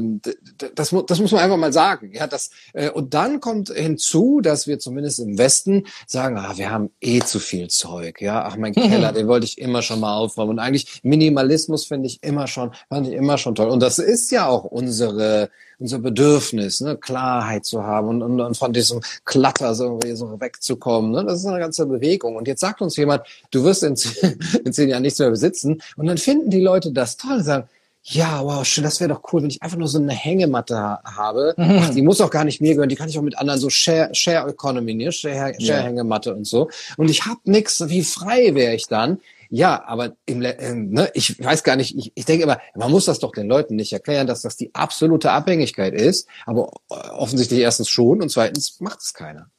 das, 0.75 0.93
das 1.07 1.19
muss 1.19 1.31
man 1.31 1.41
einfach 1.41 1.57
mal 1.57 1.71
sagen. 1.71 2.11
Ja, 2.13 2.27
das, 2.27 2.49
äh, 2.73 2.89
und 2.89 3.13
dann 3.13 3.39
kommt 3.39 3.69
hinzu, 3.69 4.41
dass 4.41 4.67
wir 4.67 4.79
zumindest 4.79 5.19
im 5.19 5.37
Westen 5.37 5.85
sagen, 6.07 6.37
ah, 6.37 6.57
wir 6.57 6.69
haben 6.69 6.89
eh 6.99 7.19
zu 7.21 7.39
viel 7.39 7.69
Zeug. 7.69 8.19
Ja, 8.19 8.43
ach 8.43 8.57
mein 8.57 8.73
Keller, 8.75 9.13
den 9.13 9.27
wollte 9.27 9.45
ich 9.45 9.59
immer 9.59 9.81
schon 9.81 10.01
mal 10.01 10.17
aufräumen. 10.17 10.51
Und 10.51 10.59
eigentlich 10.59 10.99
Minimalismus 11.03 11.85
finde 11.85 12.07
ich 12.07 12.21
immer 12.21 12.47
schon, 12.47 12.71
fand 12.89 13.07
ich 13.07 13.13
immer 13.13 13.37
schon 13.37 13.55
toll. 13.55 13.69
Und 13.69 13.81
das 13.81 13.97
ist 13.97 14.29
ja 14.31 14.47
auch 14.47 14.65
unsere 14.65 15.49
unser 15.79 15.99
Bedürfnis, 15.99 16.81
ne, 16.81 16.97
Klarheit 16.97 17.65
zu 17.65 17.83
haben 17.83 18.09
und, 18.09 18.21
und, 18.21 18.41
und 18.41 18.57
von 18.57 18.73
diesem 18.73 18.99
Klatter 19.23 19.73
so, 19.73 19.85
irgendwie 19.85 20.13
so 20.13 20.39
wegzukommen. 20.39 21.11
Ne? 21.11 21.23
Das 21.23 21.39
ist 21.39 21.45
eine 21.45 21.59
ganze 21.59 21.85
Bewegung. 21.85 22.35
Und 22.35 22.49
jetzt 22.49 22.59
sagt 22.59 22.81
uns 22.81 22.97
jemand, 22.97 23.23
du 23.51 23.63
wirst 23.63 23.83
in, 23.83 23.95
in 24.65 24.73
zehn 24.73 24.89
Jahren 24.89 25.03
nichts 25.03 25.19
mehr 25.19 25.29
besitzen. 25.29 25.81
Und 25.95 26.07
dann 26.07 26.17
finden 26.17 26.49
die 26.49 26.59
Leute 26.59 26.91
das 26.91 27.15
toll 27.15 27.37
und 27.37 27.43
sagen, 27.43 27.69
ja, 28.03 28.43
wow, 28.43 28.65
schön, 28.65 28.83
das 28.83 28.99
wäre 28.99 29.09
doch 29.09 29.21
cool, 29.31 29.43
wenn 29.43 29.49
ich 29.49 29.61
einfach 29.61 29.77
nur 29.77 29.87
so 29.87 29.99
eine 29.99 30.13
Hängematte 30.13 30.99
habe. 31.03 31.53
Mhm. 31.57 31.79
Ach, 31.81 31.89
die 31.89 32.01
muss 32.01 32.21
auch 32.21 32.31
gar 32.31 32.45
nicht 32.45 32.61
mir 32.61 32.73
gehören, 32.73 32.89
die 32.89 32.95
kann 32.95 33.09
ich 33.09 33.17
auch 33.17 33.23
mit 33.23 33.37
anderen 33.37 33.59
so 33.59 33.69
Share, 33.69 34.09
Share 34.13 34.49
Economy, 34.49 34.93
ne? 34.93 35.11
Share, 35.11 35.53
Share 35.59 35.83
Hängematte 35.83 36.33
und 36.33 36.47
so. 36.47 36.69
Und 36.97 37.09
ich 37.09 37.25
hab 37.25 37.37
nix, 37.45 37.87
wie 37.89 38.03
frei 38.03 38.55
wäre 38.55 38.73
ich 38.73 38.87
dann? 38.87 39.19
Ja, 39.51 39.83
aber 39.87 40.15
im, 40.25 40.43
äh, 40.43 40.73
ne, 40.75 41.09
ich 41.15 41.43
weiß 41.43 41.63
gar 41.63 41.75
nicht, 41.75 41.97
ich, 41.97 42.11
ich 42.13 42.25
denke 42.25 42.43
immer, 42.43 42.59
man 42.75 42.91
muss 42.91 43.05
das 43.05 43.19
doch 43.19 43.31
den 43.31 43.47
Leuten 43.47 43.75
nicht 43.75 43.91
erklären, 43.91 44.27
dass 44.27 44.41
das 44.41 44.55
die 44.55 44.73
absolute 44.75 45.31
Abhängigkeit 45.31 45.93
ist, 45.93 46.27
aber 46.45 46.71
offensichtlich 46.87 47.59
erstens 47.59 47.89
schon 47.89 48.21
und 48.21 48.29
zweitens 48.29 48.79
macht 48.79 48.99
es 49.01 49.13
keiner. 49.13 49.49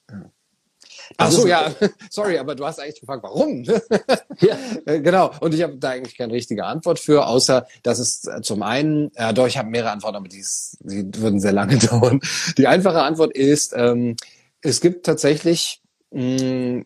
Ach 1.17 1.31
so, 1.31 1.47
ja, 1.47 1.73
sorry, 2.11 2.39
aber 2.39 2.55
du 2.55 2.65
hast 2.65 2.81
eigentlich 2.81 3.01
gefragt, 3.01 3.23
warum? 3.23 3.63
ja. 4.41 4.59
Äh, 4.87 5.01
genau, 5.01 5.33
und 5.41 5.55
ich 5.55 5.63
habe 5.63 5.77
da 5.77 5.91
eigentlich 5.91 6.17
keine 6.17 6.33
richtige 6.33 6.65
Antwort 6.65 6.99
für, 6.99 7.27
außer 7.27 7.67
dass 7.83 7.99
es 7.99 8.25
äh, 8.27 8.41
zum 8.43 8.63
einen, 8.63 9.11
ja 9.17 9.33
doch, 9.33 9.47
ich 9.47 9.59
habe 9.59 9.69
mehrere 9.69 9.91
Antworten, 9.91 10.17
aber 10.17 10.29
die, 10.29 10.45
die 10.81 11.21
würden 11.21 11.41
sehr 11.41 11.53
lange 11.53 11.79
dauern. 11.79 12.21
Die 12.57 12.67
einfache 12.67 13.03
Antwort 13.03 13.35
ist, 13.35 13.73
ähm, 13.77 14.17
es 14.63 14.81
gibt 14.81 15.07
tatsächlich, 15.07 15.83
mh, 16.11 16.43
mm, 16.43 16.85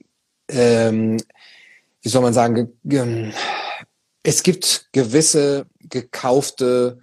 ähm, 0.48 1.16
wie 2.02 2.08
soll 2.08 2.22
man 2.22 2.34
sagen, 2.34 2.54
ge, 2.54 2.66
ge, 2.84 3.32
es 4.22 4.42
gibt 4.42 4.88
gewisse 4.92 5.66
gekaufte 5.80 6.98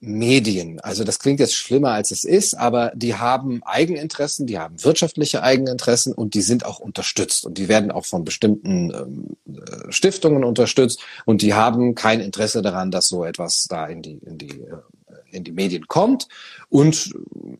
Medien. 0.00 0.78
Also 0.80 1.02
das 1.02 1.18
klingt 1.18 1.40
jetzt 1.40 1.56
schlimmer, 1.56 1.90
als 1.90 2.12
es 2.12 2.24
ist, 2.24 2.54
aber 2.54 2.92
die 2.94 3.16
haben 3.16 3.62
Eigeninteressen, 3.64 4.46
die 4.46 4.58
haben 4.58 4.82
wirtschaftliche 4.84 5.42
Eigeninteressen 5.42 6.12
und 6.12 6.34
die 6.34 6.40
sind 6.40 6.64
auch 6.64 6.78
unterstützt 6.78 7.44
und 7.44 7.58
die 7.58 7.68
werden 7.68 7.90
auch 7.90 8.04
von 8.04 8.24
bestimmten 8.24 8.92
ähm, 8.94 9.36
äh, 9.56 9.90
Stiftungen 9.90 10.44
unterstützt 10.44 11.00
und 11.24 11.42
die 11.42 11.54
haben 11.54 11.96
kein 11.96 12.20
Interesse 12.20 12.62
daran, 12.62 12.92
dass 12.92 13.08
so 13.08 13.24
etwas 13.24 13.66
da 13.68 13.86
in 13.86 14.02
die, 14.02 14.18
in 14.18 14.38
die 14.38 14.60
äh, 14.60 14.76
in 15.30 15.44
die 15.44 15.52
Medien 15.52 15.88
kommt. 15.88 16.28
Und 16.70 17.14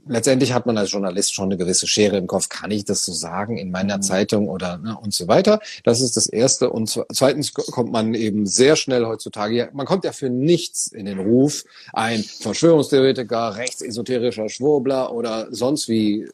letztendlich 0.07 0.53
hat 0.53 0.67
man 0.67 0.77
als 0.77 0.93
Journalist 0.93 1.35
schon 1.35 1.47
eine 1.47 1.57
gewisse 1.57 1.87
Schere 1.87 2.19
im 2.19 2.27
Kopf. 2.27 2.49
Kann 2.51 2.71
ich 2.71 2.85
das 2.85 3.05
so 3.05 3.13
sagen 3.13 3.57
in 3.57 3.71
meiner 3.71 3.97
mhm. 3.97 4.03
Zeitung 4.03 4.49
oder 4.49 4.77
ne, 4.79 4.99
und 4.99 5.15
so 5.15 5.29
weiter? 5.29 5.61
Das 5.85 6.03
ist 6.03 6.17
das 6.17 6.27
Erste. 6.27 6.69
Und 6.71 7.03
zweitens 7.13 7.55
kommt 7.55 7.91
man 7.91 8.13
eben 8.15 8.47
sehr 8.47 8.77
schnell 8.77 9.07
heutzutage, 9.07 9.71
man 9.73 9.87
kommt 9.87 10.05
ja 10.05 10.13
für 10.13 10.29
nichts 10.29 10.89
in 10.89 11.07
den 11.07 11.19
Ruf, 11.19 11.65
ein 11.95 12.23
Verschwörungstheoretiker, 12.23 13.57
rechtsesoterischer 13.57 14.51
Schwurbler 14.51 15.13
oder 15.15 15.49
sonst 15.51 15.89
wie 15.89 16.29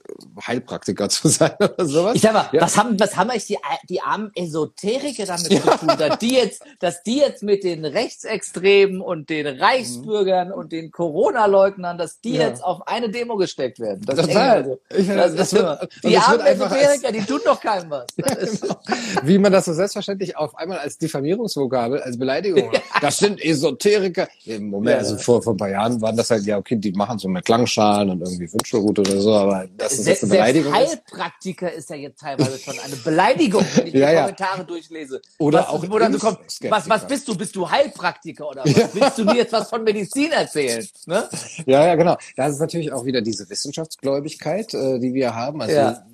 Heilpraktiker 0.44 1.08
zu 1.08 1.28
sein 1.28 1.52
oder 1.60 1.86
sowas. 1.86 2.16
Ich 2.16 2.22
sag 2.22 2.32
mal, 2.32 2.48
ja. 2.52 2.62
was 2.62 2.76
haben, 2.76 2.98
was 2.98 3.16
haben 3.16 3.30
eigentlich 3.30 3.46
die, 3.46 3.58
die 3.88 4.00
armen 4.00 4.32
Esoteriker 4.34 5.26
damit 5.26 5.52
ja. 5.52 5.60
zu 5.60 5.78
tun, 5.78 5.92
dass 5.96 6.18
die 6.18 6.34
jetzt, 6.34 6.62
dass 6.80 7.02
die 7.04 7.18
jetzt 7.18 7.44
mit 7.44 7.62
den 7.62 7.84
Rechtsextremen 7.84 9.00
und 9.00 9.30
den 9.30 9.46
Reichsbürgern 9.46 10.48
mhm. 10.48 10.54
und 10.54 10.72
den 10.72 10.90
Corona-Leugnern, 10.90 11.98
dass 11.98 12.20
die 12.20 12.34
ja. 12.34 12.48
jetzt 12.48 12.63
auf 12.64 12.86
eine 12.86 13.08
Demo 13.08 13.36
gesteckt 13.36 13.78
werden. 13.80 14.02
Das 14.06 14.26
Total. 14.26 14.56
Also, 14.58 14.80
ich, 14.96 15.06
das, 15.06 15.34
das 15.34 15.52
wird, 15.52 15.88
die 16.02 16.16
armen 16.16 16.40
Esoteriker, 16.40 17.12
die 17.12 17.20
tun 17.20 17.40
doch 17.44 17.60
keinem 17.60 17.90
was. 17.90 18.06
Genau. 18.64 18.76
Wie 19.22 19.38
man 19.38 19.52
das 19.52 19.64
so 19.64 19.72
selbstverständlich 19.72 20.36
auf 20.36 20.56
einmal 20.56 20.78
als 20.78 20.98
Diffamierungsvokabel, 20.98 22.00
als 22.02 22.18
Beleidigung, 22.18 22.70
das 23.00 23.18
sind 23.18 23.42
Esoteriker. 23.42 24.28
Im 24.44 24.70
Moment, 24.70 24.98
also 24.98 25.16
vor, 25.16 25.42
vor 25.42 25.54
ein 25.54 25.56
paar 25.56 25.70
Jahren 25.70 26.00
waren 26.00 26.16
das 26.16 26.30
halt, 26.30 26.44
ja, 26.44 26.58
okay, 26.58 26.76
die 26.76 26.92
machen 26.92 27.18
so 27.18 27.28
mit 27.28 27.44
Klangschalen 27.44 28.10
und 28.10 28.20
irgendwie 28.20 28.52
Wünschelrute 28.52 29.00
oder 29.02 29.20
so, 29.20 29.34
aber 29.34 29.66
das 29.76 29.94
ist 29.94 30.06
jetzt 30.06 30.24
eine 30.24 30.32
Beleidigung. 30.32 30.72
Heilpraktiker 30.72 31.72
ist 31.72 31.90
ja 31.90 31.96
jetzt 31.96 32.20
teilweise 32.20 32.58
schon 32.58 32.78
eine 32.78 32.96
Beleidigung, 32.96 33.64
wenn 33.74 33.86
ich 33.86 33.92
die 33.92 33.98
ja, 33.98 34.20
Kommentare 34.22 34.64
durchlese. 34.64 35.20
Oder 35.38 35.60
was, 35.60 35.68
auch 35.68 35.90
wo 35.90 35.98
dann 35.98 36.12
so 36.12 36.18
kommt, 36.18 36.38
was, 36.68 36.88
was 36.88 37.06
bist 37.06 37.28
du? 37.28 37.36
Bist 37.36 37.56
du 37.56 37.68
Heilpraktiker 37.68 38.48
oder 38.48 38.62
was? 38.64 38.94
Willst 38.94 39.18
du 39.18 39.24
mir 39.24 39.36
jetzt 39.36 39.52
was 39.52 39.68
von 39.68 39.82
Medizin 39.84 40.32
erzählen? 40.32 40.86
Ne? 41.06 41.28
Ja, 41.66 41.86
ja, 41.86 41.94
genau. 41.94 42.16
Das 42.36 42.53
ist 42.56 42.60
natürlich 42.60 42.92
auch 42.92 43.04
wieder 43.04 43.22
diese 43.22 43.48
Wissenschaftsgläubigkeit, 43.48 44.74
äh, 44.74 44.98
die 44.98 45.14
wir 45.14 45.34
haben. 45.34 45.60
Also 45.60 45.74
ja. 45.74 46.06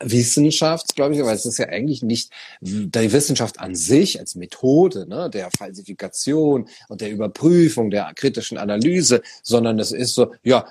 Wissenschaftsgläubigkeit, 0.00 1.26
weil 1.26 1.34
es 1.34 1.46
ist 1.46 1.58
ja 1.58 1.66
eigentlich 1.66 2.02
nicht 2.02 2.30
die 2.60 3.12
Wissenschaft 3.12 3.58
an 3.60 3.74
sich 3.74 4.18
als 4.20 4.34
Methode 4.34 5.06
ne, 5.08 5.30
der 5.30 5.50
Falsifikation 5.56 6.68
und 6.88 7.00
der 7.00 7.10
Überprüfung, 7.10 7.90
der 7.90 8.12
kritischen 8.14 8.58
Analyse, 8.58 9.22
sondern 9.42 9.78
es 9.78 9.92
ist 9.92 10.14
so, 10.14 10.32
ja, 10.42 10.66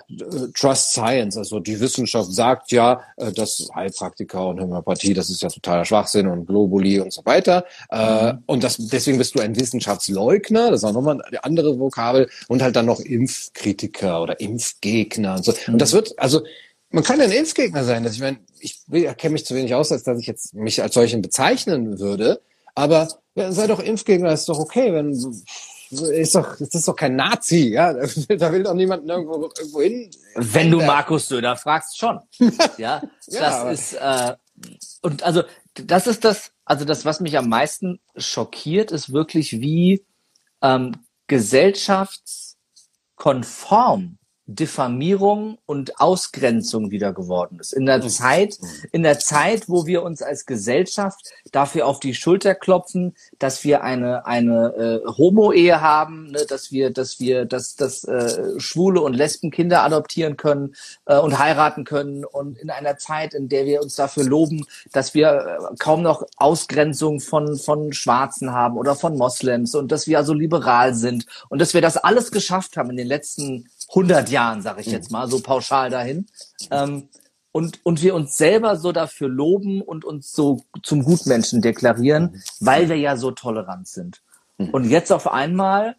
Trust 0.54 0.92
Science, 0.92 1.38
also 1.38 1.60
die 1.60 1.80
Wissenschaft 1.80 2.32
sagt 2.32 2.72
ja, 2.72 3.02
äh, 3.18 3.32
dass 3.32 3.68
Heilpraktiker 3.74 4.48
und 4.48 4.62
Homöopathie, 4.62 5.14
das 5.14 5.30
ist 5.30 5.42
ja 5.42 5.50
totaler 5.50 5.86
Schwachsinn 5.86 6.28
und 6.28 6.46
Globuli 6.46 7.00
und 7.00 7.12
so 7.12 7.26
weiter. 7.26 7.66
Äh, 7.90 8.34
mhm. 8.34 8.44
Und 8.46 8.64
das, 8.64 8.78
deswegen 8.78 9.18
bist 9.18 9.36
du 9.36 9.40
ein 9.40 9.56
Wissenschaftsleugner, 9.56 10.72
das 10.72 10.82
ist 10.82 10.86
auch 10.86 10.94
nochmal 10.94 11.22
eine 11.22 11.44
andere 11.44 11.80
Vokabel, 11.80 12.30
und 12.48 12.62
halt 12.62 12.76
dann 12.76 12.86
noch 12.86 13.00
Impfkritiker 13.00 14.22
oder 14.22 14.40
Impfgegner 14.40 15.14
und 15.18 15.45
so. 15.45 15.53
Und 15.68 15.80
das 15.80 15.93
wird, 15.93 16.18
also 16.18 16.43
man 16.89 17.03
kann 17.03 17.20
ja 17.20 17.26
ein 17.26 17.32
Impfgegner 17.32 17.84
sein. 17.84 18.03
Also 18.03 18.16
ich 18.16 18.22
meine, 18.22 18.39
ich 18.59 18.86
kenne 19.18 19.34
mich 19.34 19.45
zu 19.45 19.55
wenig 19.55 19.74
aus, 19.74 19.91
als 19.91 20.03
dass 20.03 20.20
ich 20.20 20.28
jetzt 20.28 20.53
mich 20.53 20.82
als 20.82 20.93
solchen 20.93 21.22
bezeichnen 21.22 21.99
würde. 21.99 22.41
Aber 22.74 23.07
ja, 23.36 23.51
sei 23.51 23.68
doch 23.68 23.80
Impfgegner, 23.80 24.32
ist 24.32 24.49
doch 24.49 24.59
okay, 24.59 24.93
wenn 24.93 25.13
ist 25.91 26.36
doch, 26.36 26.57
das 26.57 26.74
ist 26.74 26.88
doch 26.88 26.95
kein 26.95 27.16
Nazi, 27.16 27.70
ja. 27.70 27.93
Da 27.93 28.51
will 28.51 28.63
doch 28.63 28.74
niemand 28.74 29.07
irgendwo, 29.07 29.51
irgendwo 29.57 29.82
hin. 29.82 30.09
Wenn 30.36 30.72
du 30.72 30.82
Markus 30.82 31.28
Söder 31.28 31.55
fragst, 31.55 31.95
schon. 31.97 32.20
ja, 32.78 33.03
ja 33.28 33.39
das 33.39 33.80
ist, 33.80 33.93
äh, 33.93 34.36
und 35.01 35.24
also, 35.24 35.43
das 35.74 36.07
ist 36.07 36.26
das, 36.26 36.51
also 36.63 36.86
das, 36.86 37.05
was 37.05 37.20
mich 37.20 37.38
am 37.38 37.49
meisten 37.49 37.99
schockiert, 38.16 38.91
ist 38.91 39.13
wirklich, 39.13 39.59
wie 39.59 40.05
ähm, 40.61 40.93
gesellschaftskonform 41.28 44.18
Diffamierung 44.48 45.58
und 45.66 46.00
Ausgrenzung 46.00 46.91
wieder 46.91 47.14
geworden 47.14 47.58
ist. 47.60 47.74
In 47.74 47.88
der 47.88 47.98
mhm. 47.98 48.10
Zeit, 48.10 48.60
in 48.91 49.02
der 49.02 49.18
Zeit, 49.18 49.68
wo 49.68 49.88
wir 49.88 50.04
uns 50.04 50.22
als 50.22 50.46
Gesellschaft 50.46 51.32
dafür 51.52 51.88
auf 51.88 52.00
die 52.00 52.14
Schulter 52.14 52.54
klopfen, 52.54 53.16
dass 53.39 53.64
wir 53.64 53.84
eine 53.84 54.28
eine 54.28 55.02
äh, 55.06 55.08
Homo-Ehe 55.18 55.82
haben, 55.82 56.28
ne, 56.28 56.46
dass 56.48 56.72
wir, 56.72 56.91
dass 56.91 57.20
wir, 57.20 57.46
dass, 57.46 57.76
dass 57.76 58.04
äh, 58.04 58.60
Schwule 58.60 59.02
und 59.02 59.16
Lesben 59.16 59.50
Kinder 59.50 59.84
adoptieren 59.84 60.38
können 60.38 60.76
äh, 61.06 61.18
und 61.18 61.39
heiraten 61.39 61.84
können 61.84 62.24
und 62.24 62.60
in 62.60 62.70
einer 62.70 62.98
Zeit, 62.98 63.34
in 63.34 63.50
der 63.50 63.66
wir 63.66 63.82
uns 63.82 63.96
dafür 63.96 64.26
loben, 64.26 64.66
dass 64.91 65.16
wir 65.16 65.28
äh, 65.72 65.76
kaum 65.80 66.04
noch 66.04 66.24
Ausgrenzung 66.38 67.20
von 67.20 67.58
von 67.58 67.93
Schwarzen 67.93 68.52
haben 68.52 68.78
oder 68.78 68.96
von 68.96 69.18
Moslems 69.18 69.74
und 69.74 69.91
dass 69.91 70.06
wir 70.06 70.20
also 70.20 70.34
liberal 70.34 70.93
sind 70.93 71.26
und 71.50 71.60
dass 71.60 71.74
wir 71.74 71.82
das 71.82 71.98
alles 71.98 72.32
geschafft 72.32 72.78
haben 72.78 72.91
in 72.91 72.98
den 72.98 73.08
letzten 73.08 73.70
100 73.90 74.30
Jahren, 74.30 74.62
sage 74.62 74.82
ich 74.82 74.88
jetzt 74.88 75.12
mal, 75.12 75.30
so 75.30 75.40
pauschal 75.40 75.90
dahin. 75.90 76.28
Ähm, 76.72 77.10
und, 77.52 77.80
und 77.86 78.02
wir 78.02 78.16
uns 78.16 78.38
selber 78.38 78.76
so 78.76 78.92
dafür 78.92 79.30
loben 79.30 79.82
und 79.82 80.04
uns 80.04 80.32
so 80.32 80.64
zum 80.84 81.04
Gutmenschen 81.04 81.62
deklarieren, 81.62 82.44
weil 82.60 82.90
wir 82.90 82.98
ja 82.98 83.16
so 83.16 83.32
tolerant 83.32 83.88
sind. 83.88 84.22
Und 84.58 84.90
jetzt 84.90 85.12
auf 85.12 85.32
einmal 85.32 85.96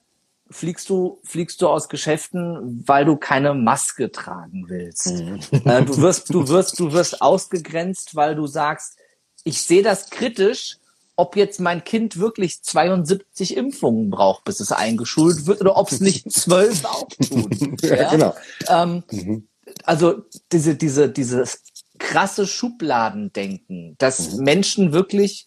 fliegst 0.51 0.89
du, 0.91 1.19
fliegst 1.25 1.61
du 1.61 1.69
aus 1.69 1.89
Geschäften, 1.89 2.85
weil 2.87 3.05
du 3.05 3.17
keine 3.17 3.55
Maske 3.55 4.13
tragen 4.13 4.67
willst. 4.69 5.07
Mhm. 5.07 5.41
Äh, 5.65 5.85
du 5.85 5.97
wirst, 5.99 6.33
du 6.33 6.49
wirst, 6.49 6.79
du 6.79 6.93
wirst 6.93 7.21
ausgegrenzt, 7.21 8.15
weil 8.15 8.35
du 8.35 8.47
sagst, 8.47 8.99
ich 9.45 9.63
sehe 9.63 9.83
das 9.83 10.11
kritisch, 10.11 10.79
ob 11.17 11.35
jetzt 11.37 11.61
mein 11.61 11.83
Kind 11.83 12.19
wirklich 12.19 12.63
72 12.63 13.57
Impfungen 13.57 14.11
braucht, 14.11 14.45
bis 14.45 14.61
es 14.61 14.71
eingeschult 14.71 15.47
wird, 15.47 15.61
oder 15.63 15.77
ob 15.77 15.91
es 15.91 16.01
nicht 16.01 16.31
zwölf 16.33 16.85
auch 16.85 17.09
tut. 17.09 17.83
ja, 17.83 17.97
ja, 17.97 18.11
genau. 18.11 18.35
Ähm, 18.69 19.03
mhm. 19.11 19.49
Also 19.85 20.23
diese, 20.53 20.77
diese, 20.77 21.09
dieses 21.09 21.63
krasse 21.99 22.47
Schubladendenken, 22.47 23.97
dass 23.99 24.37
mhm. 24.37 24.45
Menschen 24.45 24.93
wirklich 24.93 25.47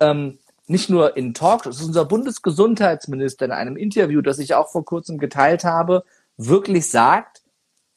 ähm, 0.00 0.38
nicht 0.66 0.88
nur 0.88 1.16
in 1.16 1.34
Talk, 1.34 1.64
das 1.64 1.76
ist 1.76 1.84
unser 1.84 2.04
Bundesgesundheitsminister 2.06 3.44
in 3.44 3.52
einem 3.52 3.76
Interview, 3.76 4.22
das 4.22 4.38
ich 4.38 4.54
auch 4.54 4.70
vor 4.70 4.84
kurzem 4.84 5.18
geteilt 5.18 5.64
habe, 5.64 6.04
wirklich 6.36 6.88
sagt, 6.88 7.42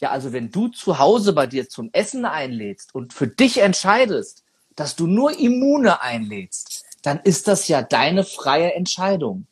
ja, 0.02 0.12
also 0.12 0.34
wenn 0.34 0.52
du 0.52 0.68
zu 0.68 1.00
Hause 1.00 1.32
bei 1.34 1.48
dir 1.48 1.70
zum 1.70 1.90
Essen 1.94 2.26
einlädst 2.26 2.94
und 2.94 3.14
für 3.14 3.28
dich 3.28 3.62
entscheidest, 3.62 4.44
dass 4.76 4.96
du 4.96 5.08
nur 5.08 5.40
Immune 5.40 6.02
einlädst, 6.02 6.85
dann 7.06 7.20
ist 7.24 7.48
das 7.48 7.68
ja 7.68 7.84
deine 7.84 8.24
freie 8.24 8.74
Entscheidung. 8.74 9.48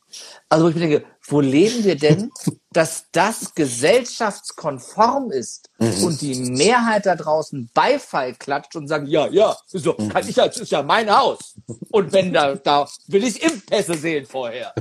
Also 0.48 0.68
ich 0.68 0.76
denke, 0.76 1.04
wo 1.26 1.40
leben 1.40 1.84
wir 1.84 1.96
denn, 1.96 2.30
dass 2.72 3.06
das 3.12 3.54
gesellschaftskonform 3.54 5.30
ist 5.30 5.70
mhm. 5.78 6.04
und 6.04 6.20
die 6.20 6.34
Mehrheit 6.34 7.06
da 7.06 7.14
draußen 7.14 7.70
Beifall 7.72 8.34
klatscht 8.34 8.76
und 8.76 8.88
sagt, 8.88 9.08
ja, 9.08 9.28
ja, 9.28 9.56
doch, 9.72 9.96
kann 10.08 10.28
ich, 10.28 10.34
das 10.34 10.56
ist 10.56 10.72
ja 10.72 10.82
mein 10.82 11.14
Haus. 11.14 11.54
Und 11.90 12.12
wenn 12.12 12.32
da, 12.32 12.56
da 12.56 12.88
will 13.06 13.24
ich 13.24 13.42
Impfpässe 13.42 13.94
sehen 13.94 14.26
vorher. 14.26 14.74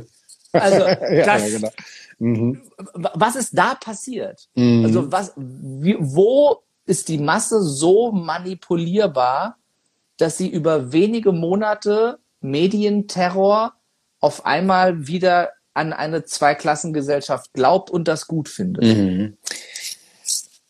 Also, 0.51 0.77
ja, 0.85 1.25
das, 1.25 1.41
ja, 1.41 1.57
genau. 1.57 1.71
mhm. 2.17 2.61
was 2.93 3.35
ist 3.35 3.57
da 3.57 3.75
passiert? 3.75 4.47
Mhm. 4.55 4.85
Also, 4.85 5.11
was, 5.11 5.33
wie, 5.35 5.97
wo 5.99 6.63
ist 6.85 7.07
die 7.07 7.17
Masse 7.17 7.61
so 7.61 8.11
manipulierbar, 8.11 9.57
dass 10.17 10.37
sie 10.37 10.49
über 10.49 10.91
wenige 10.91 11.31
Monate 11.31 12.19
Medienterror 12.43 13.73
auf 14.19 14.45
einmal 14.45 15.07
wieder 15.07 15.51
an 15.73 15.91
eine 15.91 16.23
Zweiklassengesellschaft 16.23 17.51
glaubt 17.53 17.89
und 17.89 18.07
das 18.07 18.27
gut 18.27 18.47
findet. 18.47 18.83
Mhm. 18.83 19.37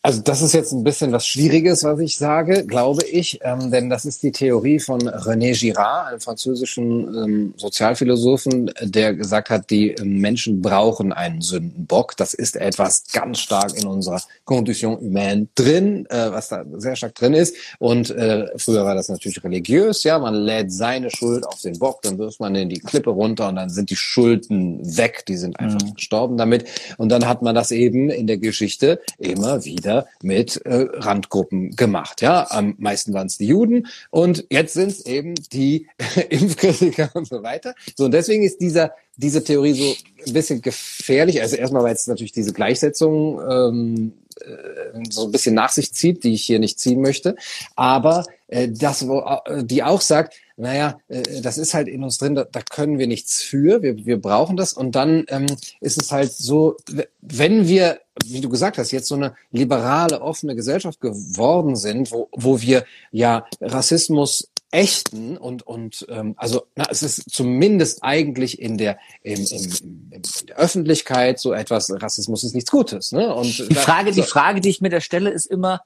Also 0.04 0.20
das 0.20 0.42
ist 0.42 0.52
jetzt 0.52 0.70
ein 0.72 0.84
bisschen 0.84 1.12
was 1.12 1.26
Schwieriges, 1.26 1.82
was 1.82 1.98
ich 1.98 2.18
sage, 2.18 2.66
glaube 2.66 3.02
ich, 3.04 3.38
ähm, 3.42 3.70
denn 3.70 3.88
das 3.88 4.04
ist 4.04 4.22
die 4.22 4.32
Theorie 4.32 4.78
von 4.78 5.00
René 5.00 5.58
Girard, 5.58 6.08
einem 6.08 6.20
französischen 6.20 7.14
ähm, 7.14 7.54
Sozialphilosophen, 7.56 8.70
der 8.82 9.14
gesagt 9.14 9.48
hat, 9.48 9.70
die 9.70 9.92
ähm, 9.92 10.18
Menschen 10.18 10.60
brauchen 10.60 11.14
einen 11.14 11.40
Sündenbock. 11.40 12.18
Das 12.18 12.34
ist 12.34 12.56
etwas 12.56 13.04
ganz 13.14 13.38
stark 13.38 13.78
in 13.78 13.86
unserer 13.86 14.20
Condition 14.44 15.00
humaine 15.00 15.48
drin, 15.54 16.04
äh, 16.10 16.30
was 16.30 16.50
da 16.50 16.66
sehr 16.76 16.96
stark 16.96 17.14
drin 17.14 17.32
ist. 17.32 17.56
Und 17.78 18.10
äh, 18.10 18.48
früher 18.58 18.84
war 18.84 18.94
das 18.94 19.08
natürlich 19.08 19.42
religiös, 19.42 20.02
ja, 20.02 20.18
man 20.18 20.34
lädt 20.34 20.70
seine 20.70 21.10
Schuld 21.10 21.46
auf 21.46 21.62
den 21.62 21.78
Bock, 21.78 22.02
dann 22.02 22.18
wirft 22.18 22.40
man 22.40 22.54
in 22.56 22.68
die 22.68 22.80
Klippe 22.80 23.08
runter 23.08 23.48
und 23.48 23.56
dann 23.56 23.70
sind 23.70 23.88
die 23.88 23.96
Schulden 23.96 24.80
weg, 24.98 25.24
die 25.26 25.38
sind 25.38 25.58
einfach 25.58 25.80
mhm. 25.80 25.94
gestorben 25.94 26.36
damit. 26.36 26.66
Und 26.98 27.08
dann 27.08 27.26
hat 27.26 27.40
man 27.40 27.54
das 27.54 27.70
eben 27.70 28.10
in 28.10 28.26
der 28.26 28.36
Geschichte 28.36 29.00
immer 29.16 29.64
wieder 29.64 29.93
wir 29.94 30.06
mit 30.22 30.56
äh, 30.64 30.86
Randgruppen 30.92 31.76
gemacht. 31.76 32.22
Ja, 32.22 32.46
am 32.50 32.74
meisten 32.78 33.12
waren 33.12 33.26
es 33.26 33.38
die 33.38 33.46
Juden 33.46 33.86
und 34.10 34.44
jetzt 34.50 34.74
sind 34.74 34.90
es 34.90 35.06
eben 35.06 35.34
die 35.52 35.86
Impfkritiker 36.28 37.10
und 37.14 37.26
so 37.26 37.42
weiter. 37.42 37.74
So 37.96 38.04
und 38.04 38.12
deswegen 38.12 38.42
ist 38.42 38.60
dieser 38.60 38.92
diese 39.16 39.44
Theorie 39.44 39.74
so 39.74 39.94
ein 40.26 40.32
bisschen 40.32 40.60
gefährlich. 40.60 41.40
Also 41.40 41.56
erstmal, 41.56 41.84
weil 41.84 41.94
es 41.94 42.06
natürlich 42.06 42.32
diese 42.32 42.52
Gleichsetzung 42.52 43.40
ähm, 43.48 44.12
äh, 44.40 45.04
so 45.10 45.26
ein 45.26 45.32
bisschen 45.32 45.54
nach 45.54 45.70
sich 45.70 45.92
zieht, 45.92 46.24
die 46.24 46.34
ich 46.34 46.44
hier 46.44 46.58
nicht 46.58 46.78
ziehen 46.78 47.00
möchte. 47.00 47.36
Aber 47.76 48.24
äh, 48.48 48.68
das, 48.68 49.06
wo, 49.06 49.20
äh, 49.20 49.64
die 49.64 49.82
auch 49.82 50.00
sagt, 50.00 50.34
naja, 50.56 50.98
äh, 51.08 51.40
das 51.40 51.58
ist 51.58 51.74
halt 51.74 51.88
in 51.88 52.04
uns 52.04 52.18
drin, 52.18 52.34
da, 52.34 52.44
da 52.44 52.60
können 52.62 52.98
wir 52.98 53.06
nichts 53.06 53.42
für, 53.42 53.82
wir, 53.82 54.04
wir 54.06 54.20
brauchen 54.20 54.56
das. 54.56 54.72
Und 54.72 54.94
dann 54.94 55.24
ähm, 55.28 55.46
ist 55.80 56.00
es 56.00 56.12
halt 56.12 56.32
so, 56.32 56.76
wenn 57.20 57.66
wir, 57.66 58.00
wie 58.24 58.40
du 58.40 58.48
gesagt 58.48 58.78
hast, 58.78 58.92
jetzt 58.92 59.08
so 59.08 59.16
eine 59.16 59.34
liberale, 59.50 60.22
offene 60.22 60.54
Gesellschaft 60.54 61.00
geworden 61.00 61.76
sind, 61.76 62.12
wo, 62.12 62.28
wo 62.32 62.60
wir 62.60 62.84
ja 63.10 63.46
Rassismus 63.60 64.48
echten 64.70 65.36
und 65.36 65.64
und 65.64 66.04
ähm, 66.10 66.34
also 66.36 66.66
na, 66.74 66.86
es 66.90 67.04
ist 67.04 67.30
zumindest 67.30 68.02
eigentlich 68.02 68.60
in 68.60 68.76
der 68.76 68.98
im, 69.22 69.46
im, 69.46 70.10
in 70.10 70.22
der 70.48 70.56
Öffentlichkeit 70.56 71.38
so 71.38 71.52
etwas 71.52 71.92
Rassismus 72.02 72.42
ist 72.42 72.56
nichts 72.56 72.72
Gutes 72.72 73.12
ne 73.12 73.32
und 73.32 73.70
die 73.70 73.74
Frage 73.76 74.06
da, 74.06 74.14
so. 74.14 74.22
die 74.22 74.26
Frage 74.26 74.60
die 74.60 74.70
ich 74.70 74.80
mir 74.80 74.88
da 74.88 75.00
stelle 75.00 75.30
ist 75.30 75.46
immer 75.46 75.82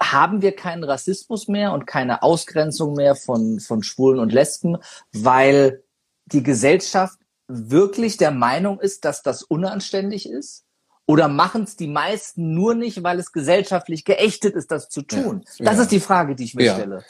haben 0.00 0.42
wir 0.42 0.54
keinen 0.54 0.84
Rassismus 0.84 1.48
mehr 1.48 1.72
und 1.72 1.86
keine 1.86 2.22
Ausgrenzung 2.22 2.94
mehr 2.94 3.14
von 3.14 3.60
von 3.60 3.82
Schwulen 3.82 4.20
und 4.20 4.32
Lesben 4.32 4.78
weil 5.12 5.82
die 6.26 6.42
Gesellschaft 6.42 7.18
wirklich 7.48 8.16
der 8.16 8.30
Meinung 8.30 8.80
ist 8.80 9.04
dass 9.04 9.22
das 9.22 9.42
unanständig 9.42 10.28
ist 10.28 10.64
oder 11.08 11.26
machen 11.26 11.62
es 11.62 11.74
die 11.74 11.86
meisten 11.86 12.52
nur 12.52 12.74
nicht, 12.74 13.02
weil 13.02 13.18
es 13.18 13.32
gesellschaftlich 13.32 14.04
geächtet 14.04 14.54
ist, 14.54 14.70
das 14.70 14.90
zu 14.90 15.00
tun? 15.00 15.42
Ja, 15.56 15.64
das 15.64 15.76
ja. 15.76 15.82
ist 15.84 15.90
die 15.90 16.00
Frage, 16.00 16.34
die 16.34 16.44
ich 16.44 16.54
mir 16.54 16.66
ja. 16.66 16.74
stelle. 16.74 17.02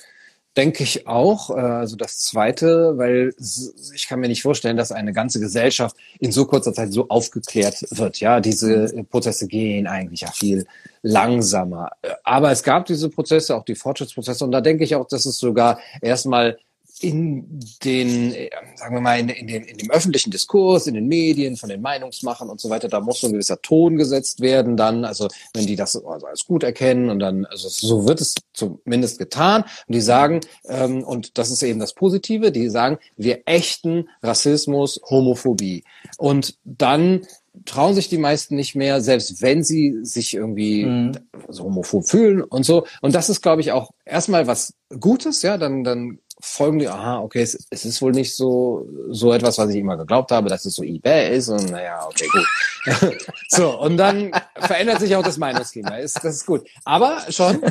Denke 0.59 0.83
ich 0.83 1.07
auch. 1.07 1.51
Äh, 1.51 1.61
also 1.61 1.95
das 1.95 2.19
Zweite, 2.19 2.99
weil 2.99 3.33
ich 3.95 4.09
kann 4.09 4.19
mir 4.19 4.27
nicht 4.27 4.43
vorstellen, 4.43 4.77
dass 4.77 4.91
eine 4.91 5.13
ganze 5.13 5.39
Gesellschaft 5.39 5.95
in 6.19 6.33
so 6.33 6.47
kurzer 6.47 6.73
Zeit 6.73 6.93
so 6.93 7.09
aufgeklärt 7.09 7.87
wird. 7.91 8.19
Ja, 8.19 8.41
diese 8.41 8.93
Prozesse 9.09 9.47
gehen 9.47 9.87
eigentlich 9.87 10.23
ja 10.23 10.33
viel 10.33 10.67
langsamer. 11.03 11.91
Aber 12.25 12.51
es 12.51 12.65
gab 12.65 12.87
diese 12.87 13.09
Prozesse, 13.09 13.55
auch 13.55 13.65
die 13.65 13.77
Fortschrittsprozesse. 13.77 14.45
Und 14.45 14.51
da 14.51 14.61
denke 14.61 14.83
ich 14.83 14.97
auch, 14.97 15.07
dass 15.07 15.27
es 15.27 15.39
sogar 15.39 15.79
erstmal 16.03 16.59
in 17.03 17.61
den, 17.85 18.35
äh, 18.35 18.51
sagen 18.77 18.95
wir 18.95 19.01
mal, 19.01 19.19
in, 19.19 19.29
in, 19.29 19.47
dem, 19.47 19.63
in 19.65 19.77
dem 19.77 19.91
öffentlichen 19.91 20.31
Diskurs, 20.31 20.87
in 20.87 20.95
den 20.95 21.07
Medien, 21.07 21.57
von 21.57 21.69
den 21.69 21.81
Meinungsmachern 21.81 22.49
und 22.49 22.61
so 22.61 22.71
weiter, 22.71 22.89
da 22.89 23.01
muss 23.01 23.21
so 23.21 23.27
ein 23.27 23.33
gewisser 23.33 23.61
Ton 23.61 23.97
gesetzt 23.97 24.41
werden 24.41 24.77
dann, 24.77 25.05
also 25.05 25.29
wenn 25.55 25.67
die 25.67 25.77
das 25.77 25.97
also 25.97 26.27
als 26.27 26.45
gut 26.45 26.63
erkennen 26.63 27.11
und 27.11 27.19
dann, 27.19 27.45
also 27.47 27.69
so 27.69 28.07
wird 28.07 28.21
es 28.21 28.35
zumindest 28.53 29.19
getan 29.19 29.63
und 29.63 29.95
die 29.95 30.01
sagen, 30.01 30.41
ähm, 30.69 31.03
und 31.05 31.39
das 31.39 31.51
ist 31.51 31.63
eben 31.63 31.81
das 31.81 31.95
Positive, 31.95 32.53
die 32.53 32.69
sagen, 32.69 32.99
wir 33.17 33.43
ächten 33.47 34.09
Rassismus, 34.23 35.01
Homophobie 35.11 35.85
und 36.17 36.57
dann 36.65 37.27
trauen 37.65 37.95
sich 37.95 38.09
die 38.09 38.19
meisten 38.19 38.57
nicht 38.57 38.75
mehr, 38.75 39.01
selbst 39.01 39.43
wenn 39.43 39.63
sie 39.63 39.99
sich 40.03 40.35
irgendwie 40.35 40.85
mhm. 40.85 41.13
so 41.49 41.65
homophob 41.65 42.09
fühlen 42.09 42.43
und 42.43 42.65
so. 42.65 42.87
Und 43.01 43.15
das 43.15 43.29
ist, 43.29 43.43
glaube 43.43 43.61
ich, 43.61 43.73
auch 43.73 43.91
erstmal 44.05 44.47
was 44.47 44.75
Gutes, 45.01 45.43
ja, 45.43 45.59
dann, 45.59 45.85
dann 45.85 46.19
folgen 46.41 46.79
die, 46.79 46.89
aha, 46.89 47.21
okay, 47.21 47.43
es, 47.43 47.67
es 47.71 47.85
ist 47.85 48.01
wohl 48.01 48.13
nicht 48.13 48.35
so, 48.35 48.89
so 49.11 49.33
etwas, 49.33 49.59
was 49.59 49.71
ich 49.71 49.77
immer 49.77 49.97
geglaubt 49.97 50.31
habe, 50.31 50.49
dass 50.49 50.65
es 50.65 50.75
so 50.75 50.83
eBay 50.83 51.37
ist 51.37 51.49
und 51.49 51.71
naja, 51.71 52.07
okay, 52.07 52.29
gut. 52.33 52.47
so, 53.49 53.81
und 53.81 53.97
dann 53.97 54.31
verändert 54.57 55.01
sich 55.01 55.15
auch 55.17 55.23
das 55.23 55.39
Meinungsklima, 55.39 55.97
ist, 55.97 56.17
das 56.17 56.37
ist 56.37 56.47
gut. 56.47 56.67
Aber 56.85 57.21
schon, 57.29 57.61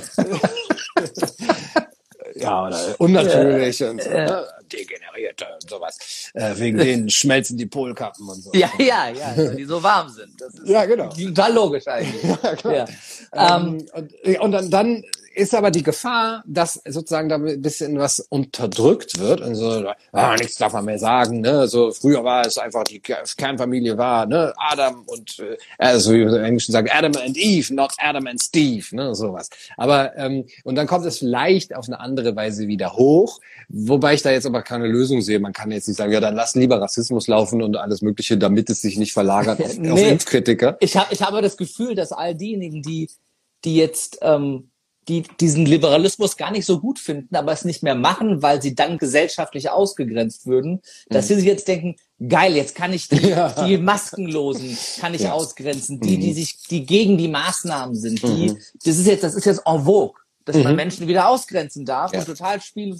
ja, 2.36 2.68
oder 2.68 2.96
unnatürlich 2.98 3.84
und 3.84 4.02
so, 4.02 4.10
ne? 4.10 4.46
Degenerierte 4.72 5.46
und 5.54 5.70
sowas. 5.70 6.32
Äh, 6.34 6.54
wegen 6.58 6.78
denen 6.78 7.10
schmelzen 7.18 7.58
die 7.58 7.66
Polkappen 7.66 8.28
und 8.28 8.42
so. 8.42 8.52
Ja, 8.54 8.70
ja, 8.78 9.10
ja, 9.10 9.34
weil 9.36 9.56
die 9.56 9.66
so 9.66 9.82
warm 9.82 10.10
sind. 10.10 10.40
Das 10.40 10.54
ist 10.54 10.68
ja, 10.68 10.86
genau. 10.86 11.10
Total 11.10 11.54
logisch 11.54 11.88
eigentlich. 11.88 12.24
ja, 12.44 12.56
klar. 12.56 12.88
Ja. 13.34 13.58
Ähm, 13.58 13.86
und, 13.94 14.40
und 14.40 14.52
dann, 14.52 14.70
dann 14.70 15.04
ist 15.38 15.54
aber 15.54 15.70
die 15.70 15.84
Gefahr, 15.84 16.44
dass 16.48 16.82
sozusagen 16.88 17.30
da 17.30 17.36
ein 17.36 17.62
bisschen 17.62 17.98
was 18.00 18.20
unterdrückt 18.20 19.20
wird 19.20 19.42
und 19.42 19.56
so, 19.56 19.86
ah, 20.12 20.36
nichts 20.36 20.58
darf 20.58 20.74
man 20.74 20.86
mehr 20.86 20.98
sagen, 20.98 21.42
ne? 21.42 21.68
So 21.68 21.92
früher 21.92 22.24
war 22.24 22.46
es 22.46 22.58
einfach 22.58 22.84
die 22.84 23.00
Kernfamilie 23.00 23.98
war, 23.98 24.26
ne? 24.26 24.54
Adam 24.58 25.04
und 25.06 25.40
äh, 25.40 25.58
also 25.78 26.12
wie 26.14 26.26
wir 26.26 26.38
im 26.38 26.44
Englischen 26.44 26.72
sagen, 26.72 26.90
Adam 26.92 27.14
and 27.22 27.38
Eve, 27.38 27.74
not 27.74 27.94
Adam 28.00 28.26
and 28.26 28.42
Steve, 28.42 28.84
ne? 28.96 29.14
Sowas. 29.14 29.50
Aber 29.78 30.16
ähm, 30.18 30.46
und 30.64 30.76
dann 30.76 30.88
kommt 30.88 31.06
es 31.06 31.20
vielleicht 31.20 31.76
auf 31.76 31.88
eine 31.88 32.00
andere 32.00 32.36
Weise 32.36 32.68
wieder 32.68 32.94
hoch, 32.94 33.40
wobei 33.70 34.16
ich 34.16 34.24
da 34.24 34.32
jetzt 34.32 34.48
aber 34.48 34.57
keine 34.62 34.88
Lösung 34.88 35.22
sehe. 35.22 35.40
Man 35.40 35.54
kann 35.54 35.72
jetzt 35.72 35.88
nicht 35.88 35.98
sagen, 35.98 36.12
ja, 36.12 36.20
dann 36.20 36.36
lass 36.36 36.56
lieber 36.56 36.82
Rassismus 36.82 37.28
laufen 37.28 37.62
und 37.62 37.78
alles 37.78 38.02
Mögliche, 38.02 38.38
damit 38.38 38.70
es 38.70 38.82
sich 38.82 38.98
nicht 38.98 39.14
verlagert 39.14 39.62
auf, 39.62 39.78
nee, 39.78 39.90
auf 39.90 40.00
Impfkritiker. 40.00 40.78
Ich 40.80 40.96
habe 40.96 41.14
ich 41.14 41.22
habe 41.22 41.42
das 41.42 41.58
Gefühl, 41.58 41.96
dass 41.96 42.12
all 42.12 42.36
diejenigen, 42.36 42.82
die 42.82 43.10
die 43.66 43.76
jetzt 43.76 44.20
ähm, 44.22 44.70
die 45.08 45.24
diesen 45.40 45.66
Liberalismus 45.66 46.36
gar 46.36 46.52
nicht 46.52 46.66
so 46.66 46.80
gut 46.80 47.00
finden, 47.00 47.36
aber 47.36 47.54
es 47.54 47.64
nicht 47.64 47.82
mehr 47.82 47.96
machen, 47.96 48.42
weil 48.42 48.62
sie 48.62 48.76
dann 48.76 48.98
gesellschaftlich 48.98 49.70
ausgegrenzt 49.70 50.46
würden, 50.46 50.82
dass 51.10 51.26
mhm. 51.26 51.28
sie 51.28 51.36
sich 51.36 51.46
jetzt 51.46 51.68
denken, 51.68 51.96
geil, 52.28 52.56
jetzt 52.56 52.76
kann 52.76 52.94
ich 52.94 53.08
die, 53.08 53.28
ja. 53.30 53.50
die 53.66 53.78
Maskenlosen 53.78 54.78
kann 55.00 55.14
ich 55.14 55.22
ja. 55.22 55.32
ausgrenzen, 55.32 56.00
die, 56.02 56.18
die 56.18 56.30
mhm. 56.32 56.34
sich, 56.34 56.58
die 56.70 56.86
gegen 56.86 57.18
die 57.18 57.30
Maßnahmen 57.30 57.96
sind, 57.96 58.22
die, 58.22 58.50
mhm. 58.50 58.58
das 58.84 58.98
ist 58.98 59.08
jetzt, 59.08 59.24
das 59.24 59.36
ist 59.36 59.46
jetzt 59.46 59.62
en 59.66 59.86
vogue, 59.86 60.20
dass 60.48 60.56
mhm. 60.56 60.64
man 60.64 60.76
Menschen 60.76 61.08
wieder 61.08 61.30
ausgrenzen 61.30 61.86
darf 61.86 62.14
ja. 62.14 62.20
und 62.20 62.26
total 62.26 62.62
spielen, 62.62 63.00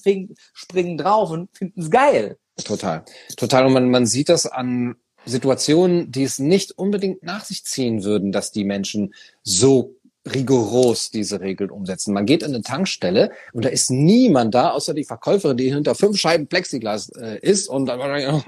springen 0.54 0.98
drauf 0.98 1.32
und 1.32 1.50
finden 1.58 1.82
es 1.82 1.90
geil. 1.90 2.38
Total. 2.64 3.04
Total. 3.36 3.66
Und 3.66 3.74
man, 3.74 3.90
man 3.90 4.06
sieht 4.06 4.30
das 4.30 4.46
an 4.46 4.96
Situationen, 5.26 6.12
die 6.12 6.24
es 6.24 6.40
nicht 6.40 6.78
unbedingt 6.78 7.24
nach 7.24 7.44
sich 7.44 7.66
ziehen 7.66 8.04
würden, 8.04 8.32
dass 8.32 8.52
die 8.52 8.64
Menschen 8.64 9.14
so 9.44 9.96
rigoros 10.34 11.12
diese 11.12 11.40
Regeln 11.42 11.70
umsetzen. 11.70 12.14
Man 12.14 12.26
geht 12.26 12.44
in 12.44 12.54
eine 12.54 12.62
Tankstelle 12.62 13.32
und 13.54 13.66
da 13.66 13.70
ist 13.70 13.90
niemand 13.92 14.56
da, 14.56 14.72
außer 14.72 14.94
die 14.94 15.04
Verkäuferin, 15.04 15.58
die 15.58 15.74
hinter 15.74 15.96
fünf 15.96 16.18
Scheiben 16.18 16.48
Plexiglas 16.48 17.10
äh, 17.10 17.40
ist 17.40 17.68
und 17.68 17.86
dann 17.86 18.00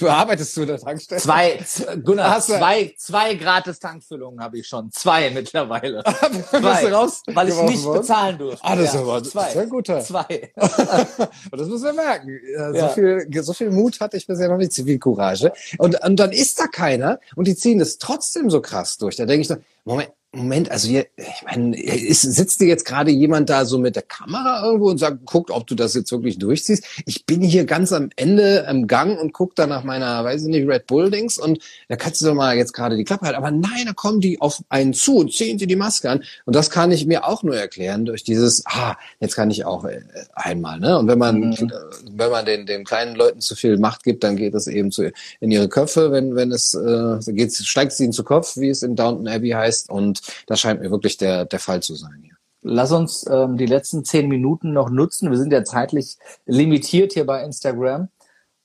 bearbeitest 0.00 0.56
du 0.56 0.62
in 0.62 0.68
der 0.68 0.78
Tankstelle. 0.78 1.20
Zwei, 1.20 1.58
Gunnar, 2.02 2.30
Hast 2.30 2.46
zwei, 2.46 2.94
zwei 2.96 3.34
gratis 3.34 3.78
Tankfüllungen 3.78 4.40
habe 4.40 4.58
ich 4.58 4.66
schon. 4.66 4.90
Zwei 4.92 5.30
mittlerweile. 5.30 6.02
zwei, 6.50 6.92
raus 6.92 7.22
weil 7.26 7.48
ich 7.48 7.62
nicht 7.62 7.84
worden? 7.84 8.00
bezahlen 8.00 8.38
durfte. 8.38 8.64
Ah, 8.64 8.76
das 8.76 8.94
ja, 8.94 9.00
ist 9.00 9.06
aber 9.06 9.22
zwei. 9.24 9.50
sehr 9.50 9.66
guter. 9.66 10.00
Zwei. 10.00 10.52
und 10.56 11.60
das 11.60 11.68
muss 11.68 11.82
man 11.82 11.96
merken. 11.96 12.40
So, 12.72 12.76
ja. 12.76 12.88
viel, 12.88 13.28
so 13.42 13.52
viel 13.52 13.70
Mut 13.70 14.00
hatte 14.00 14.16
ich 14.16 14.26
bisher 14.26 14.48
noch 14.48 14.58
nicht, 14.58 14.72
Zivilcourage. 14.72 15.52
Und, 15.78 16.02
und 16.02 16.16
dann 16.16 16.32
ist 16.32 16.58
da 16.58 16.66
keiner 16.66 17.20
und 17.36 17.46
die 17.46 17.56
ziehen 17.56 17.78
das 17.78 17.98
trotzdem 17.98 18.50
so 18.50 18.60
krass 18.60 18.98
durch. 18.98 19.16
Da 19.16 19.26
denke 19.26 19.42
ich 19.42 19.48
so, 19.48 19.56
Moment, 19.84 20.10
Moment, 20.34 20.70
also 20.70 20.88
hier, 20.88 21.06
ich 21.16 21.42
meine, 21.44 21.78
ist, 21.78 22.22
sitzt 22.22 22.62
dir 22.62 22.66
jetzt 22.66 22.86
gerade 22.86 23.10
jemand 23.10 23.50
da 23.50 23.66
so 23.66 23.76
mit 23.76 23.96
der 23.96 24.02
Kamera 24.02 24.64
irgendwo 24.64 24.88
und 24.88 24.96
sagt, 24.96 25.26
guckt, 25.26 25.50
ob 25.50 25.66
du 25.66 25.74
das 25.74 25.92
jetzt 25.92 26.10
wirklich 26.10 26.38
durchziehst? 26.38 26.86
Ich 27.04 27.26
bin 27.26 27.42
hier 27.42 27.66
ganz 27.66 27.92
am 27.92 28.08
Ende 28.16 28.66
im 28.66 28.86
Gang 28.86 29.20
und 29.20 29.34
guck 29.34 29.54
da 29.56 29.66
nach 29.66 29.84
meiner, 29.84 30.24
weiß 30.24 30.44
ich 30.44 30.48
nicht, 30.48 30.66
Red 30.66 30.86
Bull-Dings 30.86 31.36
und 31.36 31.58
da 31.88 31.96
kannst 31.96 32.22
du 32.22 32.24
doch 32.24 32.34
mal 32.34 32.56
jetzt 32.56 32.72
gerade 32.72 32.96
die 32.96 33.04
Klappe 33.04 33.26
halten. 33.26 33.36
Aber 33.36 33.50
nein, 33.50 33.84
da 33.84 33.92
kommen 33.92 34.22
die 34.22 34.40
auf 34.40 34.62
einen 34.70 34.94
zu 34.94 35.16
und 35.16 35.34
ziehen 35.34 35.58
sie 35.58 35.66
die 35.66 35.76
Maske 35.76 36.08
an. 36.08 36.24
Und 36.46 36.56
das 36.56 36.70
kann 36.70 36.92
ich 36.92 37.04
mir 37.04 37.26
auch 37.26 37.42
nur 37.42 37.56
erklären 37.56 38.06
durch 38.06 38.24
dieses, 38.24 38.64
ah, 38.64 38.96
jetzt 39.20 39.36
kann 39.36 39.50
ich 39.50 39.66
auch 39.66 39.84
äh, 39.84 40.00
einmal, 40.32 40.80
ne? 40.80 40.98
Und 40.98 41.08
wenn 41.08 41.18
man, 41.18 41.40
mhm. 41.40 41.52
Äh, 41.52 41.70
wenn 42.10 42.30
man 42.30 42.46
den, 42.46 42.64
den 42.64 42.84
kleinen 42.84 43.16
Leuten 43.16 43.42
zu 43.42 43.54
viel 43.54 43.76
Macht 43.76 44.02
gibt, 44.02 44.24
dann 44.24 44.36
geht 44.36 44.54
es 44.54 44.66
eben 44.66 44.92
zu, 44.92 45.12
in 45.40 45.50
ihre 45.50 45.68
Köpfe, 45.68 46.10
wenn, 46.10 46.34
wenn 46.36 46.52
es, 46.52 46.72
äh, 46.72 47.18
geht, 47.34 47.54
steigt 47.54 47.92
sie 47.92 48.04
ihnen 48.04 48.14
zu 48.14 48.24
Kopf, 48.24 48.56
wie 48.56 48.70
es 48.70 48.82
in 48.82 48.96
Downton 48.96 49.28
Abbey 49.28 49.50
heißt 49.50 49.90
und 49.90 50.21
das 50.46 50.60
scheint 50.60 50.80
mir 50.80 50.90
wirklich 50.90 51.16
der, 51.16 51.44
der 51.44 51.58
Fall 51.58 51.82
zu 51.82 51.94
sein 51.94 52.20
hier. 52.22 52.34
Lass 52.62 52.92
uns 52.92 53.26
ähm, 53.28 53.56
die 53.56 53.66
letzten 53.66 54.04
zehn 54.04 54.28
Minuten 54.28 54.72
noch 54.72 54.88
nutzen. 54.88 55.30
Wir 55.30 55.38
sind 55.38 55.52
ja 55.52 55.64
zeitlich 55.64 56.16
limitiert 56.46 57.12
hier 57.12 57.26
bei 57.26 57.42
Instagram, 57.44 58.08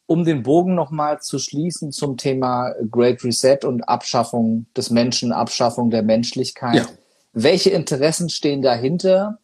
um 0.05 0.23
den 0.23 0.43
Bogen 0.43 0.75
nochmal 0.75 1.19
zu 1.19 1.39
schließen 1.39 1.91
zum 1.91 2.15
Thema 2.15 2.73
Great 2.91 3.23
Reset 3.23 3.59
und 3.63 3.81
Abschaffung 3.89 4.67
des 4.75 4.91
Menschen, 4.91 5.31
Abschaffung 5.31 5.89
der 5.89 6.03
Menschlichkeit. 6.03 6.75
Ja. 6.75 6.85
Welche 7.33 7.71
Interessen 7.71 8.29
stehen 8.29 8.61
dahinter, 8.61 9.39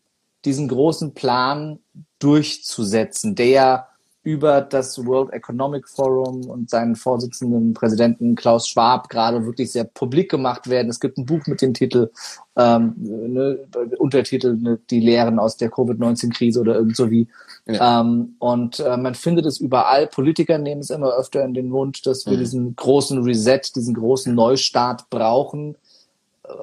diesen 0.45 0.68
großen 0.68 1.14
Plan 1.14 1.80
durchzusetzen, 2.20 3.36
der 3.36 3.88
über 4.24 4.61
das 4.61 5.05
World 5.05 5.34
Economic 5.34 5.88
Forum 5.89 6.45
und 6.49 6.69
seinen 6.69 6.95
Vorsitzenden 6.95 7.74
Präsidenten 7.74 8.36
Klaus 8.36 8.69
Schwab 8.69 9.09
gerade 9.09 9.45
wirklich 9.45 9.71
sehr 9.71 9.84
publik 9.84 10.32
gemacht 10.32 10.69
werden. 10.69 10.89
Es 10.89 11.01
gibt 11.01 11.17
ein 11.17 11.26
Buch 11.26 11.45
mit 11.45 11.61
dem 11.61 11.74
Titel, 11.74 12.09
ähm, 12.55 12.95
ne, 12.97 13.59
Untertitel, 13.97 14.55
ne, 14.55 14.80
die 14.89 15.01
Lehren 15.01 15.39
aus 15.39 15.57
der 15.57 15.69
Covid-19-Krise 15.69 16.61
oder 16.61 16.76
irgend 16.76 16.95
so 16.95 17.11
wie. 17.11 17.28
Ja. 17.65 17.99
Ähm, 17.99 18.36
und 18.39 18.80
äh, 18.80 18.95
man 18.95 19.13
findet 19.13 19.45
es 19.45 19.59
überall. 19.59 20.07
Politiker 20.07 20.57
nehmen 20.57 20.82
es 20.82 20.89
immer 20.89 21.13
öfter 21.13 21.43
in 21.43 21.53
den 21.53 21.67
Mund, 21.67 22.05
dass 22.05 22.26
wir 22.26 22.38
mhm. 22.38 22.39
diesen 22.39 22.76
großen 22.78 23.24
Reset, 23.24 23.61
diesen 23.76 23.93
großen 23.93 24.34
Neustart 24.34 25.09
brauchen. 25.09 25.76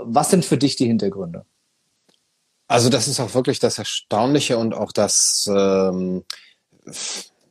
was 0.02 0.30
sind 0.30 0.46
für 0.46 0.56
dich 0.56 0.76
die 0.76 0.86
Hintergründe? 0.86 1.44
Also 2.68 2.88
das 2.88 3.08
ist 3.08 3.20
auch 3.20 3.34
wirklich 3.34 3.58
das 3.58 3.78
Erstaunliche 3.78 4.56
und 4.56 4.74
auch 4.74 4.92
das 4.92 5.50
ähm, 5.52 6.22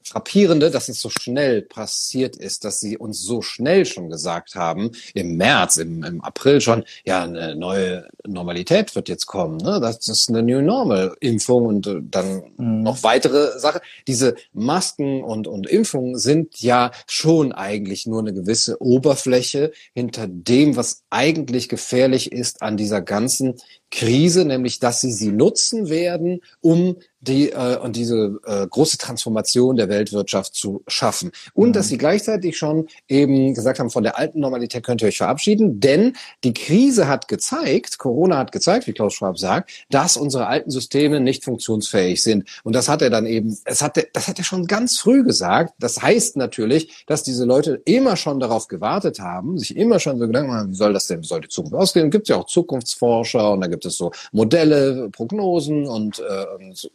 Frappierende, 0.09 0.71
dass 0.71 0.89
es 0.89 0.99
so 0.99 1.09
schnell 1.09 1.61
passiert 1.61 2.35
ist, 2.35 2.65
dass 2.65 2.79
sie 2.79 2.97
uns 2.97 3.21
so 3.21 3.43
schnell 3.43 3.85
schon 3.85 4.09
gesagt 4.09 4.55
haben, 4.55 4.91
im 5.13 5.37
März, 5.37 5.77
im, 5.77 6.03
im 6.03 6.21
April 6.21 6.61
schon, 6.61 6.83
ja, 7.05 7.23
eine 7.23 7.55
neue 7.55 8.07
Normalität 8.25 8.95
wird 8.95 9.07
jetzt 9.07 9.27
kommen. 9.27 9.57
Ne? 9.57 9.79
Das 9.79 10.07
ist 10.07 10.29
eine 10.29 10.41
New 10.41 10.61
Normal 10.61 11.15
Impfung 11.19 11.67
und 11.67 11.85
äh, 11.85 11.99
dann 12.01 12.43
mhm. 12.57 12.81
noch 12.81 13.03
weitere 13.03 13.59
Sachen. 13.59 13.81
Diese 14.07 14.35
Masken 14.51 15.23
und, 15.23 15.47
und 15.47 15.67
Impfungen 15.67 16.17
sind 16.17 16.59
ja 16.59 16.91
schon 17.05 17.51
eigentlich 17.51 18.07
nur 18.07 18.21
eine 18.21 18.33
gewisse 18.33 18.81
Oberfläche 18.81 19.71
hinter 19.93 20.27
dem, 20.27 20.75
was 20.75 21.03
eigentlich 21.11 21.69
gefährlich 21.69 22.31
ist 22.31 22.63
an 22.63 22.77
dieser 22.77 23.01
ganzen 23.01 23.55
Krise, 23.91 24.45
nämlich 24.45 24.79
dass 24.79 25.01
sie 25.01 25.11
sie 25.11 25.31
nutzen 25.31 25.89
werden, 25.89 26.41
um 26.61 26.97
die 27.21 27.51
äh, 27.51 27.77
und 27.77 27.95
diese 27.95 28.39
äh, 28.45 28.65
große 28.67 28.97
Transformation 28.97 29.75
der 29.75 29.89
Weltwirtschaft 29.89 30.55
zu 30.55 30.83
schaffen 30.87 31.31
und 31.53 31.69
mhm. 31.69 31.73
dass 31.73 31.89
sie 31.89 31.97
gleichzeitig 31.97 32.57
schon 32.57 32.87
eben 33.07 33.53
gesagt 33.53 33.79
haben, 33.79 33.89
von 33.89 34.03
der 34.03 34.17
alten 34.17 34.39
Normalität 34.39 34.85
könnt 34.85 35.01
ihr 35.01 35.09
euch 35.09 35.17
verabschieden, 35.17 35.79
denn 35.79 36.13
die 36.43 36.53
Krise 36.53 37.07
hat 37.07 37.27
gezeigt, 37.27 37.97
Corona 37.97 38.37
hat 38.37 38.51
gezeigt, 38.51 38.87
wie 38.87 38.93
Klaus 38.93 39.13
Schwab 39.13 39.37
sagt, 39.37 39.71
dass 39.89 40.15
unsere 40.15 40.47
alten 40.47 40.71
Systeme 40.71 41.19
nicht 41.19 41.43
funktionsfähig 41.43 42.23
sind 42.23 42.47
und 42.63 42.73
das 42.73 42.87
hat 42.87 43.01
er 43.01 43.09
dann 43.09 43.25
eben, 43.25 43.57
es 43.65 43.81
hat 43.81 43.97
er, 43.97 44.07
das 44.13 44.27
hat 44.27 44.37
er 44.37 44.45
schon 44.45 44.65
ganz 44.65 44.99
früh 44.99 45.23
gesagt. 45.23 45.73
Das 45.79 46.01
heißt 46.01 46.37
natürlich, 46.37 47.03
dass 47.05 47.23
diese 47.23 47.45
Leute 47.45 47.81
immer 47.85 48.15
schon 48.15 48.39
darauf 48.39 48.67
gewartet 48.67 49.19
haben, 49.19 49.57
sich 49.57 49.75
immer 49.75 49.99
schon 49.99 50.19
so 50.19 50.27
Gedanken 50.27 50.51
machen, 50.51 50.71
wie 50.71 50.75
soll 50.75 50.93
das 50.93 51.07
denn, 51.07 51.21
wie 51.21 51.27
soll 51.27 51.41
die 51.41 51.49
Zukunft 51.49 51.75
aussehen? 51.75 52.11
Gibt 52.11 52.29
ja 52.29 52.37
auch 52.37 52.45
Zukunftsforscher 52.45 53.51
und 53.51 53.61
da 53.61 53.67
gibt 53.67 53.78
es 53.85 53.97
so 53.97 54.11
Modelle, 54.31 55.09
Prognosen 55.11 55.87
und, 55.87 56.19
äh, 56.19 56.45
und 56.55 56.91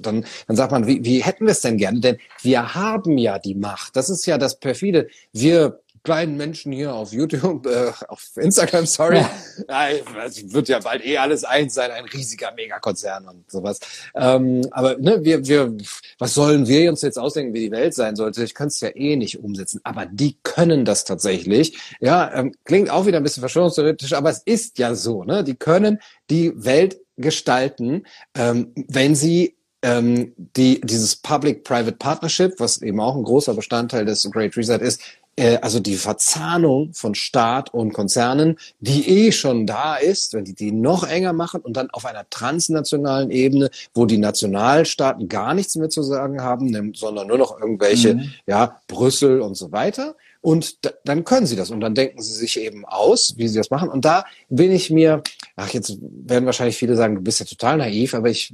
dann, 0.00 0.24
dann 0.46 0.56
sagt 0.56 0.72
man, 0.72 0.86
wie, 0.86 1.04
wie 1.04 1.22
hätten 1.22 1.46
wir 1.46 1.52
es 1.52 1.60
denn 1.60 1.76
gerne? 1.76 2.00
Denn 2.00 2.18
wir 2.42 2.74
haben 2.74 3.18
ja 3.18 3.38
die 3.38 3.54
Macht. 3.54 3.96
Das 3.96 4.10
ist 4.10 4.26
ja 4.26 4.38
das 4.38 4.58
perfide. 4.58 5.08
Wir 5.32 5.80
kleinen 6.02 6.36
Menschen 6.36 6.72
hier 6.72 6.94
auf 6.94 7.12
YouTube, 7.12 7.66
äh, 7.66 7.92
auf 8.08 8.30
Instagram, 8.36 8.86
sorry. 8.86 9.24
Ja. 9.68 9.88
Es 10.24 10.52
wird 10.52 10.68
ja 10.68 10.80
bald 10.80 11.04
eh 11.04 11.18
alles 11.18 11.44
eins 11.44 11.74
sein, 11.74 11.90
ein 11.90 12.04
riesiger 12.06 12.52
Megakonzern 12.52 13.28
und 13.28 13.50
sowas. 13.50 13.78
Ähm, 14.14 14.66
aber 14.70 14.96
ne, 14.98 15.22
wir, 15.22 15.46
wir, 15.46 15.76
was 16.18 16.34
sollen 16.34 16.66
wir 16.66 16.90
uns 16.90 17.02
jetzt 17.02 17.18
ausdenken, 17.18 17.54
wie 17.54 17.60
die 17.60 17.70
Welt 17.70 17.94
sein 17.94 18.16
sollte? 18.16 18.42
Ich 18.42 18.54
könnte 18.54 18.72
es 18.72 18.80
ja 18.80 18.88
eh 18.94 19.16
nicht 19.16 19.38
umsetzen. 19.38 19.80
Aber 19.84 20.06
die 20.06 20.38
können 20.42 20.84
das 20.84 21.04
tatsächlich. 21.04 21.78
Ja, 22.00 22.32
ähm, 22.34 22.54
klingt 22.64 22.90
auch 22.90 23.06
wieder 23.06 23.18
ein 23.18 23.22
bisschen 23.22 23.42
verschwörungstheoretisch, 23.42 24.12
aber 24.12 24.30
es 24.30 24.42
ist 24.44 24.78
ja 24.78 24.94
so. 24.94 25.24
Ne? 25.24 25.44
Die 25.44 25.54
können 25.54 26.00
die 26.30 26.52
Welt 26.56 26.98
gestalten, 27.16 28.04
ähm, 28.34 28.72
wenn 28.88 29.14
sie 29.14 29.56
ähm, 29.82 30.32
die, 30.36 30.80
dieses 30.80 31.16
Public-Private 31.16 31.96
Partnership, 31.96 32.54
was 32.58 32.80
eben 32.82 33.00
auch 33.00 33.16
ein 33.16 33.24
großer 33.24 33.54
Bestandteil 33.54 34.04
des 34.04 34.28
Great 34.30 34.56
Reset 34.56 34.78
ist, 34.78 35.02
also 35.38 35.80
die 35.80 35.96
Verzahnung 35.96 36.92
von 36.92 37.14
Staat 37.14 37.72
und 37.72 37.92
Konzernen, 37.92 38.58
die 38.80 39.08
eh 39.08 39.32
schon 39.32 39.66
da 39.66 39.96
ist, 39.96 40.34
wenn 40.34 40.44
die 40.44 40.54
die 40.54 40.72
noch 40.72 41.04
enger 41.08 41.32
machen 41.32 41.60
und 41.60 41.76
dann 41.76 41.90
auf 41.90 42.04
einer 42.04 42.28
transnationalen 42.28 43.30
Ebene, 43.30 43.70
wo 43.94 44.04
die 44.04 44.18
Nationalstaaten 44.18 45.28
gar 45.28 45.54
nichts 45.54 45.76
mehr 45.76 45.88
zu 45.88 46.02
sagen 46.02 46.42
haben, 46.42 46.94
sondern 46.94 47.28
nur 47.28 47.38
noch 47.38 47.58
irgendwelche, 47.58 48.14
mhm. 48.14 48.32
ja, 48.46 48.80
Brüssel 48.88 49.40
und 49.40 49.54
so 49.54 49.72
weiter. 49.72 50.16
Und 50.42 50.78
dann 51.04 51.24
können 51.24 51.46
sie 51.46 51.56
das 51.56 51.70
und 51.70 51.80
dann 51.80 51.94
denken 51.94 52.20
sie 52.20 52.34
sich 52.34 52.60
eben 52.60 52.84
aus, 52.84 53.34
wie 53.36 53.48
sie 53.48 53.56
das 53.56 53.70
machen. 53.70 53.88
Und 53.88 54.04
da 54.04 54.24
bin 54.50 54.72
ich 54.72 54.90
mir, 54.90 55.22
ach, 55.56 55.70
jetzt 55.70 55.96
werden 56.00 56.46
wahrscheinlich 56.46 56.76
viele 56.76 56.96
sagen, 56.96 57.14
du 57.14 57.20
bist 57.22 57.40
ja 57.40 57.46
total 57.46 57.78
naiv, 57.78 58.14
aber 58.14 58.28
ich 58.28 58.52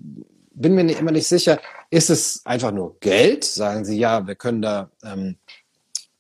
bin 0.53 0.75
mir 0.75 0.85
nicht, 0.85 1.01
immer 1.01 1.13
nicht 1.13 1.27
sicher, 1.27 1.59
ist 1.91 2.11
es 2.11 2.43
einfach 2.45 2.73
nur 2.73 2.99
Geld? 3.01 3.45
Sagen 3.45 3.85
Sie, 3.85 3.99
ja, 3.99 4.27
wir 4.27 4.35
können 4.35 4.61
da 4.61 4.91
ähm, 5.03 5.37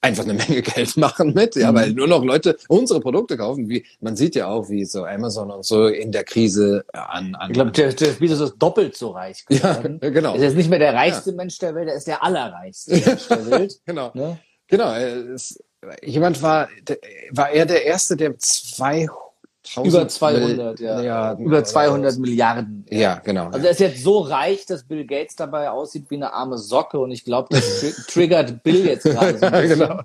einfach 0.00 0.24
eine 0.24 0.34
Menge 0.34 0.62
Geld 0.62 0.96
machen 0.96 1.34
mit, 1.34 1.56
ja, 1.56 1.72
mhm. 1.72 1.76
weil 1.76 1.92
nur 1.92 2.06
noch 2.06 2.24
Leute 2.24 2.56
unsere 2.68 3.00
Produkte 3.00 3.36
kaufen. 3.36 3.68
Wie 3.68 3.84
man 4.00 4.16
sieht 4.16 4.34
ja 4.34 4.48
auch, 4.48 4.68
wie 4.68 4.84
so 4.84 5.04
Amazon 5.04 5.50
und 5.50 5.64
so 5.64 5.86
in 5.86 6.12
der 6.12 6.24
Krise 6.24 6.84
an. 6.92 7.34
an 7.34 7.50
ich 7.50 7.54
glaube, 7.54 7.72
der, 7.72 7.92
der 7.92 8.12
Bezos 8.12 8.40
ist 8.40 8.58
doppelt 8.58 8.96
so 8.96 9.10
reich 9.10 9.44
geworden. 9.46 10.00
Ja, 10.02 10.10
genau. 10.10 10.30
Er 10.30 10.36
ist 10.36 10.42
jetzt 10.42 10.56
nicht 10.56 10.70
mehr 10.70 10.78
der 10.78 10.94
reichste 10.94 11.30
ja. 11.30 11.36
Mensch 11.36 11.58
der 11.58 11.74
Welt, 11.74 11.88
er 11.88 11.96
ist 11.96 12.06
der 12.06 12.22
allerreichste 12.22 12.92
Mensch 12.92 13.28
der 13.28 13.50
Welt. 13.50 13.80
genau. 13.86 14.10
Ne? 14.14 14.38
Genau. 14.68 14.94
Es, 14.94 15.58
jemand 16.02 16.42
war, 16.42 16.68
war 17.30 17.50
er 17.50 17.66
der 17.66 17.84
erste, 17.84 18.16
der 18.16 18.36
200 18.38 19.27
über 19.84 20.08
200, 20.08 20.80
ja. 20.80 20.96
Milliarden 20.96 21.46
über 21.46 21.64
200 21.64 22.18
Milliarden. 22.18 22.86
Ja, 22.90 23.20
genau. 23.22 23.46
Also 23.48 23.66
er 23.66 23.72
ist 23.72 23.80
jetzt 23.80 24.02
so 24.02 24.18
reich, 24.18 24.64
dass 24.66 24.84
Bill 24.84 25.04
Gates 25.04 25.36
dabei 25.36 25.70
aussieht 25.70 26.06
wie 26.08 26.16
eine 26.16 26.32
arme 26.32 26.58
Socke 26.58 26.98
und 26.98 27.10
ich 27.10 27.24
glaube, 27.24 27.48
das 27.50 27.80
tri 27.80 27.92
triggert 28.08 28.62
Bill 28.62 28.86
jetzt 28.86 29.04
gerade 29.04 29.38
so 29.38 29.46
ein 29.46 29.52
bisschen. 29.62 29.78
genau. 29.80 30.00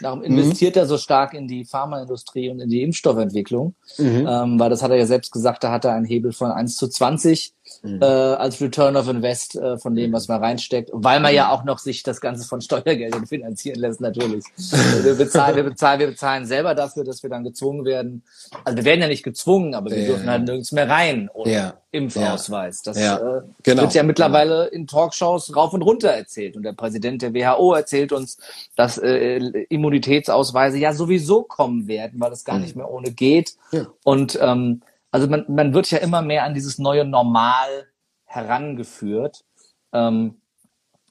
Darum 0.00 0.22
investiert 0.22 0.76
mhm. 0.76 0.80
er 0.80 0.86
so 0.86 0.98
stark 0.98 1.34
in 1.34 1.48
die 1.48 1.64
Pharmaindustrie 1.64 2.50
und 2.50 2.60
in 2.60 2.68
die 2.68 2.82
Impfstoffentwicklung, 2.82 3.74
mhm. 3.96 4.26
ähm, 4.28 4.60
weil 4.60 4.70
das 4.70 4.82
hat 4.82 4.90
er 4.90 4.96
ja 4.98 5.06
selbst 5.06 5.32
gesagt, 5.32 5.64
da 5.64 5.72
hat 5.72 5.84
er 5.84 5.94
einen 5.94 6.06
Hebel 6.06 6.32
von 6.32 6.50
1 6.50 6.76
zu 6.76 6.88
20 6.88 7.54
mhm. 7.82 8.02
äh, 8.02 8.04
als 8.04 8.60
Return 8.60 8.96
of 8.96 9.08
Invest 9.08 9.56
äh, 9.56 9.78
von 9.78 9.94
dem, 9.94 10.12
was 10.12 10.28
man 10.28 10.42
reinsteckt, 10.42 10.90
weil 10.92 11.20
man 11.20 11.34
ja 11.34 11.46
mhm. 11.46 11.50
auch 11.50 11.64
noch 11.64 11.78
sich 11.78 12.02
das 12.02 12.20
Ganze 12.20 12.46
von 12.46 12.60
Steuergeldern 12.60 13.26
finanzieren 13.28 13.78
lässt, 13.78 14.00
natürlich. 14.00 14.44
wir, 14.56 15.14
bezahlen, 15.14 15.56
wir, 15.56 15.62
bezahlen, 15.64 16.00
wir 16.00 16.06
bezahlen 16.08 16.46
selber 16.46 16.74
dafür, 16.74 17.04
dass 17.04 17.22
wir 17.22 17.30
dann 17.30 17.44
gezwungen 17.44 17.84
werden. 17.84 18.22
Also 18.64 18.76
wir 18.76 18.84
werden 18.84 19.00
ja 19.00 19.08
nicht 19.08 19.22
gezwungen, 19.22 19.74
aber 19.74 19.90
wir 19.90 20.00
ja. 20.00 20.06
dürfen 20.06 20.30
halt 20.30 20.44
nirgends 20.44 20.72
mehr 20.72 20.88
rein 20.88 21.30
ohne 21.32 21.52
ja. 21.52 21.74
Impfausweis. 21.90 22.82
Das 22.82 23.00
ja. 23.00 23.16
Äh, 23.16 23.42
genau. 23.62 23.82
wird 23.82 23.94
ja 23.94 24.02
mittlerweile 24.02 24.66
in 24.66 24.86
Talkshows 24.86 25.54
rauf 25.56 25.72
und 25.72 25.82
runter 25.82 26.10
erzählt. 26.10 26.56
Und 26.56 26.62
der 26.62 26.72
Präsident 26.72 27.22
der 27.22 27.34
WHO 27.34 27.72
erzählt 27.72 28.12
uns, 28.12 28.38
dass 28.76 28.98
äh, 28.98 29.38
Immunitätsausweise 29.68 30.78
ja 30.78 30.92
sowieso 30.92 31.42
kommen 31.42 31.88
werden, 31.88 32.20
weil 32.20 32.32
es 32.32 32.44
gar 32.44 32.56
mhm. 32.56 32.62
nicht 32.62 32.76
mehr 32.76 32.90
ohne 32.90 33.10
geht. 33.10 33.54
Ja. 33.72 33.86
Und 34.04 34.38
ähm, 34.40 34.82
also 35.10 35.26
man, 35.28 35.44
man 35.48 35.74
wird 35.74 35.90
ja 35.90 35.98
immer 35.98 36.22
mehr 36.22 36.44
an 36.44 36.54
dieses 36.54 36.78
neue 36.78 37.04
Normal 37.04 37.86
herangeführt, 38.24 39.44
ähm, 39.92 40.36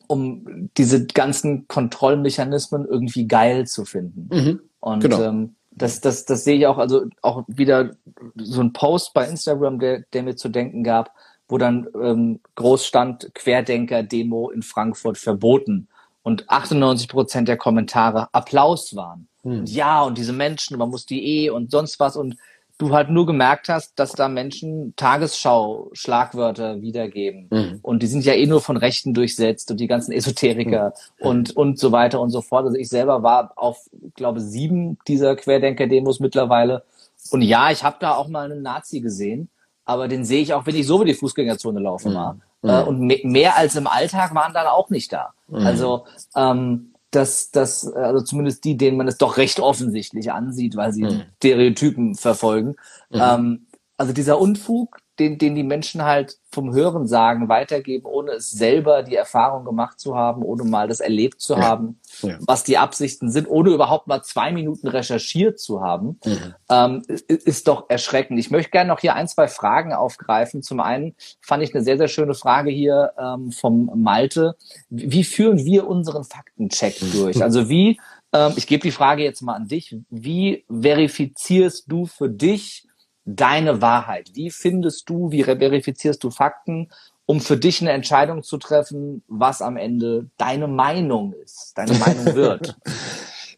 um 0.08 0.70
diese 0.78 1.06
ganzen 1.08 1.68
Kontrollmechanismen 1.68 2.86
irgendwie 2.86 3.28
geil 3.28 3.68
zu 3.68 3.86
finden. 3.86 4.30
Mhm, 4.32 4.60
Und 4.80 5.00
genau. 5.02 5.22
ähm, 5.24 5.56
das, 5.72 6.02
das, 6.02 6.26
das 6.26 6.44
sehe 6.44 6.58
ich 6.58 6.68
auch, 6.68 6.78
also 6.78 7.06
auch 7.22 7.44
wieder 7.48 7.96
so 8.36 8.62
ein 8.62 8.74
Post 8.74 9.14
bei 9.14 9.28
Instagram, 9.28 9.80
der, 9.80 10.04
der 10.14 10.24
mir 10.24 10.36
zu 10.36 10.50
denken 10.50 10.84
gab, 10.84 11.12
wo 11.48 11.58
dann 11.58 11.88
ähm, 12.02 12.40
groß 12.56 12.86
stand, 12.86 13.34
Querdenker-Demo 13.36 14.50
in 14.50 14.64
Frankfurt 14.64 15.18
verboten. 15.18 15.88
Und 16.24 16.50
98 16.50 17.08
Prozent 17.08 17.48
der 17.48 17.58
Kommentare 17.58 18.28
Applaus 18.34 18.96
waren. 18.96 19.30
Hm. 19.44 19.60
Und 19.60 19.70
ja, 19.70 20.04
und 20.04 20.18
diese 20.18 20.34
Menschen, 20.34 20.78
man 20.78 20.90
muss 20.90 21.06
die 21.06 21.24
eh 21.26 21.50
und 21.50 21.72
sonst 21.72 22.00
was. 22.00 22.18
Und 22.18 22.36
du 22.78 22.92
halt 22.92 23.10
nur 23.10 23.26
gemerkt 23.26 23.70
hast, 23.70 23.98
dass 24.00 24.12
da 24.12 24.28
Menschen 24.28 24.94
Tagesschau-Schlagwörter 24.96 26.82
wiedergeben. 26.82 27.48
Mhm. 27.50 27.80
Und 27.82 28.04
die 28.04 28.08
sind 28.08 28.24
ja 28.24 28.34
eh 28.34 28.46
nur 28.46 28.62
von 28.62 28.78
Rechten 28.78 29.14
durchsetzt 29.14 29.72
und 29.72 29.80
die 29.80 29.88
ganzen 29.88 30.12
Esoteriker 30.12 30.94
mhm. 31.20 31.28
und, 31.28 31.58
und 31.58 31.80
so 31.80 31.92
weiter 31.92 32.22
und 32.22 32.30
so 32.30 32.42
fort. 32.42 32.66
Also 32.66 32.78
ich 32.78 32.90
selber 32.90 33.24
war 33.24 33.54
auf, 33.56 33.90
glaube 34.16 34.42
sieben 34.42 35.00
dieser 35.08 35.36
Querdenker-Demos 35.36 36.20
mittlerweile. 36.20 36.84
Und 37.32 37.42
ja, 37.42 37.72
ich 37.72 37.84
habe 37.84 37.98
da 38.00 38.16
auch 38.16 38.28
mal 38.28 38.52
einen 38.52 38.62
Nazi 38.62 39.00
gesehen, 39.00 39.50
aber 39.86 40.08
den 40.08 40.24
sehe 40.24 40.42
ich 40.42 40.54
auch, 40.54 40.66
wenn 40.66 40.76
ich 40.76 40.86
so 40.86 40.98
über 40.98 41.06
die 41.06 41.16
Fußgängerzone 41.16 41.80
laufe 41.80 42.10
mhm. 42.10 42.14
mal. 42.14 42.34
Mhm. 42.62 42.70
Äh, 42.70 42.84
und 42.84 43.00
mehr 43.24 43.58
als 43.58 43.76
im 43.76 43.88
Alltag 43.88 44.36
waren 44.36 44.54
dann 44.54 44.68
auch 44.68 44.90
nicht 44.92 45.12
da. 45.12 45.34
Mhm. 45.48 45.56
Also 45.58 46.06
ähm, 46.36 46.94
dass, 47.18 47.50
dass 47.50 47.92
also 47.92 48.24
zumindest 48.24 48.64
die, 48.64 48.78
denen 48.78 48.96
man 48.96 49.08
es 49.08 49.18
doch 49.18 49.38
recht 49.38 49.60
offensichtlich 49.60 50.32
ansieht, 50.32 50.76
weil 50.76 50.94
sie 50.94 51.04
mhm. 51.04 51.24
Stereotypen 51.38 52.16
verfolgen. 52.16 52.76
Mhm. 53.10 53.20
Ähm, 53.22 53.68
also 53.98 54.14
dieser 54.14 54.40
Unfug, 54.40 55.00
den, 55.20 55.38
den 55.38 55.56
die 55.56 55.64
Menschen 55.64 56.04
halt 56.04 56.38
vom 56.50 56.74
Hören 56.74 57.08
sagen 57.08 57.50
weitergeben, 57.50 58.06
ohne 58.06 58.32
es 58.34 58.50
selber 58.52 59.04
die 59.04 59.16
Erfahrung 59.16 59.66
gemacht 59.66 60.00
zu 60.00 60.16
haben, 60.16 60.44
ohne 60.44 60.64
mal 60.64 60.88
das 60.88 61.00
erlebt 61.00 61.42
zu 61.42 61.54
ja. 61.54 61.62
haben, 61.62 62.00
ja. 62.22 62.38
was 62.40 62.64
die 62.64 62.78
Absichten 62.78 63.30
sind, 63.30 63.50
ohne 63.50 63.72
überhaupt 63.72 64.08
mal 64.08 64.24
zwei 64.24 64.52
Minuten 64.52 64.88
recherchiert 64.88 65.60
zu 65.60 65.82
haben, 65.82 66.20
mhm. 66.26 66.56
ähm, 66.70 67.04
ist 67.28 67.68
doch 67.68 67.90
erschreckend. 67.90 68.40
Ich 68.40 68.52
möchte 68.52 68.72
gerne 68.72 68.90
noch 68.90 69.00
hier 69.00 69.16
ein, 69.16 69.28
zwei 69.28 69.48
Fragen 69.48 69.94
aufgreifen. 69.94 70.64
Zum 70.64 70.80
einen 70.80 71.16
fand 71.42 71.64
ich 71.64 71.76
eine 71.76 71.84
sehr, 71.84 71.98
sehr 71.98 72.08
schöne 72.08 72.34
Frage 72.34 72.72
hier 72.72 73.12
ähm, 73.20 73.52
vom 73.52 73.92
Malte. 73.96 74.56
Wie 74.90 75.24
führen 75.24 75.66
wir 75.66 75.88
unseren 75.88 76.24
Faktencheck 76.24 76.96
durch? 77.12 77.44
Also 77.44 77.70
wie, 77.70 78.00
ähm, 78.34 78.54
ich 78.56 78.68
gebe 78.68 78.84
die 78.84 78.92
Frage 78.92 79.24
jetzt 79.24 79.42
mal 79.42 79.56
an 79.56 79.68
dich, 79.68 79.96
wie 80.10 80.66
verifizierst 80.70 81.92
du 81.92 82.06
für 82.06 82.30
dich, 82.30 82.87
deine 83.28 83.82
Wahrheit? 83.82 84.32
Wie 84.34 84.50
findest 84.50 85.10
du, 85.10 85.32
wie 85.32 85.44
verifizierst 85.44 86.24
du 86.24 86.32
Fakten, 86.32 86.90
um 87.26 87.42
für 87.42 87.58
dich 87.58 87.82
eine 87.82 87.92
Entscheidung 87.92 88.42
zu 88.42 88.58
treffen, 88.58 89.22
was 89.28 89.62
am 89.62 89.78
Ende 89.78 90.30
deine 90.38 90.68
Meinung 90.68 91.34
ist, 91.44 91.74
deine 91.76 91.94
Meinung 91.94 92.34
wird? 92.34 92.76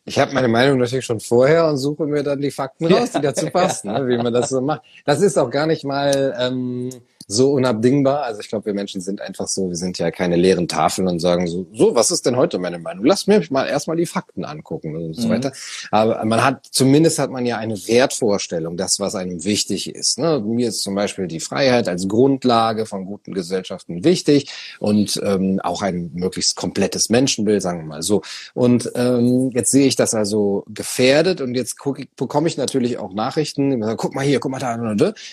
Ich 0.06 0.18
habe 0.18 0.34
meine 0.34 0.48
Meinung 0.48 0.80
natürlich 0.80 1.06
schon 1.06 1.20
vorher 1.20 1.68
und 1.68 1.78
suche 1.78 2.08
mir 2.08 2.24
dann 2.24 2.42
die 2.42 2.50
Fakten 2.50 2.92
raus, 2.92 3.12
die 3.12 3.22
dazu 3.22 3.46
passen, 3.54 3.92
ne, 3.92 4.08
wie 4.08 4.18
man 4.18 4.34
das 4.34 4.50
so 4.50 4.60
macht. 4.60 4.82
Das 5.06 5.22
ist 5.22 5.38
auch 5.38 5.52
gar 5.52 5.68
nicht 5.68 5.84
mal 5.84 6.36
ähm, 6.40 6.90
so 7.32 7.54
unabdingbar. 7.54 8.24
Also 8.24 8.42
ich 8.42 8.50
glaube, 8.50 8.66
wir 8.66 8.74
Menschen 8.74 9.02
sind 9.02 9.22
einfach 9.22 9.48
so, 9.48 9.70
wir 9.70 9.76
sind 9.76 10.00
ja 10.00 10.10
keine 10.10 10.36
leeren 10.36 10.68
Tafeln 10.68 11.08
und 11.08 11.20
sagen 11.20 11.48
so, 11.48 11.68
so, 11.72 11.94
was 11.94 12.10
ist 12.10 12.26
denn 12.26 12.36
heute 12.36 12.58
meine 12.58 12.80
Meinung? 12.80 13.06
Lass 13.06 13.28
mir 13.28 13.42
mal 13.52 13.68
erstmal 13.68 13.98
die 13.98 14.08
Fakten 14.08 14.44
angucken 14.44 14.96
und 14.96 15.14
so 15.14 15.28
mhm. 15.28 15.32
weiter. 15.32 15.52
Aber 15.92 16.26
man 16.26 16.44
hat, 16.44 16.66
zumindest 16.72 17.20
hat 17.20 17.30
man 17.30 17.46
ja 17.46 17.58
eine 17.58 17.76
Wertvorstellung, 17.88 18.78
das, 18.78 19.00
was 19.00 19.14
einem 19.14 19.44
wichtig 19.44 19.94
ist. 19.94 20.18
Ne? 20.18 20.42
Mir 20.44 20.70
ist 20.70 20.82
zum 20.82 20.96
Beispiel 20.96 21.28
die 21.28 21.40
Freiheit 21.40 21.88
als 21.88 22.08
Grundlage 22.08 22.88
von 22.88 23.06
guten 23.06 23.36
Gesellschaften 23.36 24.04
wichtig 24.04 24.52
und 24.80 25.22
ähm, 25.24 25.60
auch 25.64 25.84
ein 25.84 26.10
möglichst 26.16 26.56
komplettes 26.56 27.10
Menschenbild, 27.10 27.62
sagen 27.62 27.82
wir 27.82 27.86
mal 27.86 28.02
so. 28.02 28.24
Und 28.56 28.92
ähm, 28.96 29.52
jetzt 29.54 29.70
sehe 29.70 29.86
ich 29.86 29.96
das 29.96 30.16
also 30.16 30.66
gefährdet 30.68 31.42
und 31.42 31.54
jetzt 31.54 31.78
guck, 31.78 32.00
bekomme 32.16 32.48
ich 32.48 32.58
natürlich 32.58 32.98
auch 32.98 33.14
Nachrichten, 33.14 33.82
guck 33.98 34.16
mal 34.16 34.26
hier, 34.26 34.40
guck 34.40 34.50
mal 34.50 34.60
da, 34.60 34.80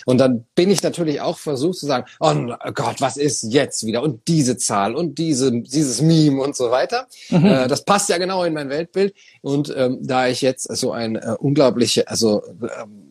und 0.05 0.17
dann 0.19 0.45
bin 0.53 0.69
ich 0.69 0.83
natürlich 0.83 1.21
auch 1.21 1.39
versucht 1.39 1.86
sagen, 1.87 2.05
oh 2.19 2.71
Gott, 2.73 3.01
was 3.01 3.17
ist 3.17 3.51
jetzt 3.51 3.85
wieder? 3.85 4.03
Und 4.03 4.27
diese 4.27 4.57
Zahl 4.57 4.95
und 4.95 5.17
diese, 5.17 5.51
dieses 5.51 6.01
Meme 6.01 6.41
und 6.41 6.55
so 6.55 6.71
weiter. 6.71 7.07
Mhm. 7.29 7.45
Äh, 7.45 7.67
das 7.67 7.83
passt 7.83 8.09
ja 8.09 8.17
genau 8.17 8.43
in 8.43 8.53
mein 8.53 8.69
Weltbild. 8.69 9.13
Und 9.41 9.73
ähm, 9.75 9.99
da 10.01 10.27
ich 10.27 10.41
jetzt 10.41 10.63
so 10.63 10.91
ein 10.91 11.15
äh, 11.15 11.35
unglaublich, 11.39 12.07
also 12.07 12.43
ähm, 12.61 13.06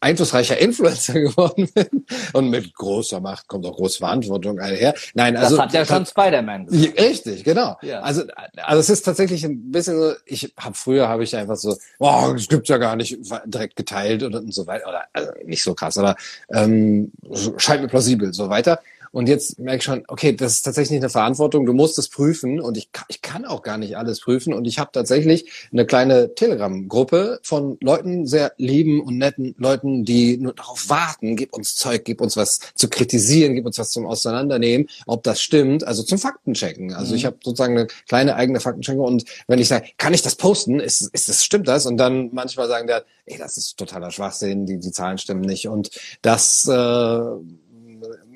einflussreicher 0.00 0.58
Influencer 0.58 1.12
geworden 1.20 1.68
bin 1.74 2.06
und 2.32 2.50
mit 2.50 2.74
großer 2.74 3.20
Macht 3.20 3.48
kommt 3.48 3.66
auch 3.66 3.76
große 3.76 3.98
Verantwortung 3.98 4.58
einher. 4.58 4.94
Nein, 5.14 5.36
also 5.36 5.56
das 5.56 5.66
hat 5.66 5.72
ja 5.72 5.84
schon 5.84 6.06
Spider-Man. 6.06 6.68
Richtig, 6.68 7.44
genau. 7.44 7.76
Ja. 7.82 8.00
Also, 8.00 8.24
also 8.56 8.80
es 8.80 8.90
ist 8.90 9.02
tatsächlich 9.02 9.44
ein 9.44 9.70
bisschen 9.70 9.98
so. 9.98 10.12
Ich 10.26 10.52
habe 10.58 10.74
früher 10.74 11.08
habe 11.08 11.24
ich 11.24 11.36
einfach 11.36 11.56
so, 11.56 11.76
oh, 11.98 12.32
das 12.32 12.48
gibt's 12.48 12.68
ja 12.68 12.78
gar 12.78 12.96
nicht 12.96 13.18
direkt 13.46 13.76
geteilt 13.76 14.22
und, 14.22 14.34
und 14.34 14.52
so 14.54 14.66
weiter 14.66 14.88
oder 14.88 15.04
also 15.12 15.30
nicht 15.44 15.62
so 15.62 15.74
krass, 15.74 15.96
aber 15.98 16.16
ähm, 16.52 17.12
scheint 17.56 17.82
mir 17.82 17.88
plausibel 17.88 18.32
so 18.32 18.48
weiter. 18.48 18.80
Und 19.12 19.28
jetzt 19.28 19.58
merke 19.58 19.78
ich 19.78 19.84
schon, 19.84 20.04
okay, 20.08 20.32
das 20.32 20.54
ist 20.54 20.62
tatsächlich 20.62 20.98
eine 20.98 21.10
Verantwortung. 21.10 21.66
Du 21.66 21.74
musst 21.74 21.98
es 21.98 22.08
prüfen 22.08 22.60
und 22.60 22.78
ich, 22.78 22.88
ich 23.08 23.20
kann 23.20 23.44
auch 23.44 23.62
gar 23.62 23.76
nicht 23.76 23.96
alles 23.96 24.20
prüfen. 24.20 24.54
Und 24.54 24.66
ich 24.66 24.78
habe 24.78 24.90
tatsächlich 24.92 25.68
eine 25.70 25.84
kleine 25.84 26.34
Telegram-Gruppe 26.34 27.40
von 27.42 27.76
Leuten, 27.82 28.26
sehr 28.26 28.54
lieben 28.56 29.02
und 29.02 29.18
netten 29.18 29.54
Leuten, 29.58 30.04
die 30.04 30.38
nur 30.38 30.54
darauf 30.54 30.88
warten, 30.88 31.36
gib 31.36 31.52
uns 31.52 31.76
Zeug, 31.76 32.04
gib 32.04 32.22
uns 32.22 32.36
was 32.38 32.60
zu 32.74 32.88
kritisieren, 32.88 33.54
gib 33.54 33.66
uns 33.66 33.78
was 33.78 33.90
zum 33.90 34.06
Auseinandernehmen, 34.06 34.88
ob 35.06 35.22
das 35.22 35.42
stimmt, 35.42 35.84
also 35.84 36.02
zum 36.02 36.18
Faktenchecken. 36.18 36.94
Also 36.94 37.12
mhm. 37.12 37.18
ich 37.18 37.26
habe 37.26 37.36
sozusagen 37.44 37.76
eine 37.76 37.88
kleine 38.08 38.36
eigene 38.36 38.60
Faktenchecker 38.60 39.02
und 39.02 39.24
wenn 39.46 39.58
ich 39.58 39.68
sage, 39.68 39.88
kann 39.98 40.14
ich 40.14 40.22
das 40.22 40.36
posten, 40.36 40.80
ist, 40.80 41.02
ist 41.12 41.28
das, 41.28 41.44
stimmt 41.44 41.68
das? 41.68 41.84
Und 41.84 41.98
dann 41.98 42.30
manchmal 42.32 42.68
sagen 42.68 42.86
der, 42.86 43.04
ey, 43.26 43.36
das 43.36 43.58
ist 43.58 43.76
totaler 43.76 44.10
Schwachsinn, 44.10 44.64
die, 44.64 44.78
die 44.78 44.90
Zahlen 44.90 45.18
stimmen 45.18 45.42
nicht. 45.42 45.68
Und 45.68 45.90
das 46.22 46.66
äh, 46.66 47.20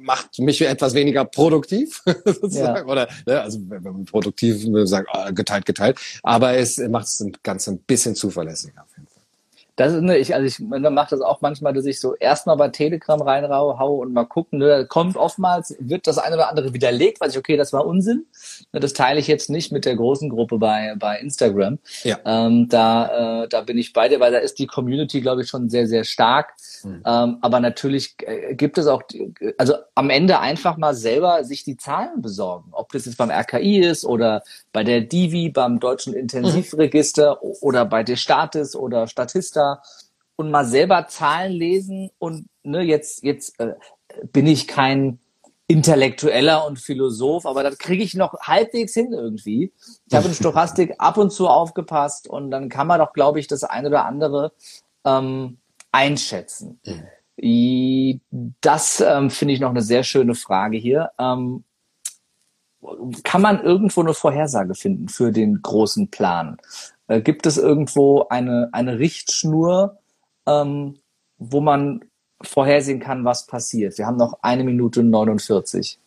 macht 0.06 0.38
mich 0.38 0.60
etwas 0.62 0.94
weniger 0.94 1.24
produktiv, 1.24 2.02
sozusagen. 2.24 2.86
Ja. 2.86 2.92
Oder 2.92 3.08
ne, 3.26 3.40
also 3.40 3.58
wenn 3.68 3.82
man 3.82 4.04
produktiv 4.04 4.64
sagt, 4.88 5.08
oh, 5.12 5.32
geteilt, 5.34 5.66
geteilt. 5.66 5.98
Aber 6.22 6.54
es 6.56 6.78
macht 6.78 7.06
es 7.06 7.26
ganz 7.42 7.68
ein 7.68 7.78
bisschen 7.78 8.14
zuverlässiger. 8.14 8.86
Das 9.76 9.92
ist, 9.92 10.00
ne, 10.00 10.16
ich, 10.16 10.34
also 10.34 10.46
ich 10.46 10.58
mache 10.58 11.10
das 11.10 11.20
auch 11.20 11.42
manchmal, 11.42 11.74
dass 11.74 11.84
ich 11.84 12.00
so 12.00 12.14
erstmal 12.14 12.56
bei 12.56 12.68
Telegram 12.68 13.20
reinhau 13.20 13.96
und 13.96 14.14
mal 14.14 14.24
gucken, 14.24 14.58
ne, 14.58 14.86
kommt 14.88 15.16
oftmals, 15.16 15.76
wird 15.78 16.06
das 16.06 16.16
eine 16.16 16.36
oder 16.36 16.48
andere 16.48 16.72
widerlegt, 16.72 17.20
weil 17.20 17.28
ich, 17.28 17.36
okay, 17.36 17.58
das 17.58 17.74
war 17.74 17.86
Unsinn. 17.86 18.24
Ne, 18.72 18.80
das 18.80 18.94
teile 18.94 19.20
ich 19.20 19.26
jetzt 19.26 19.50
nicht 19.50 19.72
mit 19.72 19.84
der 19.84 19.94
großen 19.94 20.30
Gruppe 20.30 20.56
bei, 20.56 20.94
bei 20.98 21.18
Instagram. 21.18 21.78
Ja. 22.04 22.18
Ähm, 22.24 22.68
da, 22.70 23.42
äh, 23.42 23.48
da 23.48 23.60
bin 23.60 23.76
ich 23.76 23.92
bei 23.92 24.08
dir, 24.08 24.18
weil 24.18 24.32
da 24.32 24.38
ist 24.38 24.58
die 24.58 24.66
Community, 24.66 25.20
glaube 25.20 25.42
ich, 25.42 25.48
schon 25.48 25.68
sehr, 25.68 25.86
sehr 25.86 26.04
stark. 26.04 26.54
Mhm. 26.82 27.02
Ähm, 27.04 27.38
aber 27.42 27.60
natürlich 27.60 28.16
äh, 28.22 28.54
gibt 28.54 28.78
es 28.78 28.86
auch, 28.86 29.02
also 29.58 29.74
am 29.94 30.08
Ende 30.08 30.40
einfach 30.40 30.78
mal 30.78 30.94
selber 30.94 31.44
sich 31.44 31.64
die 31.64 31.76
Zahlen 31.76 32.22
besorgen. 32.22 32.70
Ob 32.72 32.92
das 32.92 33.04
jetzt 33.04 33.18
beim 33.18 33.30
RKI 33.30 33.80
ist 33.80 34.06
oder 34.06 34.42
bei 34.72 34.84
der 34.84 35.02
Divi, 35.02 35.50
beim 35.50 35.80
Deutschen 35.80 36.14
Intensivregister 36.14 37.38
mhm. 37.42 37.50
oder 37.60 37.84
bei 37.84 38.02
Destatis 38.02 38.74
oder 38.74 39.06
Statista 39.06 39.65
und 40.36 40.50
mal 40.50 40.64
selber 40.64 41.06
Zahlen 41.08 41.52
lesen 41.52 42.10
und 42.18 42.46
ne, 42.62 42.82
jetzt, 42.82 43.22
jetzt 43.22 43.58
äh, 43.58 43.74
bin 44.32 44.46
ich 44.46 44.68
kein 44.68 45.18
Intellektueller 45.68 46.64
und 46.66 46.78
Philosoph, 46.78 47.44
aber 47.44 47.64
das 47.64 47.78
kriege 47.78 48.04
ich 48.04 48.14
noch 48.14 48.34
halbwegs 48.40 48.94
hin 48.94 49.12
irgendwie. 49.12 49.72
Ich 50.06 50.14
habe 50.14 50.28
in 50.28 50.34
Stochastik 50.34 50.94
ab 50.98 51.16
und 51.16 51.32
zu 51.32 51.48
aufgepasst 51.48 52.28
und 52.28 52.50
dann 52.50 52.68
kann 52.68 52.86
man 52.86 53.00
doch, 53.00 53.12
glaube 53.12 53.40
ich, 53.40 53.48
das 53.48 53.64
eine 53.64 53.88
oder 53.88 54.04
andere 54.04 54.52
ähm, 55.04 55.58
einschätzen. 55.90 56.80
Mhm. 56.84 58.20
Das 58.60 59.00
ähm, 59.00 59.30
finde 59.30 59.54
ich 59.54 59.60
noch 59.60 59.70
eine 59.70 59.82
sehr 59.82 60.04
schöne 60.04 60.34
Frage 60.34 60.78
hier. 60.78 61.10
Ähm, 61.18 61.64
kann 63.24 63.42
man 63.42 63.62
irgendwo 63.62 64.00
eine 64.00 64.14
Vorhersage 64.14 64.74
finden 64.74 65.08
für 65.08 65.32
den 65.32 65.60
großen 65.60 66.08
Plan? 66.10 66.56
Äh, 67.08 67.20
gibt 67.20 67.46
es 67.46 67.56
irgendwo 67.56 68.26
eine, 68.28 68.68
eine 68.72 68.98
Richtschnur, 68.98 69.98
ähm, 70.46 70.96
wo 71.38 71.60
man 71.60 72.04
vorhersehen 72.42 73.00
kann, 73.00 73.24
was 73.24 73.46
passiert? 73.46 73.98
Wir 73.98 74.06
haben 74.06 74.16
noch 74.16 74.38
eine 74.42 74.64
Minute 74.64 75.02
49. 75.02 75.98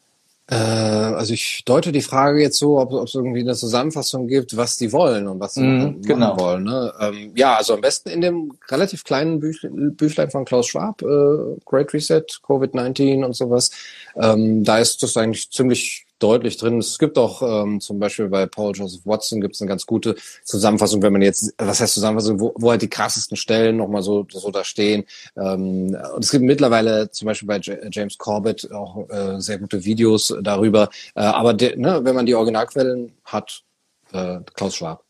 Äh, 0.52 0.56
also 0.56 1.34
ich 1.34 1.64
deute 1.66 1.92
die 1.92 2.02
Frage 2.02 2.42
jetzt 2.42 2.58
so, 2.58 2.80
ob, 2.80 2.92
ob 2.92 3.08
es 3.08 3.14
irgendwie 3.14 3.42
eine 3.42 3.54
Zusammenfassung 3.54 4.28
gibt, 4.28 4.58
was 4.58 4.78
die 4.78 4.92
wollen 4.92 5.28
und 5.28 5.40
was 5.40 5.54
sie 5.54 5.62
mm, 5.62 5.78
machen 5.78 6.02
genau. 6.02 6.40
wollen. 6.40 6.64
Ne? 6.64 6.92
Ähm, 7.00 7.32
ja, 7.36 7.56
also 7.56 7.76
am 7.76 7.82
besten 7.82 8.10
in 8.10 8.22
dem 8.22 8.54
relativ 8.70 9.04
kleinen 9.04 9.40
Büch, 9.40 9.66
Büchlein 9.72 10.32
von 10.32 10.46
Klaus 10.46 10.68
Schwab, 10.68 11.02
äh, 11.04 11.58
Great 11.66 11.94
Reset, 11.94 12.24
Covid-19 12.44 13.24
und 13.24 13.36
sowas. 13.36 13.70
Ähm, 14.16 14.64
da 14.64 14.80
ist 14.80 15.04
das 15.04 15.18
eigentlich 15.18 15.52
ziemlich 15.52 16.08
deutlich 16.20 16.58
drin. 16.58 16.80
Es 16.80 17.00
gibt 17.00 17.18
auch 17.18 17.42
ähm, 17.42 17.80
zum 17.82 18.00
Beispiel 18.00 18.28
bei 18.28 18.46
Paul 18.46 18.74
Joseph 18.76 19.06
Watson 19.06 19.42
gibt 19.42 19.56
es 19.56 19.62
eine 19.62 19.70
ganz 19.70 19.86
gute 19.86 20.16
Zusammenfassung, 20.44 21.02
wenn 21.02 21.14
man 21.14 21.22
jetzt, 21.22 21.54
was 21.58 21.80
heißt 21.80 21.94
Zusammenfassung, 21.94 22.40
wo, 22.40 22.54
wo 22.58 22.72
halt 22.72 22.82
die 22.82 22.90
krassesten 22.90 23.38
Stellen 23.38 23.78
nochmal 23.78 24.04
so, 24.04 24.28
so 24.30 24.52
da 24.52 24.64
stehen. 24.64 25.06
Ähm, 25.38 25.98
und 26.16 26.24
es 26.24 26.32
gibt 26.32 26.44
mittlerweile 26.44 27.10
zum 27.12 27.26
Beispiel 27.26 27.48
bei 27.48 27.58
J 27.58 27.78
James 27.92 28.18
Corbett 28.18 28.72
auch 28.72 29.10
äh, 29.10 29.40
sehr 29.40 29.58
gute 29.58 29.84
Videos 29.86 30.36
darüber. 30.42 30.90
Äh, 31.16 31.22
aber 31.22 31.54
de, 31.54 31.76
ne, 31.76 32.02
wenn 32.04 32.16
man 32.16 32.26
die 32.26 32.36
Originalquellen 32.36 33.14
hat, 33.24 33.64
äh, 34.12 34.40
Klaus 34.54 34.76
Schwab. 34.76 35.04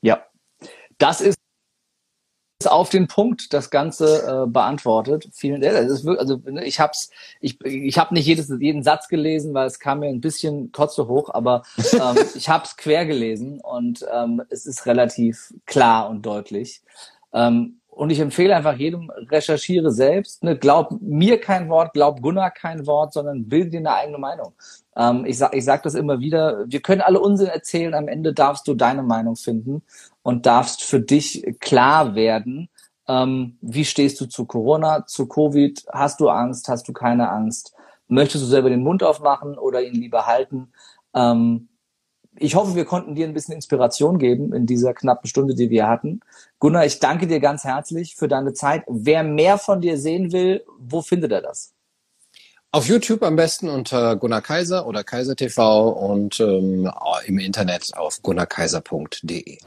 Ja, 0.00 0.24
das 0.98 1.20
ist 1.20 1.41
auf 2.66 2.88
den 2.88 3.06
Punkt 3.06 3.52
das 3.52 3.70
Ganze 3.70 4.44
äh, 4.44 4.46
beantwortet. 4.46 5.28
Vielen 5.32 5.60
Dank. 5.60 5.74
Also, 5.74 6.12
also 6.12 6.40
ne, 6.44 6.64
ich 6.64 6.80
hab's, 6.80 7.10
ich, 7.40 7.60
ich 7.64 7.98
habe 7.98 8.14
nicht 8.14 8.26
jedes, 8.26 8.52
jeden 8.60 8.82
Satz 8.82 9.08
gelesen, 9.08 9.54
weil 9.54 9.66
es 9.66 9.78
kam 9.78 10.00
mir 10.00 10.08
ein 10.08 10.20
bisschen 10.20 10.72
kotze 10.72 11.08
hoch, 11.08 11.30
aber 11.32 11.62
ähm, 11.92 12.16
ich 12.34 12.48
habe 12.48 12.64
es 12.64 12.76
quer 12.76 13.06
gelesen 13.06 13.60
und 13.60 14.04
ähm, 14.12 14.42
es 14.50 14.66
ist 14.66 14.86
relativ 14.86 15.54
klar 15.66 16.08
und 16.08 16.24
deutlich. 16.24 16.82
Ähm, 17.32 17.78
und 17.94 18.08
ich 18.08 18.20
empfehle 18.20 18.56
einfach 18.56 18.76
jedem, 18.76 19.10
recherchiere 19.30 19.92
selbst. 19.92 20.42
Ne? 20.42 20.56
Glaub 20.56 20.98
mir 21.02 21.38
kein 21.38 21.68
Wort, 21.68 21.92
glaub 21.92 22.22
Gunnar 22.22 22.50
kein 22.50 22.86
Wort, 22.86 23.12
sondern 23.12 23.48
bilde 23.48 23.70
dir 23.70 23.80
eine 23.80 23.94
eigene 23.94 24.16
Meinung. 24.16 24.54
Ähm, 24.96 25.26
ich 25.26 25.36
sag, 25.36 25.54
ich 25.54 25.64
sag 25.64 25.82
das 25.82 25.94
immer 25.94 26.18
wieder. 26.18 26.64
Wir 26.66 26.80
können 26.80 27.02
alle 27.02 27.20
Unsinn 27.20 27.48
erzählen. 27.48 27.92
Am 27.92 28.08
Ende 28.08 28.32
darfst 28.32 28.66
du 28.66 28.74
deine 28.74 29.02
Meinung 29.02 29.36
finden 29.36 29.82
und 30.22 30.46
darfst 30.46 30.82
für 30.82 31.00
dich 31.00 31.44
klar 31.60 32.14
werden, 32.14 32.68
ähm, 33.08 33.58
wie 33.60 33.84
stehst 33.84 34.20
du 34.20 34.26
zu 34.26 34.46
Corona, 34.46 35.06
zu 35.06 35.26
Covid? 35.26 35.84
Hast 35.92 36.20
du 36.20 36.28
Angst? 36.28 36.68
Hast 36.68 36.86
du 36.88 36.92
keine 36.92 37.30
Angst? 37.30 37.74
Möchtest 38.08 38.44
du 38.44 38.48
selber 38.48 38.70
den 38.70 38.82
Mund 38.82 39.02
aufmachen 39.02 39.58
oder 39.58 39.82
ihn 39.82 39.94
lieber 39.94 40.26
halten? 40.26 40.72
Ähm, 41.14 41.68
ich 42.36 42.54
hoffe, 42.54 42.74
wir 42.74 42.84
konnten 42.84 43.14
dir 43.14 43.26
ein 43.26 43.34
bisschen 43.34 43.54
Inspiration 43.54 44.18
geben 44.18 44.52
in 44.54 44.66
dieser 44.66 44.94
knappen 44.94 45.28
Stunde, 45.28 45.54
die 45.54 45.70
wir 45.70 45.86
hatten. 45.86 46.20
Gunnar, 46.58 46.86
ich 46.86 46.98
danke 46.98 47.26
dir 47.26 47.40
ganz 47.40 47.64
herzlich 47.64 48.16
für 48.16 48.28
deine 48.28 48.54
Zeit. 48.54 48.84
Wer 48.88 49.22
mehr 49.22 49.58
von 49.58 49.80
dir 49.80 49.98
sehen 49.98 50.32
will, 50.32 50.64
wo 50.78 51.02
findet 51.02 51.32
er 51.32 51.42
das? 51.42 51.74
Auf 52.74 52.88
YouTube 52.88 53.22
am 53.22 53.36
besten 53.36 53.68
unter 53.68 54.16
Gunnar 54.16 54.40
Kaiser 54.40 54.86
oder 54.86 55.04
Kaiser 55.04 55.36
TV 55.36 55.90
und 55.90 56.40
ähm, 56.40 56.90
im 57.26 57.38
Internet 57.38 57.94
auf 57.94 58.22
gunnarkaiser.de. 58.22 59.58